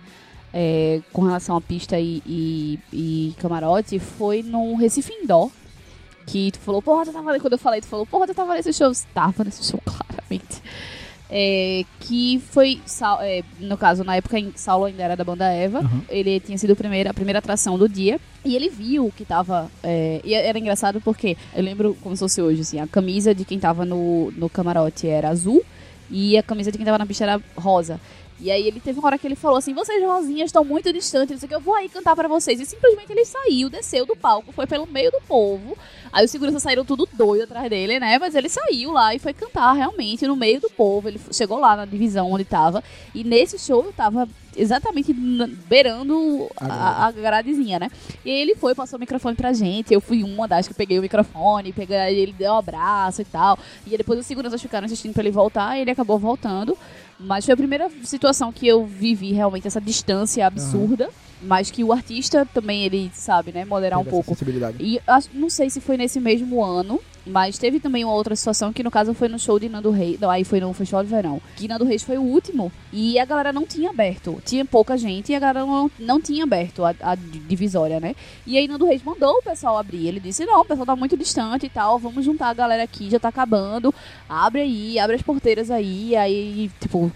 [0.53, 5.51] é, com relação a pista e, e, e camarote, foi no Recife Indoor.
[6.25, 7.41] Que tu falou, porra, tu tava ali.
[7.41, 8.93] Quando eu falei, tu falou, porra, tu tava nesse show.
[9.13, 10.63] Tava nesse show, claramente.
[11.35, 12.79] É, que foi,
[13.23, 15.81] é, no caso, na época em Saulo ainda era da banda Eva.
[15.81, 16.03] Uhum.
[16.11, 18.21] Ele tinha sido a primeira, a primeira atração do dia.
[18.45, 19.71] E ele viu que tava.
[19.83, 23.47] é, e era engraçado porque eu lembro como se fosse hoje, assim, a camisa de
[23.47, 25.65] quem tava no, no camarote era azul
[26.11, 27.99] e a camisa de quem tava na pista era rosa.
[28.43, 31.31] E aí ele teve uma hora que ele falou assim: vocês rosinhas estão muito distantes,
[31.31, 32.61] não sei o que, eu vou aí cantar pra vocês.
[32.61, 35.79] E simplesmente ele saiu, desceu do palco, foi pelo meio do povo.
[36.13, 38.19] Aí os seguranças saíram tudo doido atrás dele, né?
[38.19, 41.09] Mas ele saiu lá e foi cantar realmente no meio do povo.
[41.09, 42.83] Ele chegou lá na divisão onde tava.
[43.15, 47.91] E nesse show eu tava exatamente beirando a, a gradezinha, né?
[48.25, 49.95] E aí ele foi, passou o microfone pra gente.
[49.95, 53.59] Eu fui uma das que peguei o microfone, peguei, ele deu um abraço e tal.
[53.87, 56.77] E aí depois os seguranças ficaram insistindo pra ele voltar e ele acabou voltando.
[57.25, 61.09] Mas foi a primeira situação que eu vivi realmente essa distância absurda.
[61.45, 64.37] Mas que o artista também, ele sabe, né, moderar um Teve essa pouco.
[64.81, 68.73] E acho- não sei se foi nesse mesmo ano, mas teve também uma outra situação
[68.73, 70.19] que no caso foi no show de Nando Reis.
[70.19, 71.41] Não, aí foi no Festival de Verão.
[71.57, 74.43] Que Nando Reis foi o último e a galera não tinha aberto.
[74.45, 78.17] Tinha pouca gente e a galera não, não tinha aberto a, a divisória, né?
[78.47, 80.07] E aí Nando Reis mandou o pessoal abrir.
[80.07, 81.99] Ele disse: Não, o pessoal tá muito distante e tal.
[81.99, 83.95] Vamos juntar a galera aqui, já tá acabando.
[84.29, 86.17] Abre aí, abre as porteiras aí.
[86.17, 87.11] Aí, tipo.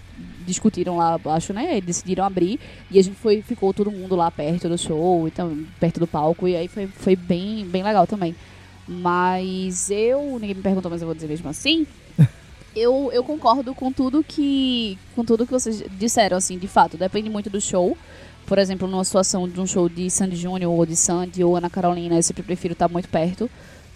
[0.47, 1.81] Discutiram lá, acho, né?
[1.81, 2.57] Decidiram abrir.
[2.89, 6.47] E a gente foi, ficou todo mundo lá perto do show, então, perto do palco.
[6.47, 8.33] E aí foi, foi bem, bem legal também.
[8.87, 11.85] Mas eu, ninguém me perguntou, mas eu vou dizer mesmo assim.
[12.75, 16.97] eu, eu concordo com tudo que com tudo que vocês disseram, assim, de fato.
[16.97, 17.97] Depende muito do show.
[18.45, 21.69] Por exemplo, numa situação de um show de Sandy Júnior ou de Sandy ou Ana
[21.69, 23.49] Carolina, eu sempre prefiro estar muito perto.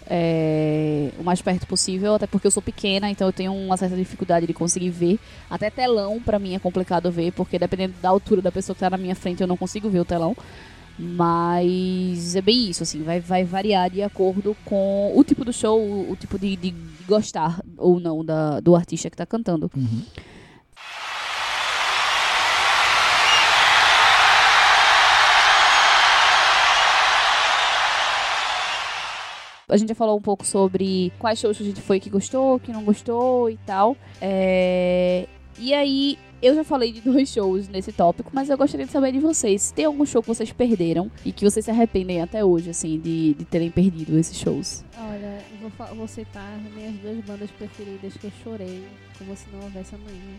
[0.06, 3.96] é, o mais perto possível, até porque eu sou pequena, então eu tenho uma certa
[3.96, 5.18] dificuldade de conseguir ver.
[5.48, 8.90] Até telão, pra mim, é complicado ver, porque dependendo da altura da pessoa que tá
[8.90, 10.36] na minha frente, eu não consigo ver o telão.
[10.98, 15.80] Mas é bem isso, assim, vai, vai variar de acordo com o tipo do show,
[15.80, 16.74] o, o tipo de, de
[17.06, 19.70] gostar ou não da, do artista que tá cantando.
[19.76, 20.02] Uhum.
[29.68, 32.70] A gente já falou um pouco sobre quais shows a gente foi que gostou, que
[32.70, 33.96] não gostou e tal.
[34.20, 35.26] É,
[35.58, 39.12] E aí, eu já falei de dois shows nesse tópico, mas eu gostaria de saber
[39.12, 39.70] de vocês.
[39.70, 43.34] Tem algum show que vocês perderam e que vocês se arrependem até hoje, assim, de,
[43.34, 44.84] de terem perdido esses shows?
[44.98, 48.84] Olha, eu vou, vou citar minhas duas bandas preferidas que eu chorei,
[49.16, 50.36] como se não houvesse amanhã.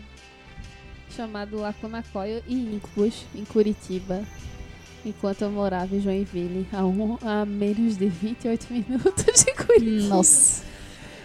[1.10, 4.22] Chamado Lacunacoio e Incubus, em Curitiba.
[5.06, 10.08] Enquanto eu morava em Joinville, a, um, a menos de 28 minutos de Curitiba.
[10.08, 10.64] Nossa.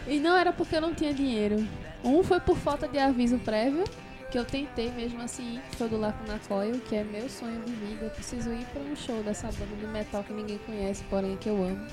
[0.07, 1.65] E não era porque eu não tinha dinheiro.
[2.03, 3.83] Um foi por falta de aviso prévio,
[4.31, 8.05] que eu tentei mesmo assim, foi do Lacunacoio, que é meu sonho de vida.
[8.05, 11.49] Eu preciso ir para um show dessa banda de metal que ninguém conhece, porém que
[11.49, 11.85] eu amo.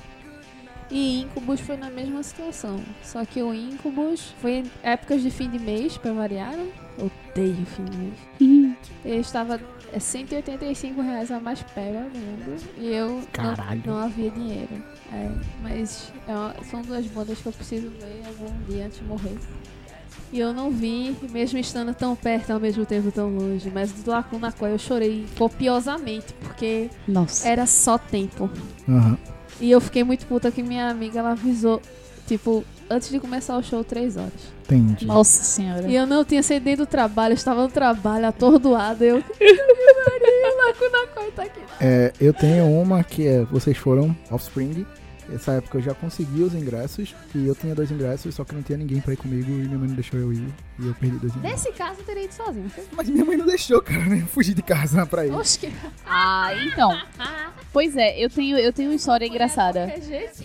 [0.90, 2.80] E Incubus foi na mesma situação.
[3.02, 6.52] Só que o Incubus foi em épocas de fim de mês, pra variar.
[6.52, 6.70] né?
[6.98, 8.76] Odeio fim de mês.
[9.04, 9.60] Eu estava
[9.92, 12.10] é 185 reais a mais pagando
[12.76, 13.22] e eu
[13.86, 14.82] não, não havia dinheiro.
[15.12, 15.30] É,
[15.62, 19.36] mas é uma- são duas bandas que eu preciso ver algum dia antes de morrer.
[20.32, 23.70] E eu não vi, mesmo estando tão perto ao mesmo tempo tão longe.
[23.72, 27.48] Mas do Lacuna Coil eu chorei copiosamente, porque Nossa.
[27.48, 28.50] era só tempo.
[28.88, 29.16] Aham.
[29.60, 31.80] E eu fiquei muito puta que minha amiga ela avisou,
[32.26, 34.32] tipo, antes de começar o show, três horas.
[34.64, 35.06] Entendi.
[35.06, 35.86] Nossa senhora.
[35.88, 39.04] E eu não tinha saído do trabalho, eu estava no trabalho, atordoada.
[39.04, 39.22] Eu.
[40.66, 41.60] Lacuna Coil tá aqui.
[41.80, 44.84] É, eu tenho uma que é Vocês Foram Offspring.
[45.32, 47.14] Essa época eu já consegui os ingressos.
[47.34, 49.50] E eu tinha dois ingressos, só que não tinha ninguém pra ir comigo.
[49.50, 50.48] E minha mãe não deixou eu ir.
[50.78, 51.64] E eu perdi dois ingressos.
[51.64, 52.70] Nesse caso, eu teria ido sozinho.
[52.92, 54.04] Mas minha mãe não deixou, cara.
[54.04, 54.20] né?
[54.26, 55.32] Eu fugi de casa pra ir.
[55.32, 55.72] Oxe, que.
[56.06, 56.96] Ah, então.
[57.72, 59.92] Pois é, eu tenho, eu tenho uma história engraçada.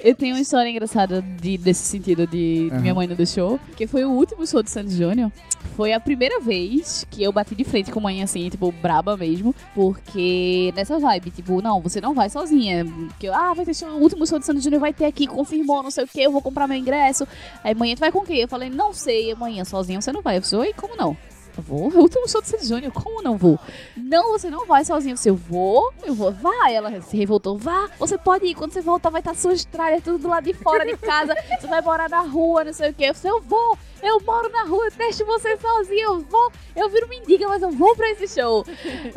[0.03, 2.81] Eu tenho uma história engraçada de, desse sentido de Aham.
[2.81, 3.59] minha mãe não deixou.
[3.75, 5.31] Que foi o último show de Sandy Júnior.
[5.75, 9.15] Foi a primeira vez que eu bati de frente com a mãe, assim, tipo, braba
[9.17, 9.53] mesmo.
[9.73, 12.85] Porque nessa vibe, tipo, não, você não vai sozinha.
[12.85, 15.83] Porque, ah, vai ter show, o último show de Sandy Júnior vai ter aqui, confirmou,
[15.83, 17.27] não sei o que, eu vou comprar meu ingresso.
[17.63, 18.39] Aí, mãe, tu vai com quem?
[18.39, 20.37] Eu falei, não sei, amanhã sozinha você não vai.
[20.37, 21.15] Eu falei, oi, como não?
[21.57, 23.59] Eu vou, é o último show de Sandy Júnior, como não vou?
[23.95, 25.11] Não, você não vai sozinho.
[25.11, 26.73] Eu disse, eu vou, eu vou, vai.
[26.75, 28.55] Ela se revoltou, vá, você pode ir.
[28.55, 31.35] Quando você voltar, vai estar suas tralhas tudo do lado de fora de casa.
[31.61, 33.05] Você vai morar na rua, não sei o quê.
[33.05, 36.51] Eu eu vou, eu moro na rua, eu deixo você sozinho, eu vou.
[36.75, 38.65] Eu viro mendiga, mas eu vou pra esse show.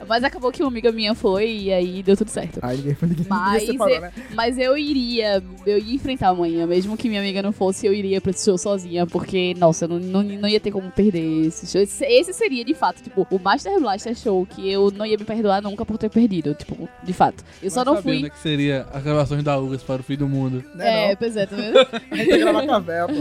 [0.06, 2.58] Mas acabou que uma amiga minha foi e aí deu tudo certo.
[2.62, 4.12] Aí ninguém, ninguém, Mas, separou, é- né?
[4.34, 8.20] mas eu iria, eu ia enfrentar amanhã, mesmo que minha amiga não fosse, eu iria
[8.20, 11.80] pra esse show sozinha, porque, nossa, não, não, não ia ter como perder esse show.
[11.80, 15.24] Esse, esse seria, de fato, tipo, o Master Blaster Show, que eu não ia me
[15.24, 17.44] perdoar nunca por ter perdido, tipo, de fato.
[17.62, 18.16] Eu só não fui...
[18.16, 20.64] onde é que seria as gravações da Ugas para o fim do mundo.
[20.74, 21.16] Né, É, não?
[21.16, 21.78] pois é, tá vendo?
[21.78, 23.08] A gente vai gravar.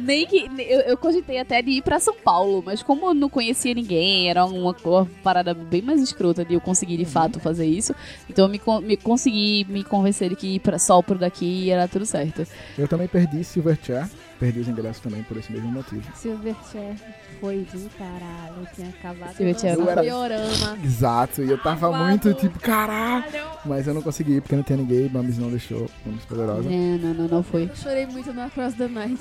[0.00, 0.50] Nem que.
[0.58, 4.28] Eu, eu cogitei até de ir pra São Paulo, mas como eu não conhecia ninguém,
[4.28, 7.94] era uma, uma parada bem mais escrota de eu conseguir de fato fazer isso.
[8.28, 11.88] Então eu me, me consegui me convencer de que ir pra, só por daqui era
[11.88, 12.46] tudo certo.
[12.76, 14.08] Eu também perdi Silverchair.
[14.38, 16.02] Perdi os ingressos também por esse mesmo motivo.
[16.14, 16.94] Silverchair
[17.40, 18.68] foi do caralho.
[18.74, 20.78] Tinha acabado Silverchair não lançar era- diorama.
[20.84, 22.08] Exato, e eu tava Acabado.
[22.08, 23.24] muito tipo, caralho!
[23.64, 26.68] Mas eu não consegui ir porque não tinha ninguém, Bambis não deixou, Bambis poderosa.
[26.68, 27.64] Não, não, não, não foi.
[27.64, 29.20] Eu chorei muito no Across the Night.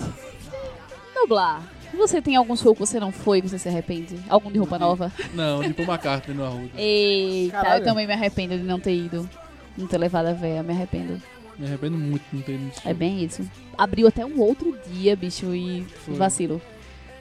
[1.16, 1.62] Noblar,
[1.96, 4.18] você tem algum show que você não foi que você se arrepende?
[4.28, 5.12] Algum de roupa nova?
[5.34, 6.72] Não, de Paul McCartney no Arruda.
[6.76, 7.82] Eita, Caralho.
[7.82, 9.30] eu também me arrependo de não ter ido.
[9.78, 11.20] Não ter levado a véia, me arrependo.
[11.58, 13.48] Me arrependo muito de não ter É bem isso.
[13.78, 16.16] Abriu até um outro dia, bicho, e Foi.
[16.16, 16.62] vacilo.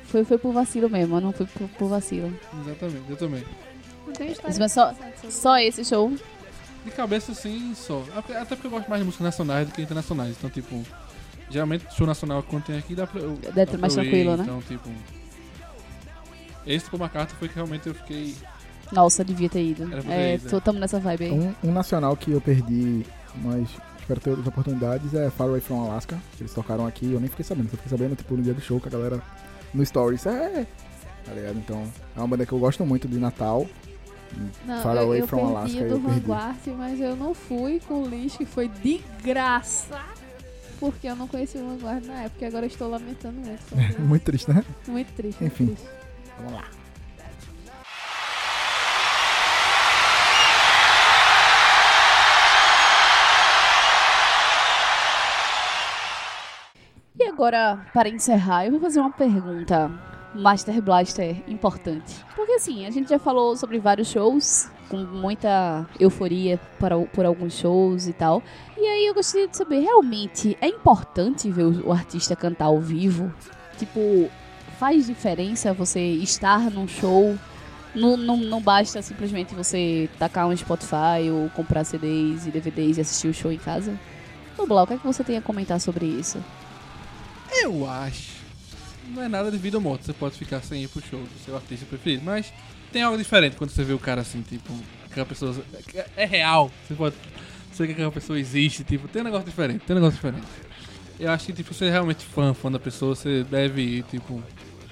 [0.05, 2.33] Foi, foi por vacilo mesmo, não fui por, por vacilo.
[2.67, 3.45] Exatamente, eu também.
[4.07, 4.57] Não tem história.
[4.59, 4.95] Mas só-
[5.31, 6.13] Só esse show.
[6.85, 8.05] De cabeça, sim, só.
[8.17, 10.35] Até porque eu gosto mais de músicas nacionais do que internacionais.
[10.37, 10.83] Então, tipo,
[11.49, 13.37] geralmente show nacional quando tem aqui dá pra eu.
[13.37, 14.43] Deve dá ter mais ir, tranquilo, né?
[14.45, 14.91] Então, tipo.
[16.67, 18.35] Esse Paul McCartney foi que realmente eu fiquei.
[18.93, 19.85] Nossa, devia ter ido.
[19.85, 21.31] Era pra ter É, ido, tô, tamo nessa vibe aí.
[21.33, 23.05] Um, um nacional que eu perdi,
[23.37, 23.69] mas
[24.03, 27.29] espero ter outras oportunidades, é Far Away From Alaska, que eles tocaram aqui, eu nem
[27.29, 29.23] fiquei sabendo, eu fiquei sabendo tipo no dia do show que a galera
[29.73, 30.67] no Stories, é,
[31.25, 31.57] tá ligado?
[31.59, 31.87] Então,
[32.17, 33.67] é uma banda que eu gosto muito de Natal,
[34.67, 36.21] Não, Far eu, Away eu From perdi Alaska, do eu perdi.
[36.21, 40.01] Vanguard, mas eu não fui com o Liz, que foi de graça.
[40.79, 44.01] Porque eu não conheci o Vanguard na época e agora estou lamentando muito.
[44.03, 44.65] muito triste, né?
[44.89, 45.45] muito triste.
[45.45, 45.67] Enfim.
[45.67, 45.95] Muito triste.
[46.39, 46.82] Vamos lá.
[57.33, 59.91] Agora, para encerrar, eu vou fazer uma pergunta
[60.35, 62.15] Master Blaster importante.
[62.37, 67.55] Porque assim, a gente já falou sobre vários shows, com muita euforia para, por alguns
[67.55, 68.43] shows e tal.
[68.77, 72.81] E aí eu gostaria de saber, realmente é importante ver o, o artista cantar ao
[72.81, 73.33] vivo?
[73.79, 74.31] Tipo,
[74.79, 77.37] faz diferença você estar num show?
[77.95, 83.01] Não, não, não basta simplesmente você tacar um Spotify ou comprar CDs e DVDs e
[83.01, 83.99] assistir o show em casa?
[84.59, 86.43] Noblar, o que é que você tem a comentar sobre isso?
[87.63, 88.31] Eu acho.
[89.09, 90.07] Não é nada de vida ou morte.
[90.07, 92.23] Você pode ficar sem ir pro show do seu artista preferido.
[92.25, 92.53] Mas
[92.93, 94.73] tem algo diferente quando você vê o cara assim, tipo,
[95.13, 95.55] que a pessoa.
[96.17, 96.71] É real.
[96.87, 97.15] Você pode.
[97.73, 100.47] Você que aquela pessoa existe, tipo, tem um negócio diferente, tem um negócio diferente.
[101.19, 104.43] Eu acho que, tipo, você é realmente fã, fã da pessoa, você deve ir, tipo.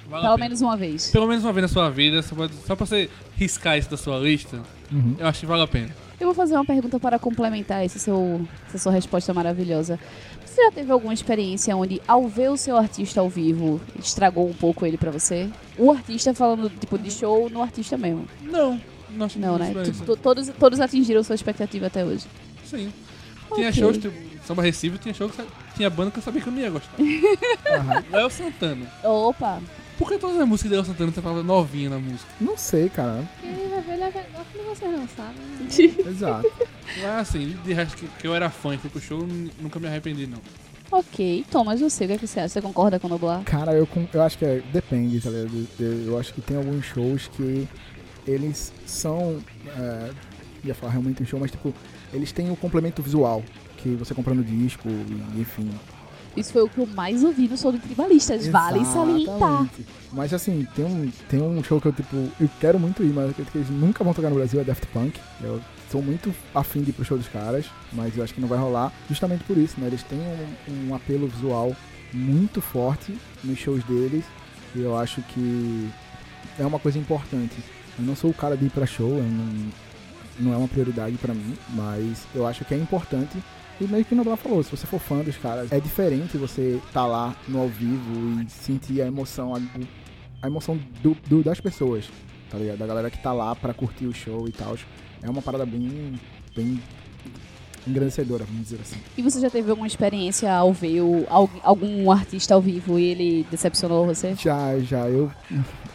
[0.09, 1.09] vale Pelo menos uma vez.
[1.11, 3.97] Pelo menos uma vez na sua vida, você pode, só pra você riscar isso da
[3.97, 5.15] sua lista, Uhum.
[5.19, 5.89] eu acho que vale a pena.
[6.19, 9.99] Eu vou fazer uma pergunta para complementar esse seu, essa sua resposta maravilhosa.
[10.51, 14.53] Você já teve alguma experiência onde, ao ver o seu artista ao vivo, estragou um
[14.53, 15.49] pouco ele pra você?
[15.77, 18.27] O artista falando, tipo, de show no artista mesmo.
[18.41, 18.79] Não,
[19.11, 19.67] não acho que Não, né?
[19.67, 19.91] diferença.
[19.93, 22.25] Tipo, to- todos, todos atingiram sua expectativa até hoje.
[22.65, 22.91] Sim.
[23.55, 24.13] Tinha shows, tipo,
[24.45, 25.41] Samba Recife, tinha show que
[25.77, 26.95] tinha banda que eu sabia que eu não ia gostar.
[28.11, 28.85] Léo Santana.
[29.03, 29.61] Opa!
[30.01, 32.27] Por que todas as músicas de Léo Santana você fala novinha na música?
[32.41, 33.23] Não sei, cara.
[33.39, 35.35] Quem vai ver ele legal que vocês não sabem.
[35.59, 35.67] né?
[36.09, 36.51] Exato.
[36.97, 39.19] Mas assim, de resto que, que eu era fã e fui pro show,
[39.61, 40.39] nunca me arrependi, não.
[40.91, 42.49] Ok, Thomas, você, o que, é que você acha?
[42.49, 43.43] Você concorda com o Noblar?
[43.43, 45.67] Cara, eu, eu acho que é, depende, tá ligado?
[45.79, 47.67] Eu, eu acho que tem alguns shows que
[48.25, 49.37] eles são.
[49.77, 50.09] É,
[50.63, 51.71] ia falar realmente um show, mas tipo,
[52.11, 53.43] eles têm o complemento visual.
[53.77, 54.89] Que você compra no disco,
[55.37, 55.69] enfim.
[56.35, 58.47] Isso foi o que eu mais ouvi no show do Tribalistas.
[58.47, 59.67] Vale salientar.
[60.13, 63.35] Mas assim, tem um, tem um show que eu tipo, eu quero muito ir, mas
[63.35, 65.19] que eles nunca vão tocar no Brasil, é Daft Punk.
[65.41, 65.61] Eu
[65.91, 68.57] sou muito afim de ir pro show dos caras, mas eu acho que não vai
[68.57, 69.87] rolar justamente por isso, né?
[69.87, 71.75] Eles têm um, um apelo visual
[72.13, 74.23] muito forte nos shows deles
[74.75, 75.89] e eu acho que
[76.57, 77.55] é uma coisa importante.
[77.99, 79.71] Eu não sou o cara de ir pra show, não,
[80.39, 83.37] não é uma prioridade pra mim, mas eu acho que é importante
[83.81, 86.79] e meio que o Noblar falou, se você for fã dos caras, é diferente você
[86.87, 89.59] estar lá no ao vivo e sentir a emoção, a,
[90.43, 92.05] a emoção do, do- das pessoas,
[92.49, 92.77] tá ligado?
[92.77, 94.77] Da galera que tá lá pra curtir o show e tal.
[95.23, 96.13] É uma parada bem,
[96.55, 96.79] bem
[97.87, 98.97] engrandecedora, vamos dizer assim.
[99.17, 100.99] E você já teve alguma experiência ao ver
[101.63, 104.35] algum artista ao vivo e ele decepcionou você?
[104.35, 105.31] Já, já, eu,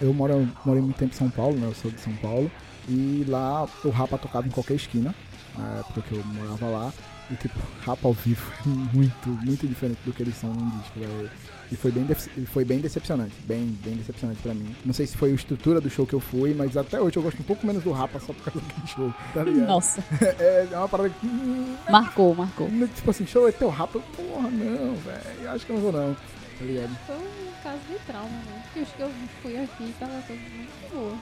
[0.00, 1.66] eu moro, morei muito tempo em São Paulo, né?
[1.66, 2.50] Eu sou de São Paulo.
[2.88, 5.14] E lá o Rapa tocava em qualquer esquina,
[5.56, 6.92] na época que eu morava lá.
[7.30, 11.00] E tipo, Rapa ao vivo é muito, muito diferente do que eles são num disco,
[11.00, 11.30] velho.
[11.72, 12.06] E foi bem,
[12.36, 14.72] e foi bem decepcionante, bem, bem decepcionante pra mim.
[14.84, 17.22] Não sei se foi a estrutura do show que eu fui, mas até hoje eu
[17.24, 19.66] gosto um pouco menos do Rapa só por causa daquele show, tá ligado?
[19.66, 20.04] Nossa,
[20.38, 21.26] É, é uma parada que.
[21.26, 22.68] hum, marcou, marcou.
[22.94, 25.50] Tipo assim, show é teu Rapa, porra, não, velho.
[25.50, 26.96] Acho que eu não vou não, tá ligado?
[27.06, 28.62] Foi um caso de trauma, né?
[28.66, 29.10] Porque os que eu
[29.42, 31.14] fui aqui tava tudo muito boa.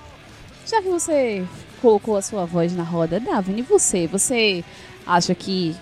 [0.67, 1.45] Já que você
[1.81, 4.07] colocou a sua voz na roda, Davine, e você?
[4.07, 4.65] Você
[5.07, 5.75] acha que,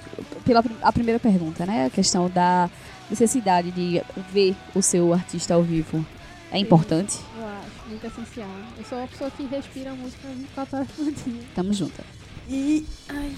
[0.45, 1.87] pela a primeira pergunta, né?
[1.87, 2.71] A questão da
[3.09, 4.03] necessidade de
[4.33, 6.05] ver o seu artista ao vivo
[6.51, 7.19] é importante?
[7.39, 8.49] Eu acho, muito essencial.
[8.77, 11.43] Eu sou uma pessoa que respira música 24 horas por dia.
[11.55, 12.03] Tamo junto.
[12.49, 13.33] E, ai,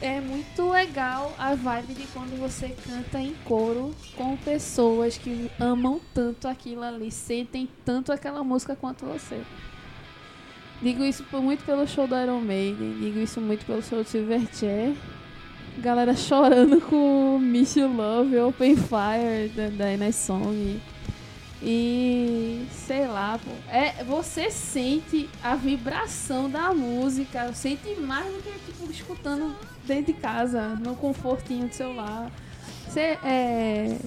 [0.00, 6.00] é muito legal a vibe de quando você canta em coro com pessoas que amam
[6.12, 9.40] tanto aquilo ali, sentem tanto aquela música quanto você.
[10.82, 14.94] Digo isso muito pelo show do Iron Maiden, digo isso muito pelo show do Silverchair.
[15.78, 20.80] Galera chorando com Miss You Love, Open Fire da, da Ines Song.
[21.62, 23.50] E sei lá, pô.
[23.70, 30.20] É, você sente a vibração da música, sente mais do que tipo, escutando dentro de
[30.20, 32.30] casa, no confortinho do seu lar.
[32.86, 33.98] Você, é,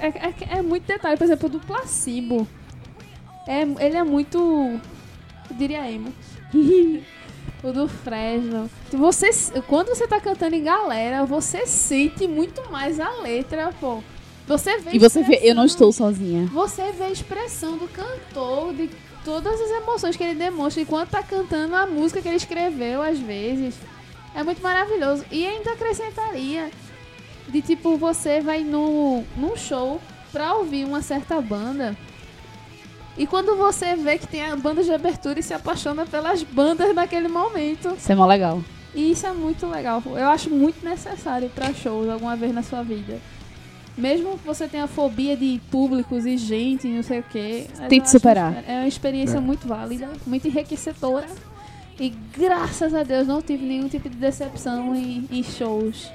[0.00, 2.46] é, é, é muito detalhe, por exemplo, do placebo.
[3.46, 4.38] É, ele é muito.
[4.38, 6.12] Eu diria emo.
[7.62, 8.70] o do Fresno.
[8.92, 9.30] Você,
[9.66, 14.02] quando você tá cantando em galera, você sente muito mais a letra, pô.
[14.46, 16.46] Você vê E você vê, eu não estou sozinha.
[16.46, 18.88] você vê a expressão do cantor, de
[19.24, 23.18] todas as emoções que ele demonstra enquanto tá cantando a música que ele escreveu, às
[23.18, 23.74] vezes.
[24.34, 25.24] É muito maravilhoso.
[25.32, 26.70] E ainda acrescentaria
[27.48, 30.00] de tipo, você vai no, num show
[30.30, 31.96] pra ouvir uma certa banda.
[33.18, 36.94] E quando você vê que tem a banda de abertura e se apaixona pelas bandas
[36.94, 37.94] naquele momento.
[37.96, 38.62] Isso é mó legal.
[38.94, 40.02] E isso é muito legal.
[40.06, 43.18] Eu acho muito necessário pra shows alguma vez na sua vida.
[43.96, 47.66] Mesmo que você tenha fobia de públicos e gente, não sei o quê.
[47.78, 48.62] eu acho superar.
[48.68, 49.40] É uma experiência É.
[49.40, 51.26] muito válida, muito enriquecedora.
[51.98, 56.10] E graças a Deus não tive nenhum tipo de decepção em, em shows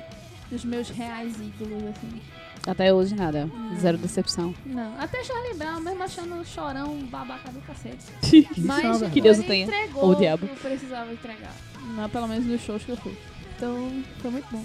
[0.52, 2.22] dos meus reais ídolos, assim.
[2.68, 3.50] Até hoje nada.
[3.80, 4.54] Zero decepção.
[4.66, 4.94] Não.
[5.00, 8.06] Até Charlie Brown, mesmo achando o chorão babaca do cacete.
[8.58, 9.66] Mas Que Deus o ele tenha.
[9.66, 10.46] entregou Ou o diabo.
[10.46, 11.54] o que eu precisava entregar.
[11.96, 13.18] Não, pelo menos nos shows que eu fui.
[13.58, 14.64] Então, foi muito bom.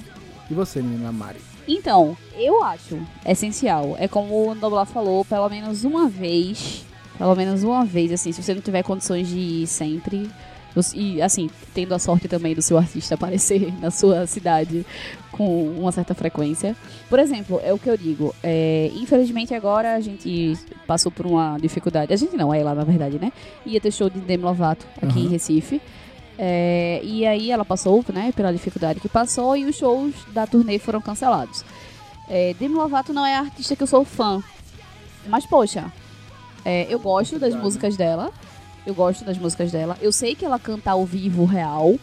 [0.51, 1.41] E você, menina Mari?
[1.67, 3.97] Então, eu acho essencial.
[3.99, 6.85] É como o Noblar falou, pelo menos uma vez.
[7.19, 10.31] Pelo menos uma vez, assim, se você não tiver condições de ir sempre.
[10.95, 14.85] E, assim, tendo a sorte também do seu artista aparecer na sua cidade
[15.37, 16.75] com uma certa frequência.
[17.09, 18.35] Por exemplo, é o que eu digo.
[18.43, 22.13] é, infelizmente agora a gente passou por uma dificuldade.
[22.13, 23.33] A gente não, é lá na verdade, né?
[23.65, 25.31] Ia ter show de Demi Lovato aqui em Aham.
[25.31, 25.81] Recife.
[26.39, 30.79] É, e aí ela passou, né, pela dificuldade que passou e os shows da turnê
[30.79, 31.65] foram cancelados.
[32.29, 34.43] É, Demi Lovato não é a artista que eu sou fã.
[35.27, 35.91] Mas, poxa,
[36.65, 38.31] é, eu gosto das músicas dela.
[38.87, 39.97] Eu gosto das músicas dela.
[40.01, 41.97] Eu sei que ela canta ao vivo real,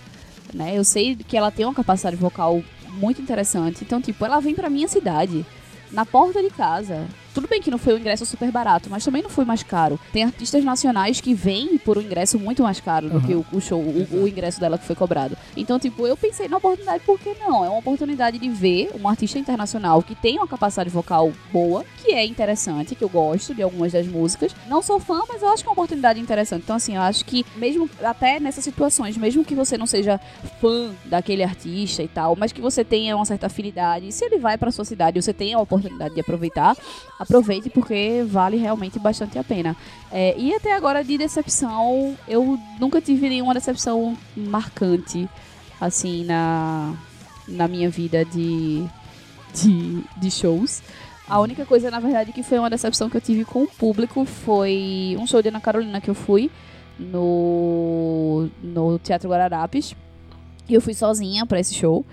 [0.54, 0.78] né?
[0.78, 2.62] Eu sei que ela tem uma capacidade vocal
[2.94, 3.84] muito interessante.
[3.84, 5.46] Então, tipo, ela vem pra minha cidade,
[5.92, 7.08] na porta de casa.
[7.34, 10.00] Tudo bem que não foi um ingresso super barato, mas também não foi mais caro.
[10.12, 13.26] Tem artistas nacionais que vêm por um ingresso muito mais caro do Aham.
[13.26, 15.36] que o, o show, o, o ingresso dela que foi cobrado.
[15.58, 17.66] Então, tipo, eu pensei na oportunidade, por que não?
[17.66, 22.03] É uma oportunidade de ver um artista internacional que tem uma capacidade vocal boa, que
[22.14, 24.56] é interessante, que eu gosto de algumas das músicas.
[24.68, 26.64] Não sou fã, mas eu acho que é uma oportunidade interessante.
[26.64, 30.20] Então, assim, eu acho que mesmo até nessas situações, mesmo que você não seja
[30.62, 34.58] fã daquele artista e tal, mas que você tenha uma certa afinidade, se ele vai
[34.58, 36.76] pra sua cidade você tem a oportunidade de aproveitar,
[37.20, 39.76] aproveite porque vale realmente bastante a pena.
[40.12, 45.28] É, e até agora de decepção, eu nunca tive nenhuma decepção marcante
[45.80, 46.94] assim na,
[47.48, 48.86] na minha vida de,
[49.54, 50.82] de, de shows.
[51.34, 54.24] A única coisa, na verdade, que foi uma decepção que eu tive com o público
[54.24, 56.52] foi um show de Ana Carolina que eu fui
[57.00, 59.96] no, no Teatro Guararapes.
[60.70, 62.06] E eu fui sozinha pra esse show.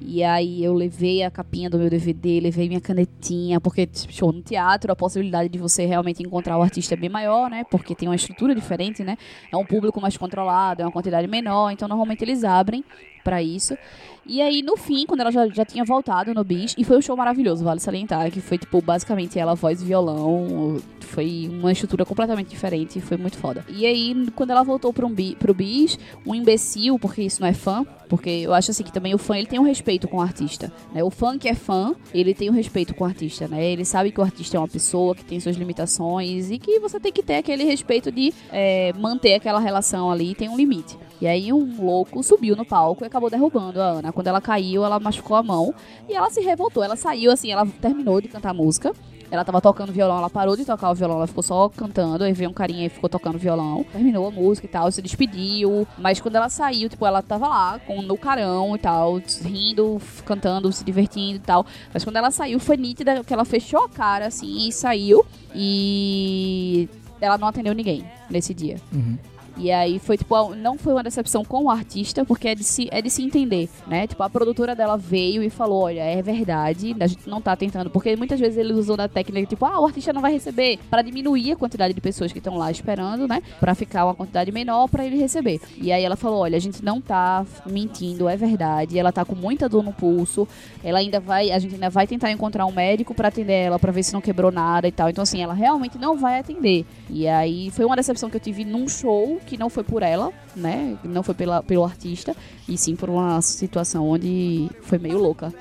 [0.00, 4.42] E aí eu levei a capinha do meu DVD, levei minha canetinha, porque show no
[4.42, 7.62] teatro, a possibilidade de você realmente encontrar o artista é bem maior, né?
[7.70, 9.16] Porque tem uma estrutura diferente, né?
[9.52, 12.84] É um público mais controlado, é uma quantidade menor, então normalmente eles abrem
[13.22, 13.78] pra isso.
[14.26, 17.02] E aí, no fim, quando ela já, já tinha voltado no bis, e foi um
[17.02, 22.04] show maravilhoso, vale salientar, que foi, tipo, basicamente ela, voz e violão, foi uma estrutura
[22.04, 23.64] completamente diferente, foi muito foda.
[23.68, 27.52] E aí, quando ela voltou pro, um pro bis, um imbecil, porque isso não é
[27.52, 30.20] fã, porque eu acho assim que também o fã, ele tem um respeito com o
[30.20, 31.02] artista, né?
[31.02, 33.64] O fã que é fã, ele tem um respeito com o artista, né?
[33.64, 36.98] Ele sabe que o artista é uma pessoa que tem suas limitações e que você
[36.98, 40.96] tem que ter aquele respeito de é, manter aquela relação ali, tem um limite.
[41.20, 44.12] E aí um louco subiu no palco e acabou derrubando a Ana.
[44.12, 45.74] Quando ela caiu, ela machucou a mão
[46.08, 46.82] e ela se revoltou.
[46.82, 48.92] Ela saiu assim, ela terminou de cantar a música.
[49.30, 52.32] Ela tava tocando violão, ela parou de tocar o violão, ela ficou só cantando, aí
[52.32, 53.84] veio um carinha e ficou tocando violão.
[53.90, 55.88] Terminou a música e tal, se despediu.
[55.98, 60.70] Mas quando ela saiu, tipo, ela tava lá com no carão e tal, rindo, cantando,
[60.70, 61.66] se divertindo e tal.
[61.92, 65.24] Mas quando ela saiu, foi nítida que ela fechou a cara assim e saiu.
[65.52, 66.88] E
[67.20, 68.76] ela não atendeu ninguém nesse dia.
[68.92, 69.18] Uhum.
[69.56, 72.88] E aí foi, tipo, não foi uma decepção com o artista, porque é de se,
[72.90, 74.06] é de se entender, né?
[74.06, 77.88] Tipo, a produtora dela veio e falou, olha, é verdade, a gente não tá tentando,
[77.88, 81.02] porque muitas vezes eles usam da técnica, tipo, ah, o artista não vai receber, pra
[81.02, 83.42] diminuir a quantidade de pessoas que estão lá esperando, né?
[83.60, 85.60] Pra ficar uma quantidade menor pra ele receber.
[85.76, 89.36] E aí ela falou, olha, a gente não tá mentindo, é verdade, ela tá com
[89.36, 90.48] muita dor no pulso,
[90.82, 93.92] ela ainda vai, a gente ainda vai tentar encontrar um médico pra atender ela, pra
[93.92, 95.08] ver se não quebrou nada e tal.
[95.08, 96.84] Então, assim, ela realmente não vai atender.
[97.08, 100.32] E aí foi uma decepção que eu tive num show, que não foi por ela,
[100.56, 100.96] né?
[101.04, 102.34] Não foi pela, pelo artista,
[102.68, 105.52] e sim por uma situação onde foi meio louca.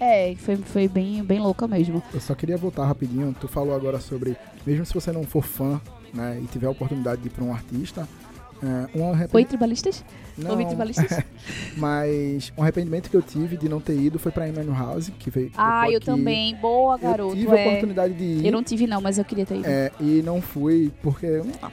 [0.00, 2.02] É, foi, foi bem, bem louca mesmo.
[2.12, 3.34] Eu só queria voltar rapidinho.
[3.40, 5.80] Tu falou agora sobre, mesmo se você não for fã,
[6.12, 8.06] né, e tiver a oportunidade de ir pra um artista,
[8.62, 8.66] é,
[8.98, 9.34] um arrependimento.
[9.34, 10.04] Oi, tribalistas?
[10.48, 11.24] Ouvi Não, tribalistas?
[11.76, 15.30] mas um arrependimento que eu tive de não ter ido foi pra Emmanuel House, que
[15.30, 15.50] veio.
[15.56, 16.54] ah, eu também.
[16.56, 17.36] Boa, Eu garoto.
[17.36, 17.68] tive a é.
[17.68, 18.46] oportunidade de ir.
[18.46, 19.66] Eu não tive, não, mas eu queria ter ido.
[19.66, 21.42] É, e não fui porque.
[21.62, 21.70] ah,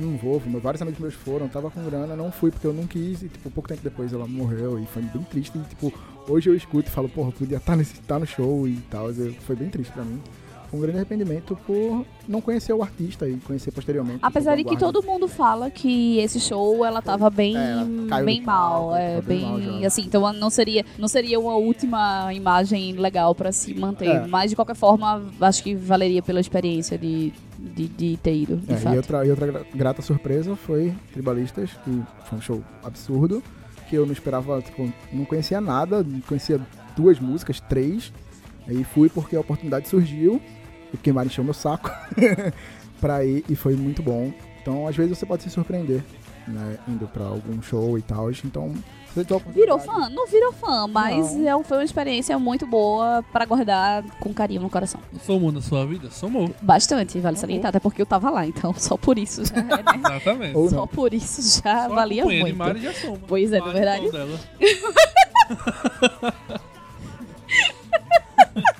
[0.00, 2.86] não vou, meus- vários amigos meus foram, tava com grana, não fui porque eu não
[2.86, 5.58] quis, e tipo, pouco tempo depois ela morreu e foi bem triste.
[5.58, 5.92] E tipo,
[6.28, 9.08] hoje eu escuto e falo, porra, podia estar nesse tá no show e tal.
[9.46, 10.20] Foi bem triste pra mim.
[10.72, 14.20] Um grande arrependimento por não conhecer o artista e conhecer posteriormente.
[14.22, 18.88] Apesar de que todo mundo fala que esse show ela tava bem, É, bem mal,
[18.88, 23.52] palco, é bem mal assim, então não seria, não seria uma última imagem legal pra
[23.52, 24.26] se manter, É.
[24.26, 28.72] mas de qualquer forma acho que valeria pela experiência de, de, de ter ido, de
[28.72, 33.42] É, e outra, e outra gra- grata surpresa foi Tribalistas, que foi um show absurdo,
[33.90, 36.58] que eu não esperava, tipo, não conhecia nada, conhecia
[36.96, 38.10] duas músicas, três,
[38.66, 40.40] aí fui porque a oportunidade surgiu,
[40.92, 41.90] e o Queimar encheu meu saco
[43.00, 44.32] pra ir, e foi muito bom.
[44.60, 46.02] Então, às vezes você pode se surpreender,
[46.46, 48.72] né, indo pra algum show e tal, então...
[49.52, 50.08] Virou fã?
[50.08, 51.60] Não virou fã, mas Não.
[51.60, 54.98] é foi uma experiência muito boa pra guardar com carinho no coração.
[55.22, 56.10] Somou na sua vida?
[56.10, 56.50] Somou.
[56.62, 59.84] Bastante, vale salientar, até porque eu tava lá, então só por isso já, é, né?
[59.96, 60.56] Exatamente.
[60.56, 60.86] Ou Só não.
[60.86, 62.56] por isso já Só valia muito.
[62.56, 63.18] Mari já soma.
[63.28, 64.08] Pois é, é Mari, verdade?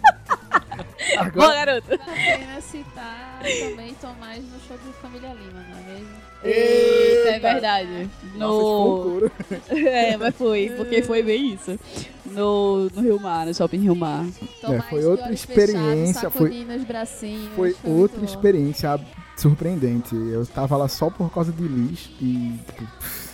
[1.19, 1.89] Agora, garoto.
[1.89, 6.09] Vale a pena citar também Tomás no show de Família Lima, não é mesmo?
[6.45, 8.11] Eita, é verdade.
[8.35, 9.03] nossa, No...
[9.03, 9.33] foi couro.
[9.89, 11.79] É, mas foi, porque foi bem isso.
[12.27, 14.25] No, no Rio Mar, no Shopping Rio Mar.
[14.61, 17.51] Tomás foi outra experiência, fechados, foi- bracinhos.
[17.55, 18.25] Foi muito outra bom.
[18.25, 19.01] experiência
[19.37, 20.15] surpreendente.
[20.15, 22.89] Eu tava lá só por causa de Liz e, tipo,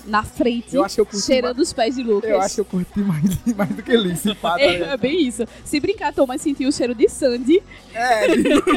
[0.09, 2.30] Na frente, Eu acho que eu curti cheirando os pés de Lucas.
[2.30, 5.26] Eu acho que eu curti mais, mais do que Liz, se pá, É, é bem
[5.26, 5.44] isso.
[5.64, 7.62] Se brincar, Thomas sentiu o cheiro de Sandy,
[7.94, 8.26] É,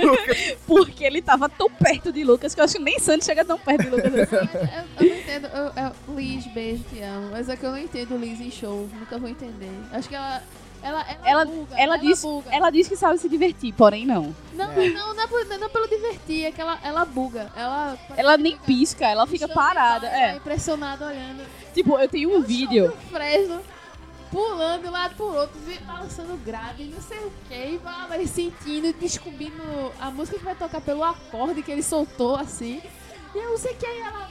[0.68, 3.58] porque ele tava tão perto de Lucas, que eu acho que nem Sandy chega tão
[3.58, 4.36] perto de Lucas assim.
[4.36, 5.48] Eu, eu não entendo.
[5.48, 7.30] Eu, eu, Liz, beijo, te amo.
[7.32, 8.88] Mas é que eu não entendo Liz em show.
[9.00, 9.72] Nunca vou entender.
[9.92, 10.42] Acho que ela.
[10.84, 12.50] Ela, ela, Ela- buga, ela diz- buga.
[12.52, 14.36] Ela diz que sabe se divertir, porém não.
[14.54, 14.90] Não, É.
[14.90, 17.52] não, não é, por- não é pelo divertir, é que ela, ela buga.
[17.56, 20.08] Ela, Ela nem pisca, ela fica parada.
[20.08, 20.36] ela É.
[20.38, 21.46] impressionada olhando.
[21.74, 22.92] Tipo, eu tenho um O vídeo.
[23.12, 23.62] Fresno,
[24.32, 28.92] pulando de um lado pro outro, balançando grave, não sei o que, e vai- sentindo,
[29.00, 29.62] descobrindo
[30.00, 32.82] a música que vai tocar pelo acorde que ele soltou assim.
[33.36, 34.30] E eu não sei o que, aí ela.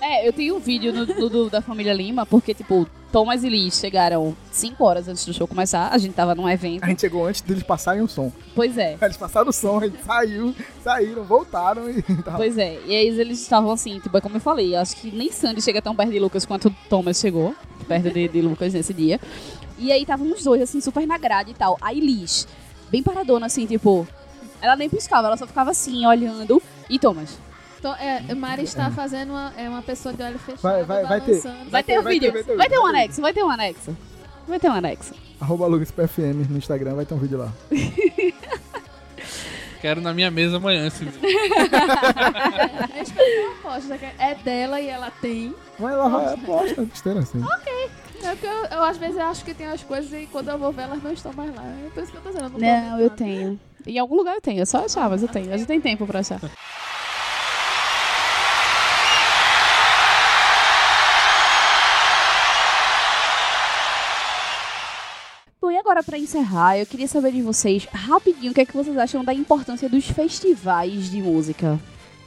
[0.00, 2.86] É, eu tenho um vídeo no, no- do- da família Lima, porque, tipo,
[3.16, 5.88] Thomas e Liz chegaram 5 horas antes do show começar.
[5.88, 6.84] A gente tava num evento.
[6.84, 8.30] a gente chegou antes deles passarem o som.
[8.54, 8.94] Pois é.
[9.00, 10.54] Eles passaram o som, a gente saiu,
[10.84, 12.36] saíram, voltaram e tal.
[12.36, 15.32] Pois é, e aí eles estavam assim, tipo, é como eu falei, acho que nem
[15.32, 17.54] Sandy chega tão perto de Lucas quanto Thomas chegou,
[17.88, 19.18] perto de, de Lucas nesse dia.
[19.78, 21.78] E aí estavam os dois, assim, super na grade e tal.
[21.80, 22.46] Aí Liz,
[22.90, 24.06] bem paradona, assim, tipo,
[24.60, 26.62] ela nem piscava, ela só ficava assim, olhando.
[26.90, 27.38] E Thomas,
[27.86, 30.60] Então, é, Mari está fazendo uma, é uma pessoa de olho fechado.
[30.60, 31.40] Vai- vai- vai ter.
[31.70, 32.98] vai ter o vai vídeo, ter, vai ter, vai ter um vai ter.
[32.98, 33.96] anexo, vai ter um anexo.
[34.48, 35.14] Vai ter um anexo.
[35.40, 37.52] Arroba LugasPFM no Instagram, vai ter um vídeo lá.
[39.80, 41.20] Quero na minha mesa amanhã esse vídeo.
[43.16, 45.54] Eu poste, já que é dela e ela tem.
[45.78, 47.40] Mas ela vai, posta, besteira assim.
[48.22, 50.72] É porque eu, eu, às vezes acho que tem as coisas e quando eu vou
[50.72, 51.62] ver elas não estão mais lá.
[51.62, 52.58] É por isso que eu tô dizendo.
[52.58, 52.58] Não,
[52.90, 53.60] Não, eu tenho.
[53.86, 55.52] Em algum lugar eu tenho, é só achar, mas eu tenho.
[55.54, 56.40] A gente tem tempo pra achar.
[65.58, 68.76] Bom, e agora pra encerrar, eu queria saber de vocês, rapidinho, o que é que
[68.76, 71.80] vocês acham da importância dos festivais de música?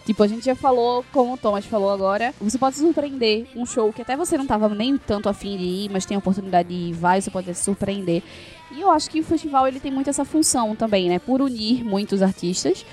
[0.04, 3.68] Tipo, a gente já falou, como o Thomas falou agora, você pode se surpreender um
[3.68, 6.70] show que até você não tava nem tanto afim de ir, mas tem a oportunidade
[6.70, 8.24] de ir, vai, você pode se surpreender.
[8.72, 11.20] E eu acho que o festival ele tem muito essa função também, né?
[11.20, 12.84] Por unir muitos artistas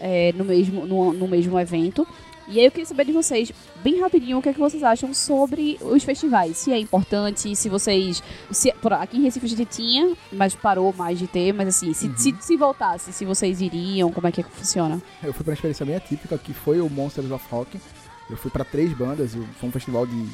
[0.00, 2.08] é, no, mesmo, no, no mesmo evento.
[2.48, 3.52] E aí eu queria saber de vocês,
[3.82, 6.56] bem rapidinho, o que, é que vocês acham sobre os festivais.
[6.58, 8.22] Se é importante, se vocês.
[8.50, 12.10] Se, aqui em Recife a gente tinha, mas parou mais de ter, mas assim, se,
[12.16, 15.00] se, se voltasse, se vocês iriam, como é que funciona?
[15.22, 17.80] Eu fui pra uma experiência bem atípica, que foi o Monsters of Rock.
[18.28, 20.28] Eu fui pra três bandas, foi um festival de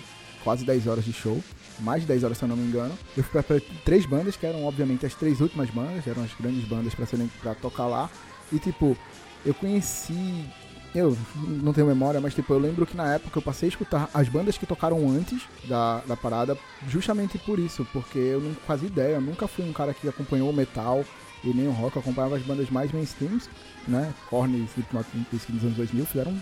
[0.45, 1.43] quase 10 horas de show,
[1.81, 2.97] mais de 10 horas se eu não me engano.
[3.17, 6.65] Eu fui pra três bandas, que eram obviamente as três últimas bandas, eram as grandes
[6.67, 8.11] bandas serem, pra tocar lá.
[8.53, 8.97] E tipo,
[9.45, 10.45] eu conheci.
[10.95, 11.17] Eu
[11.47, 14.29] não tenho memória, mas tipo, eu lembro que na época eu passei a escutar as
[14.29, 16.57] bandas que tocaram antes da, da parada,
[16.89, 20.49] justamente por isso, porque eu não fazia ideia, eu nunca fui um cara que acompanhou
[20.49, 21.05] o metal
[21.45, 23.49] e nem o rock, eu acompanhava as bandas mais mainstreams,
[23.87, 24.13] né?
[24.31, 25.07] Korn e Slipknot
[25.47, 26.35] que nos anos 2000 fizeram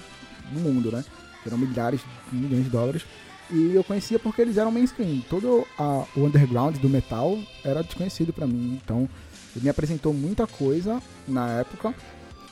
[0.52, 1.05] no mundo, né?
[1.43, 2.01] Fizeram milhares,
[2.32, 3.05] milhões de dólares.
[3.51, 5.20] E eu conhecia porque eles eram mainstream.
[5.28, 8.81] Todo a- o underground do metal era desconhecido pra mim.
[8.82, 9.09] Então,
[9.55, 11.94] ele me apresentou muita coisa na época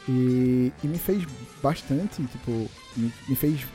[0.08, 1.24] e, e me fez
[1.62, 2.50] bastante, tipo,
[2.96, 3.66] me, me fez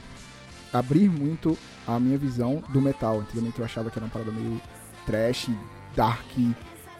[0.71, 1.57] abrir muito
[1.87, 3.19] a minha visão do metal.
[3.19, 4.61] Antigamente eu achava que era uma parada meio
[5.05, 5.49] trash,
[5.95, 6.25] dark.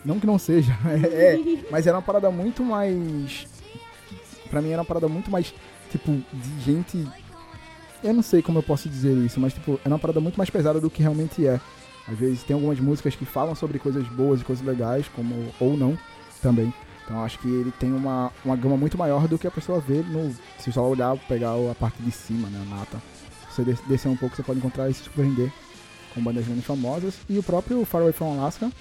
[0.03, 3.47] Não que não seja, é, é, mas era uma parada muito mais.
[4.49, 5.53] Pra mim era uma parada muito mais,
[5.91, 7.07] tipo, de gente.
[8.03, 10.49] Eu não sei como eu posso dizer isso, mas tipo, era uma parada muito mais
[10.49, 11.59] pesada do que realmente é.
[12.07, 15.77] Às vezes tem algumas músicas que falam sobre coisas boas e coisas legais, como ou
[15.77, 15.97] não
[16.41, 16.73] também.
[17.09, 20.03] Então acho que ele tem uma, uma gama muito maior do que a pessoa vê
[20.03, 20.31] no.
[20.59, 22.63] Se só olhar, pegar a parte de cima, né?
[22.71, 23.01] A nata.
[23.49, 25.51] Se você des- descer um pouco, você pode encontrar e se surpreender
[26.13, 27.15] com bandas menos famosas.
[27.27, 28.71] E o próprio Far Away From Alaska,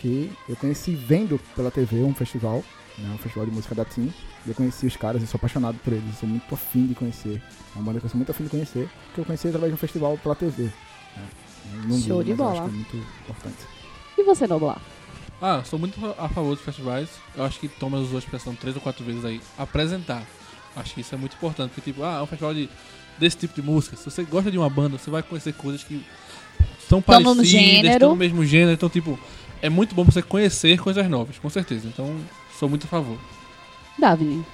[0.00, 2.64] que eu conheci vendo pela TV um festival,
[2.98, 3.10] né?
[3.14, 4.08] Um festival de música da Team.
[4.44, 6.18] E eu conheci os caras e sou apaixonado por eles.
[6.18, 7.40] Sou muito afim de conhecer.
[7.76, 9.74] É uma banda que eu sou muito afim de conhecer, que eu conheci através de
[9.74, 10.64] um festival pela TV.
[10.64, 10.72] Né?
[11.74, 12.64] Eu Não Show vi, de eu bola.
[12.64, 13.56] é muito importante.
[14.16, 14.80] E você, Noblar?
[15.40, 17.08] Ah, sou muito a favor dos festivais.
[17.36, 19.40] Eu acho que Thomas usou a expressão três ou quatro vezes aí.
[19.56, 20.22] Apresentar.
[20.74, 21.70] Acho que isso é muito importante.
[21.70, 22.68] Porque, tipo, ah, é um festival de,
[23.18, 23.96] desse tipo de música.
[23.96, 26.04] Se você gosta de uma banda, você vai conhecer coisas que
[26.88, 28.72] são Tão parecidas, estão no mesmo gênero.
[28.72, 29.18] Então, tipo,
[29.62, 31.86] é muito bom você conhecer coisas novas, com certeza.
[31.86, 32.16] Então,
[32.58, 33.18] sou muito a favor.
[33.96, 34.44] Davine.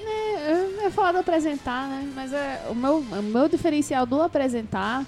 [0.00, 2.10] É, é foda apresentar, né?
[2.16, 5.04] Mas é, o, meu, o meu diferencial do apresentar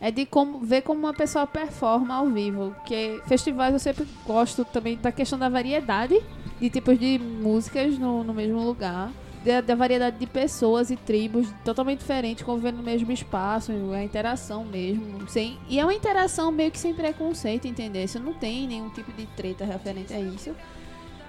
[0.00, 2.74] é de como ver como uma pessoa performa ao vivo.
[2.76, 6.20] Porque festivais eu sempre gosto também da questão da variedade
[6.60, 9.10] de tipos de músicas no, no mesmo lugar.
[9.44, 14.64] Da, da variedade de pessoas e tribos totalmente diferentes convivendo no mesmo espaço, a interação
[14.64, 15.28] mesmo.
[15.28, 18.02] Sem, e é uma interação meio que sem preconceito, entender?
[18.02, 20.50] Isso não tem nenhum tipo de treta referente a isso.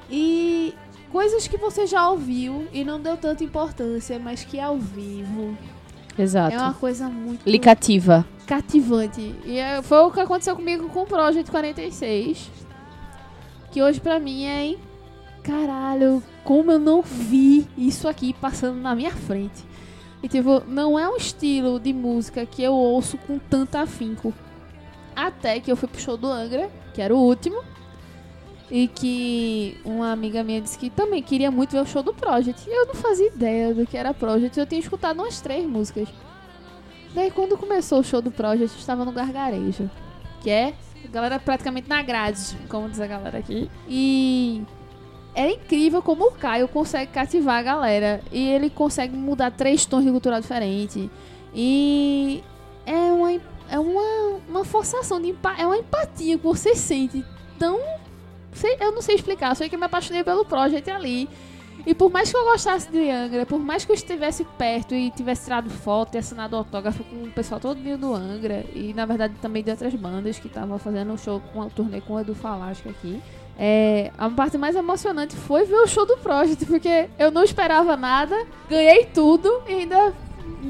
[0.10, 0.73] E
[1.11, 5.56] coisas que você já ouviu e não deu tanta importância, mas que ao vivo
[6.18, 6.56] Exato.
[6.56, 8.26] é uma coisa muito Lhe cativa.
[8.48, 9.36] Cativante.
[9.45, 12.49] E é- foi o que aconteceu comigo com o Project 46.
[13.69, 14.78] Que hoje pra mim é em
[15.44, 19.64] caralho, como eu não vi isso aqui passando na minha frente.
[20.24, 24.34] E tipo, não é um estilo de música que eu ouço com tanto afinco.
[25.15, 27.61] Até que eu fui pro show do Angra, que era o último.
[28.69, 32.69] E que uma amiga minha disse que também queria muito ver o show do Project.
[32.69, 34.60] E eu não fazia ideia do que era Project.
[34.60, 36.10] Eu tinha escutado umas três músicas.
[37.14, 39.90] Daí quando começou o show do Project, eu estava no gargarejo.
[40.42, 40.74] Que é
[41.04, 43.70] a galera praticamente na grade, como diz a galera aqui.
[43.88, 44.64] E
[45.34, 48.22] é incrível como o Caio consegue cativar a galera.
[48.32, 51.10] E ele consegue mudar três tons de cultural diferente.
[51.54, 52.44] E
[52.86, 53.32] é uma,
[53.70, 57.24] é uma, uma forçação de é uma empatia que você sente
[57.60, 57.80] tão.
[58.80, 61.30] eu não sei explicar, só que eu me apaixonei pelo Project ali.
[61.88, 65.10] E por mais que eu gostasse de Angra, por mais que eu estivesse perto e
[65.10, 69.36] tivesse tirado foto e assinado autógrafo com o pessoal todo do Angra, e na verdade
[69.42, 72.36] também de outras bandas que estavam fazendo um show com a turnê com o Edu
[72.36, 73.22] Falasca aqui.
[73.58, 77.96] É, a parte mais emocionante foi ver o show do Project, porque eu não esperava
[77.96, 78.36] nada,
[78.70, 80.14] ganhei tudo e ainda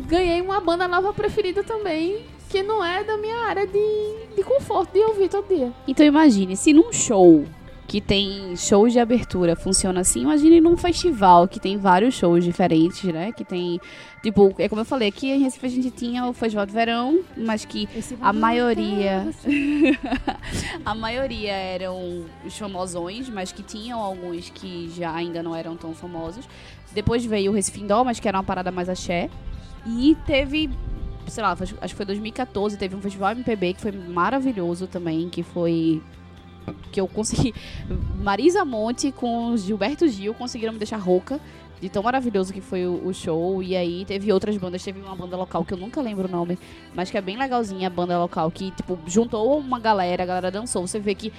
[0.06, 4.94] ganhei uma banda nova preferida também, que não é da minha área de, de conforto
[4.94, 5.74] de ouvir todo dia.
[5.88, 7.44] Então imagine, se num show
[7.88, 13.02] que tem shows de abertura funciona assim, imagine num festival que tem vários shows diferentes,
[13.06, 13.32] né?
[13.32, 13.80] Que tem,
[14.22, 17.22] tipo, é como eu falei, aqui em Recife a gente tinha o Festival de Verão,
[17.38, 17.88] mas que
[18.20, 19.30] a maioria
[20.86, 25.94] a maioria eram os famosões, mas que tinham alguns que já ainda não eram tão
[25.94, 26.48] famosos.
[26.94, 29.30] Depois veio o Recife Indoor, mas que era uma parada mais axé.
[29.86, 30.70] E teve,
[31.28, 35.42] sei lá, acho que foi 2014, teve um festival MPB que foi maravilhoso também, que
[35.42, 36.02] foi
[36.92, 37.54] que eu consegui
[38.22, 41.40] Marisa Monte com Gilberto Gil conseguiram me deixar rouca
[41.80, 43.62] de tão maravilhoso que foi o, show.
[43.62, 46.58] E aí teve outras bandas, teve uma banda local que eu nunca lembro o nome,
[46.94, 50.52] mas que é bem legalzinha a banda local, que, tipo, juntou uma galera, a galera
[50.52, 50.86] dançou.
[50.88, 51.32] Você vê que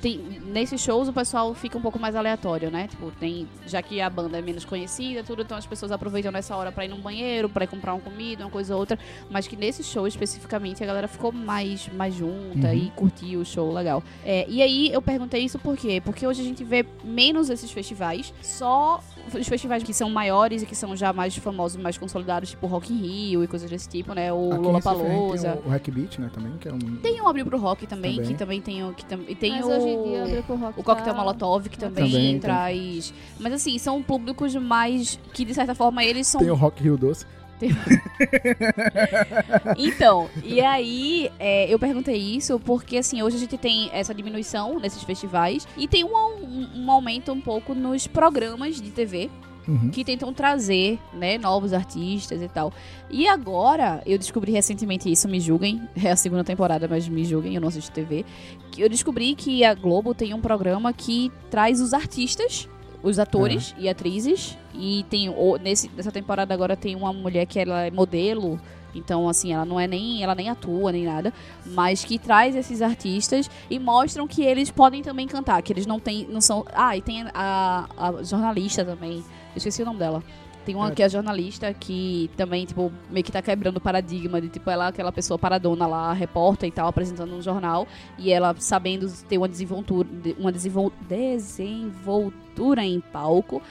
[0.00, 2.86] tem, nesses shows o pessoal fica um pouco mais aleatório, né?
[2.88, 3.48] Tipo, tem.
[3.66, 6.84] Já que a banda é menos conhecida, tudo, então as pessoas aproveitam nessa hora pra
[6.84, 8.98] ir no banheiro, pra ir comprar uma comida, uma coisa ou outra.
[9.30, 12.74] Mas que nesse show especificamente a galera ficou mais, mais junta Uhum.
[12.74, 14.02] e curtiu o show legal.
[14.24, 16.00] É, e aí eu perguntei isso por quê?
[16.04, 19.02] Porque hoje a gente vê menos esses festivais, só
[19.34, 22.92] os festivais que são maiores e que são já mais famosos, mais consolidados, tipo Rock
[22.92, 24.32] in Rio e coisas desse tipo, né?
[24.32, 25.52] O Lollapalooza.
[25.52, 26.78] Tem o, o Hack Beat, né, também, que é um...
[26.78, 28.28] Tem um Abril pro Rock também, Também.
[28.30, 28.92] que também tem o.
[28.92, 31.18] Que tam, e tem Mas o, hoje em dia abriu pro rock o Coquetel tá-
[31.20, 32.40] Molotov, que também, Também tem.
[32.40, 33.12] traz.
[33.40, 35.18] Mas assim, são públicos mais.
[35.32, 36.40] que de certa forma eles são.
[36.40, 37.26] Tem o Rock Rio Doce.
[39.76, 44.78] Então, e aí é, eu perguntei isso porque assim, hoje a gente tem essa diminuição
[44.78, 49.30] nesses festivais e tem um, um, um aumento um pouco nos programas de TV
[49.68, 49.90] Uhum.
[49.90, 52.72] que tentam trazer, né, novos artistas e tal.
[53.10, 57.56] E agora, eu descobri recentemente isso, me julguem, é a segunda temporada, mas me julguem,
[57.56, 58.24] eu não assisto TV,
[58.70, 62.68] que eu descobri que a Globo tem um programa que traz os artistas,
[63.02, 65.32] os atores e atrizes, e tem
[65.62, 68.60] nesse, nessa temporada agora tem uma mulher que ela é modelo,
[68.96, 70.22] então, assim, ela não é nem.
[70.22, 71.32] Ela nem atua, nem nada.
[71.66, 75.60] Mas que traz esses artistas e mostram que eles podem também cantar.
[75.62, 76.26] Que eles não tem.
[76.26, 76.64] não são.
[76.72, 79.18] Ah, e tem a, a jornalista também.
[79.18, 80.22] Eu esqueci o nome dela.
[80.66, 84.48] Tem uma que é jornalista que também, tipo, meio que tá quebrando o paradigma de,
[84.48, 87.86] tipo, ela é aquela pessoa paradona lá, repórter e tal, apresentando um jornal.
[88.18, 93.62] E ela sabendo ter uma desenvoltura, uma desenvol, desenvoltura em palco.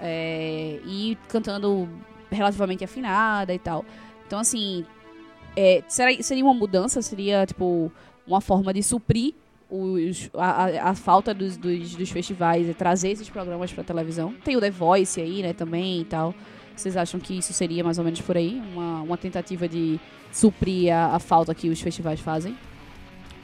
[0.00, 1.88] é, e cantando
[2.30, 3.84] relativamente afinada e tal.
[4.28, 4.86] Então, assim,
[5.56, 7.02] é, será- seria uma mudança?
[7.02, 7.90] Seria, tipo,
[8.24, 9.34] uma forma de suprir
[9.70, 14.34] os, a, a- falta dos, dos, dos festivais e trazer esses programas pra televisão?
[14.44, 16.34] Tem o The Voice aí, né, também e tal.
[16.74, 18.62] Vocês acham que isso seria mais ou menos por aí?
[18.72, 19.98] Uma, uma tentativa de
[20.32, 22.56] suprir a, a falta que os festivais fazem?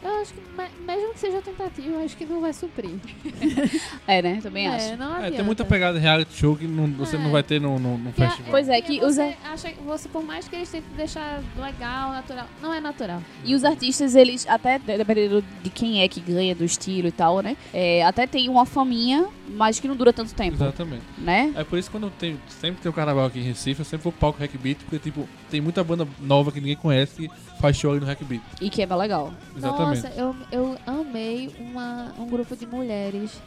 [0.05, 2.90] Eu acho que, me- mesmo que seja tentativa, eu acho que não vai suprir.
[4.06, 4.39] É, né?
[4.43, 4.90] Também acho.
[4.93, 7.18] É, não É, tem muita pegada de reality show que não- você É.
[7.18, 8.51] não vai ter no, no, no Que a- festival.
[8.51, 11.40] Pois é, porque que os você acha que você, por mais que eles tentem deixar
[11.56, 13.22] legal, natural, não é natural.
[13.44, 17.40] E os artistas, eles, até dependendo de quem é que ganha, do estilo e tal,
[17.40, 17.56] né?
[17.72, 21.02] É, até tem uma faminha, mas que não dura tanto tempo, Exatamente.
[21.16, 21.52] né?
[21.56, 24.05] É por isso que quando tem, sempre tem o carnaval aqui em Recife, eu sempre
[24.05, 27.76] vou palco Hack Beat, porque tipo, tem muita banda nova que ninguém conhece que faz
[27.76, 28.43] show ali no Hack Beat.
[28.60, 29.32] E que é bem legal.
[29.56, 29.89] Exatamente.
[29.89, 33.41] Nossa, eu, eu amei uma, um grupo de mulheres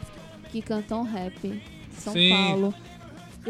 [0.50, 1.62] que cantam rap
[1.92, 2.30] São Sim.
[2.30, 2.74] Paulo.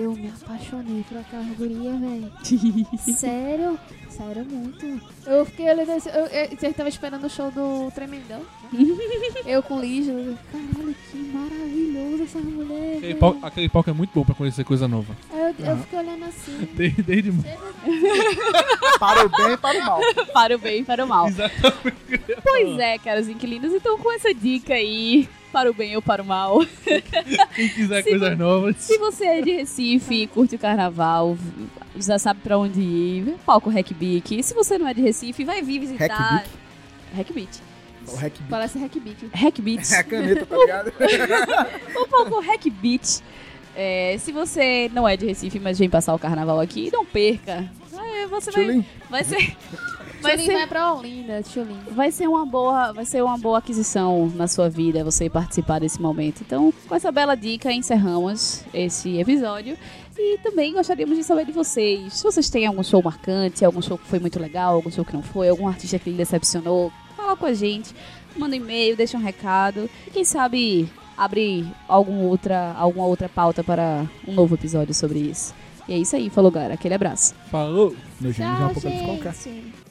[0.00, 2.32] Eu me apaixonei por aquela guria, velho.
[3.16, 3.76] Sério?
[4.08, 5.00] Sério, muito.
[5.26, 8.38] Eu fiquei olhando assim, eu, eu, você tava esperando o show do Tremendão?
[8.38, 8.80] né?
[9.44, 12.90] eu com Lígia, eu, caralho, que maravilhoso essa mulher.
[12.98, 13.18] Aquele velho.
[13.18, 15.16] palco, aquele palco é muito bom pra conhecer coisa nova.
[15.32, 15.82] Eu, eu Aham.
[15.82, 16.68] fiquei olhando assim.
[16.74, 17.32] Desde, desde
[19.00, 20.00] Para o bem e para o mal.
[20.32, 21.26] para o bem e para o mal.
[21.28, 21.98] Exatamente.
[22.42, 23.72] Pois é, caros inquilinos.
[23.72, 26.60] Então, com essa dica aí, para o bem ou para o mal.
[27.54, 28.76] Quem quiser Se coisas novas.
[28.76, 31.36] Se você é de Recife e curte o carnaval,
[31.96, 34.42] já sabe pra onde ir, palco Hackbeat.
[34.42, 36.44] Se você não é de Recife, vai vir visitar.
[37.16, 37.68] Hackbeat.
[38.16, 38.34] Hack.
[38.48, 39.28] Parece Hackbeat.
[39.34, 39.86] Hackbeat.
[39.94, 40.92] É a caneta, tá ligado?
[41.96, 43.22] o palco Hackbeat.
[43.76, 47.70] É, se você não é de Recife, mas vem passar o carnaval aqui, não perca.
[48.30, 49.56] Você vai, vai ser.
[50.20, 51.78] Vai Tchulin ser, vai pra Olinda, Tchulin.
[51.90, 56.00] vai ser uma boa, vai ser uma boa aquisição na sua vida você participar desse
[56.00, 56.40] momento.
[56.40, 59.76] Então, com essa bela dica, encerramos esse episódio.
[60.16, 62.14] E também gostaríamos de saber de vocês.
[62.14, 65.14] Se vocês têm algum show marcante, algum show que foi muito legal, algum show que
[65.14, 67.94] não foi, algum artista que lhe decepcionou, fala com a gente.
[68.36, 69.88] Manda um e-mail, deixa um recado.
[70.06, 75.54] E quem sabe abre algum outra, alguma outra pauta para um novo episódio sobre isso.
[75.88, 76.74] E é isso aí, falou galera.
[76.74, 77.34] Aquele abraço.
[77.50, 77.94] Falou!
[78.20, 79.87] Meu gênio já é um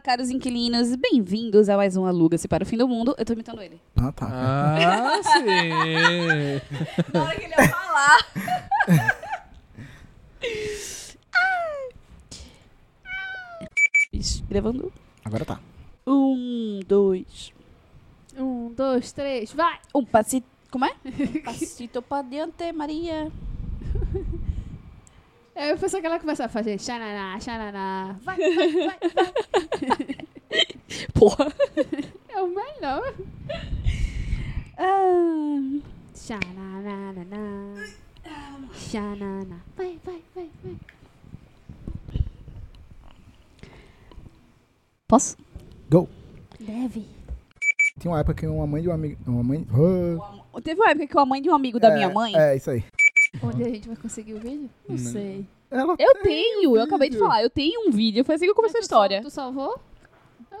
[0.00, 0.96] Olá, caros inquilinos.
[0.96, 3.14] Bem-vindos a mais um Aluga-se para o Fim do Mundo.
[3.18, 3.78] Eu tô imitando ele.
[3.96, 4.26] Ah, tá.
[4.30, 5.44] Ah, sim!
[7.12, 8.18] Na hora que ele ia falar.
[14.10, 14.90] Ixi, Gravando.
[15.22, 15.60] Agora tá.
[16.06, 17.52] Um, dois.
[18.38, 19.80] Um, dois, três, vai!
[19.94, 20.46] Um passito.
[20.70, 20.94] Como é?
[21.44, 23.30] Passito pra diante, Maria.
[25.60, 28.16] Aí eu pensei que ela começa a fazer xananá, xananá.
[28.22, 30.16] Vai, vai, vai, vai.
[31.12, 31.52] Porra.
[32.30, 33.14] É o melhor.
[34.78, 35.60] Ah,
[36.14, 37.74] Xanananá.
[38.72, 39.56] Xananá.
[39.76, 40.76] Vai, vai, vai, vai.
[45.06, 45.36] posso?
[45.90, 46.08] Go.
[46.58, 47.00] Deve.
[47.00, 49.18] Tinha tinha uma época que uma mãe de um amigo.
[49.26, 49.66] Uma mãe.
[49.70, 52.34] Ah, Teve uma época que a mãe de um amigo da é, minha mãe.
[52.34, 52.82] É, isso aí.
[53.42, 54.68] Onde a gente vai conseguir o vídeo?
[54.88, 54.98] Não, Não.
[54.98, 55.46] sei.
[55.70, 57.26] Ela Eu tem tenho, eu acabei de vídeo.
[57.28, 59.22] falar, eu tenho um vídeo, foi assim que eu comecei a história.
[59.22, 59.78] Tu salvou?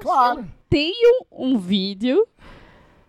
[0.00, 0.46] Claro.
[0.68, 2.26] Tenho um vídeo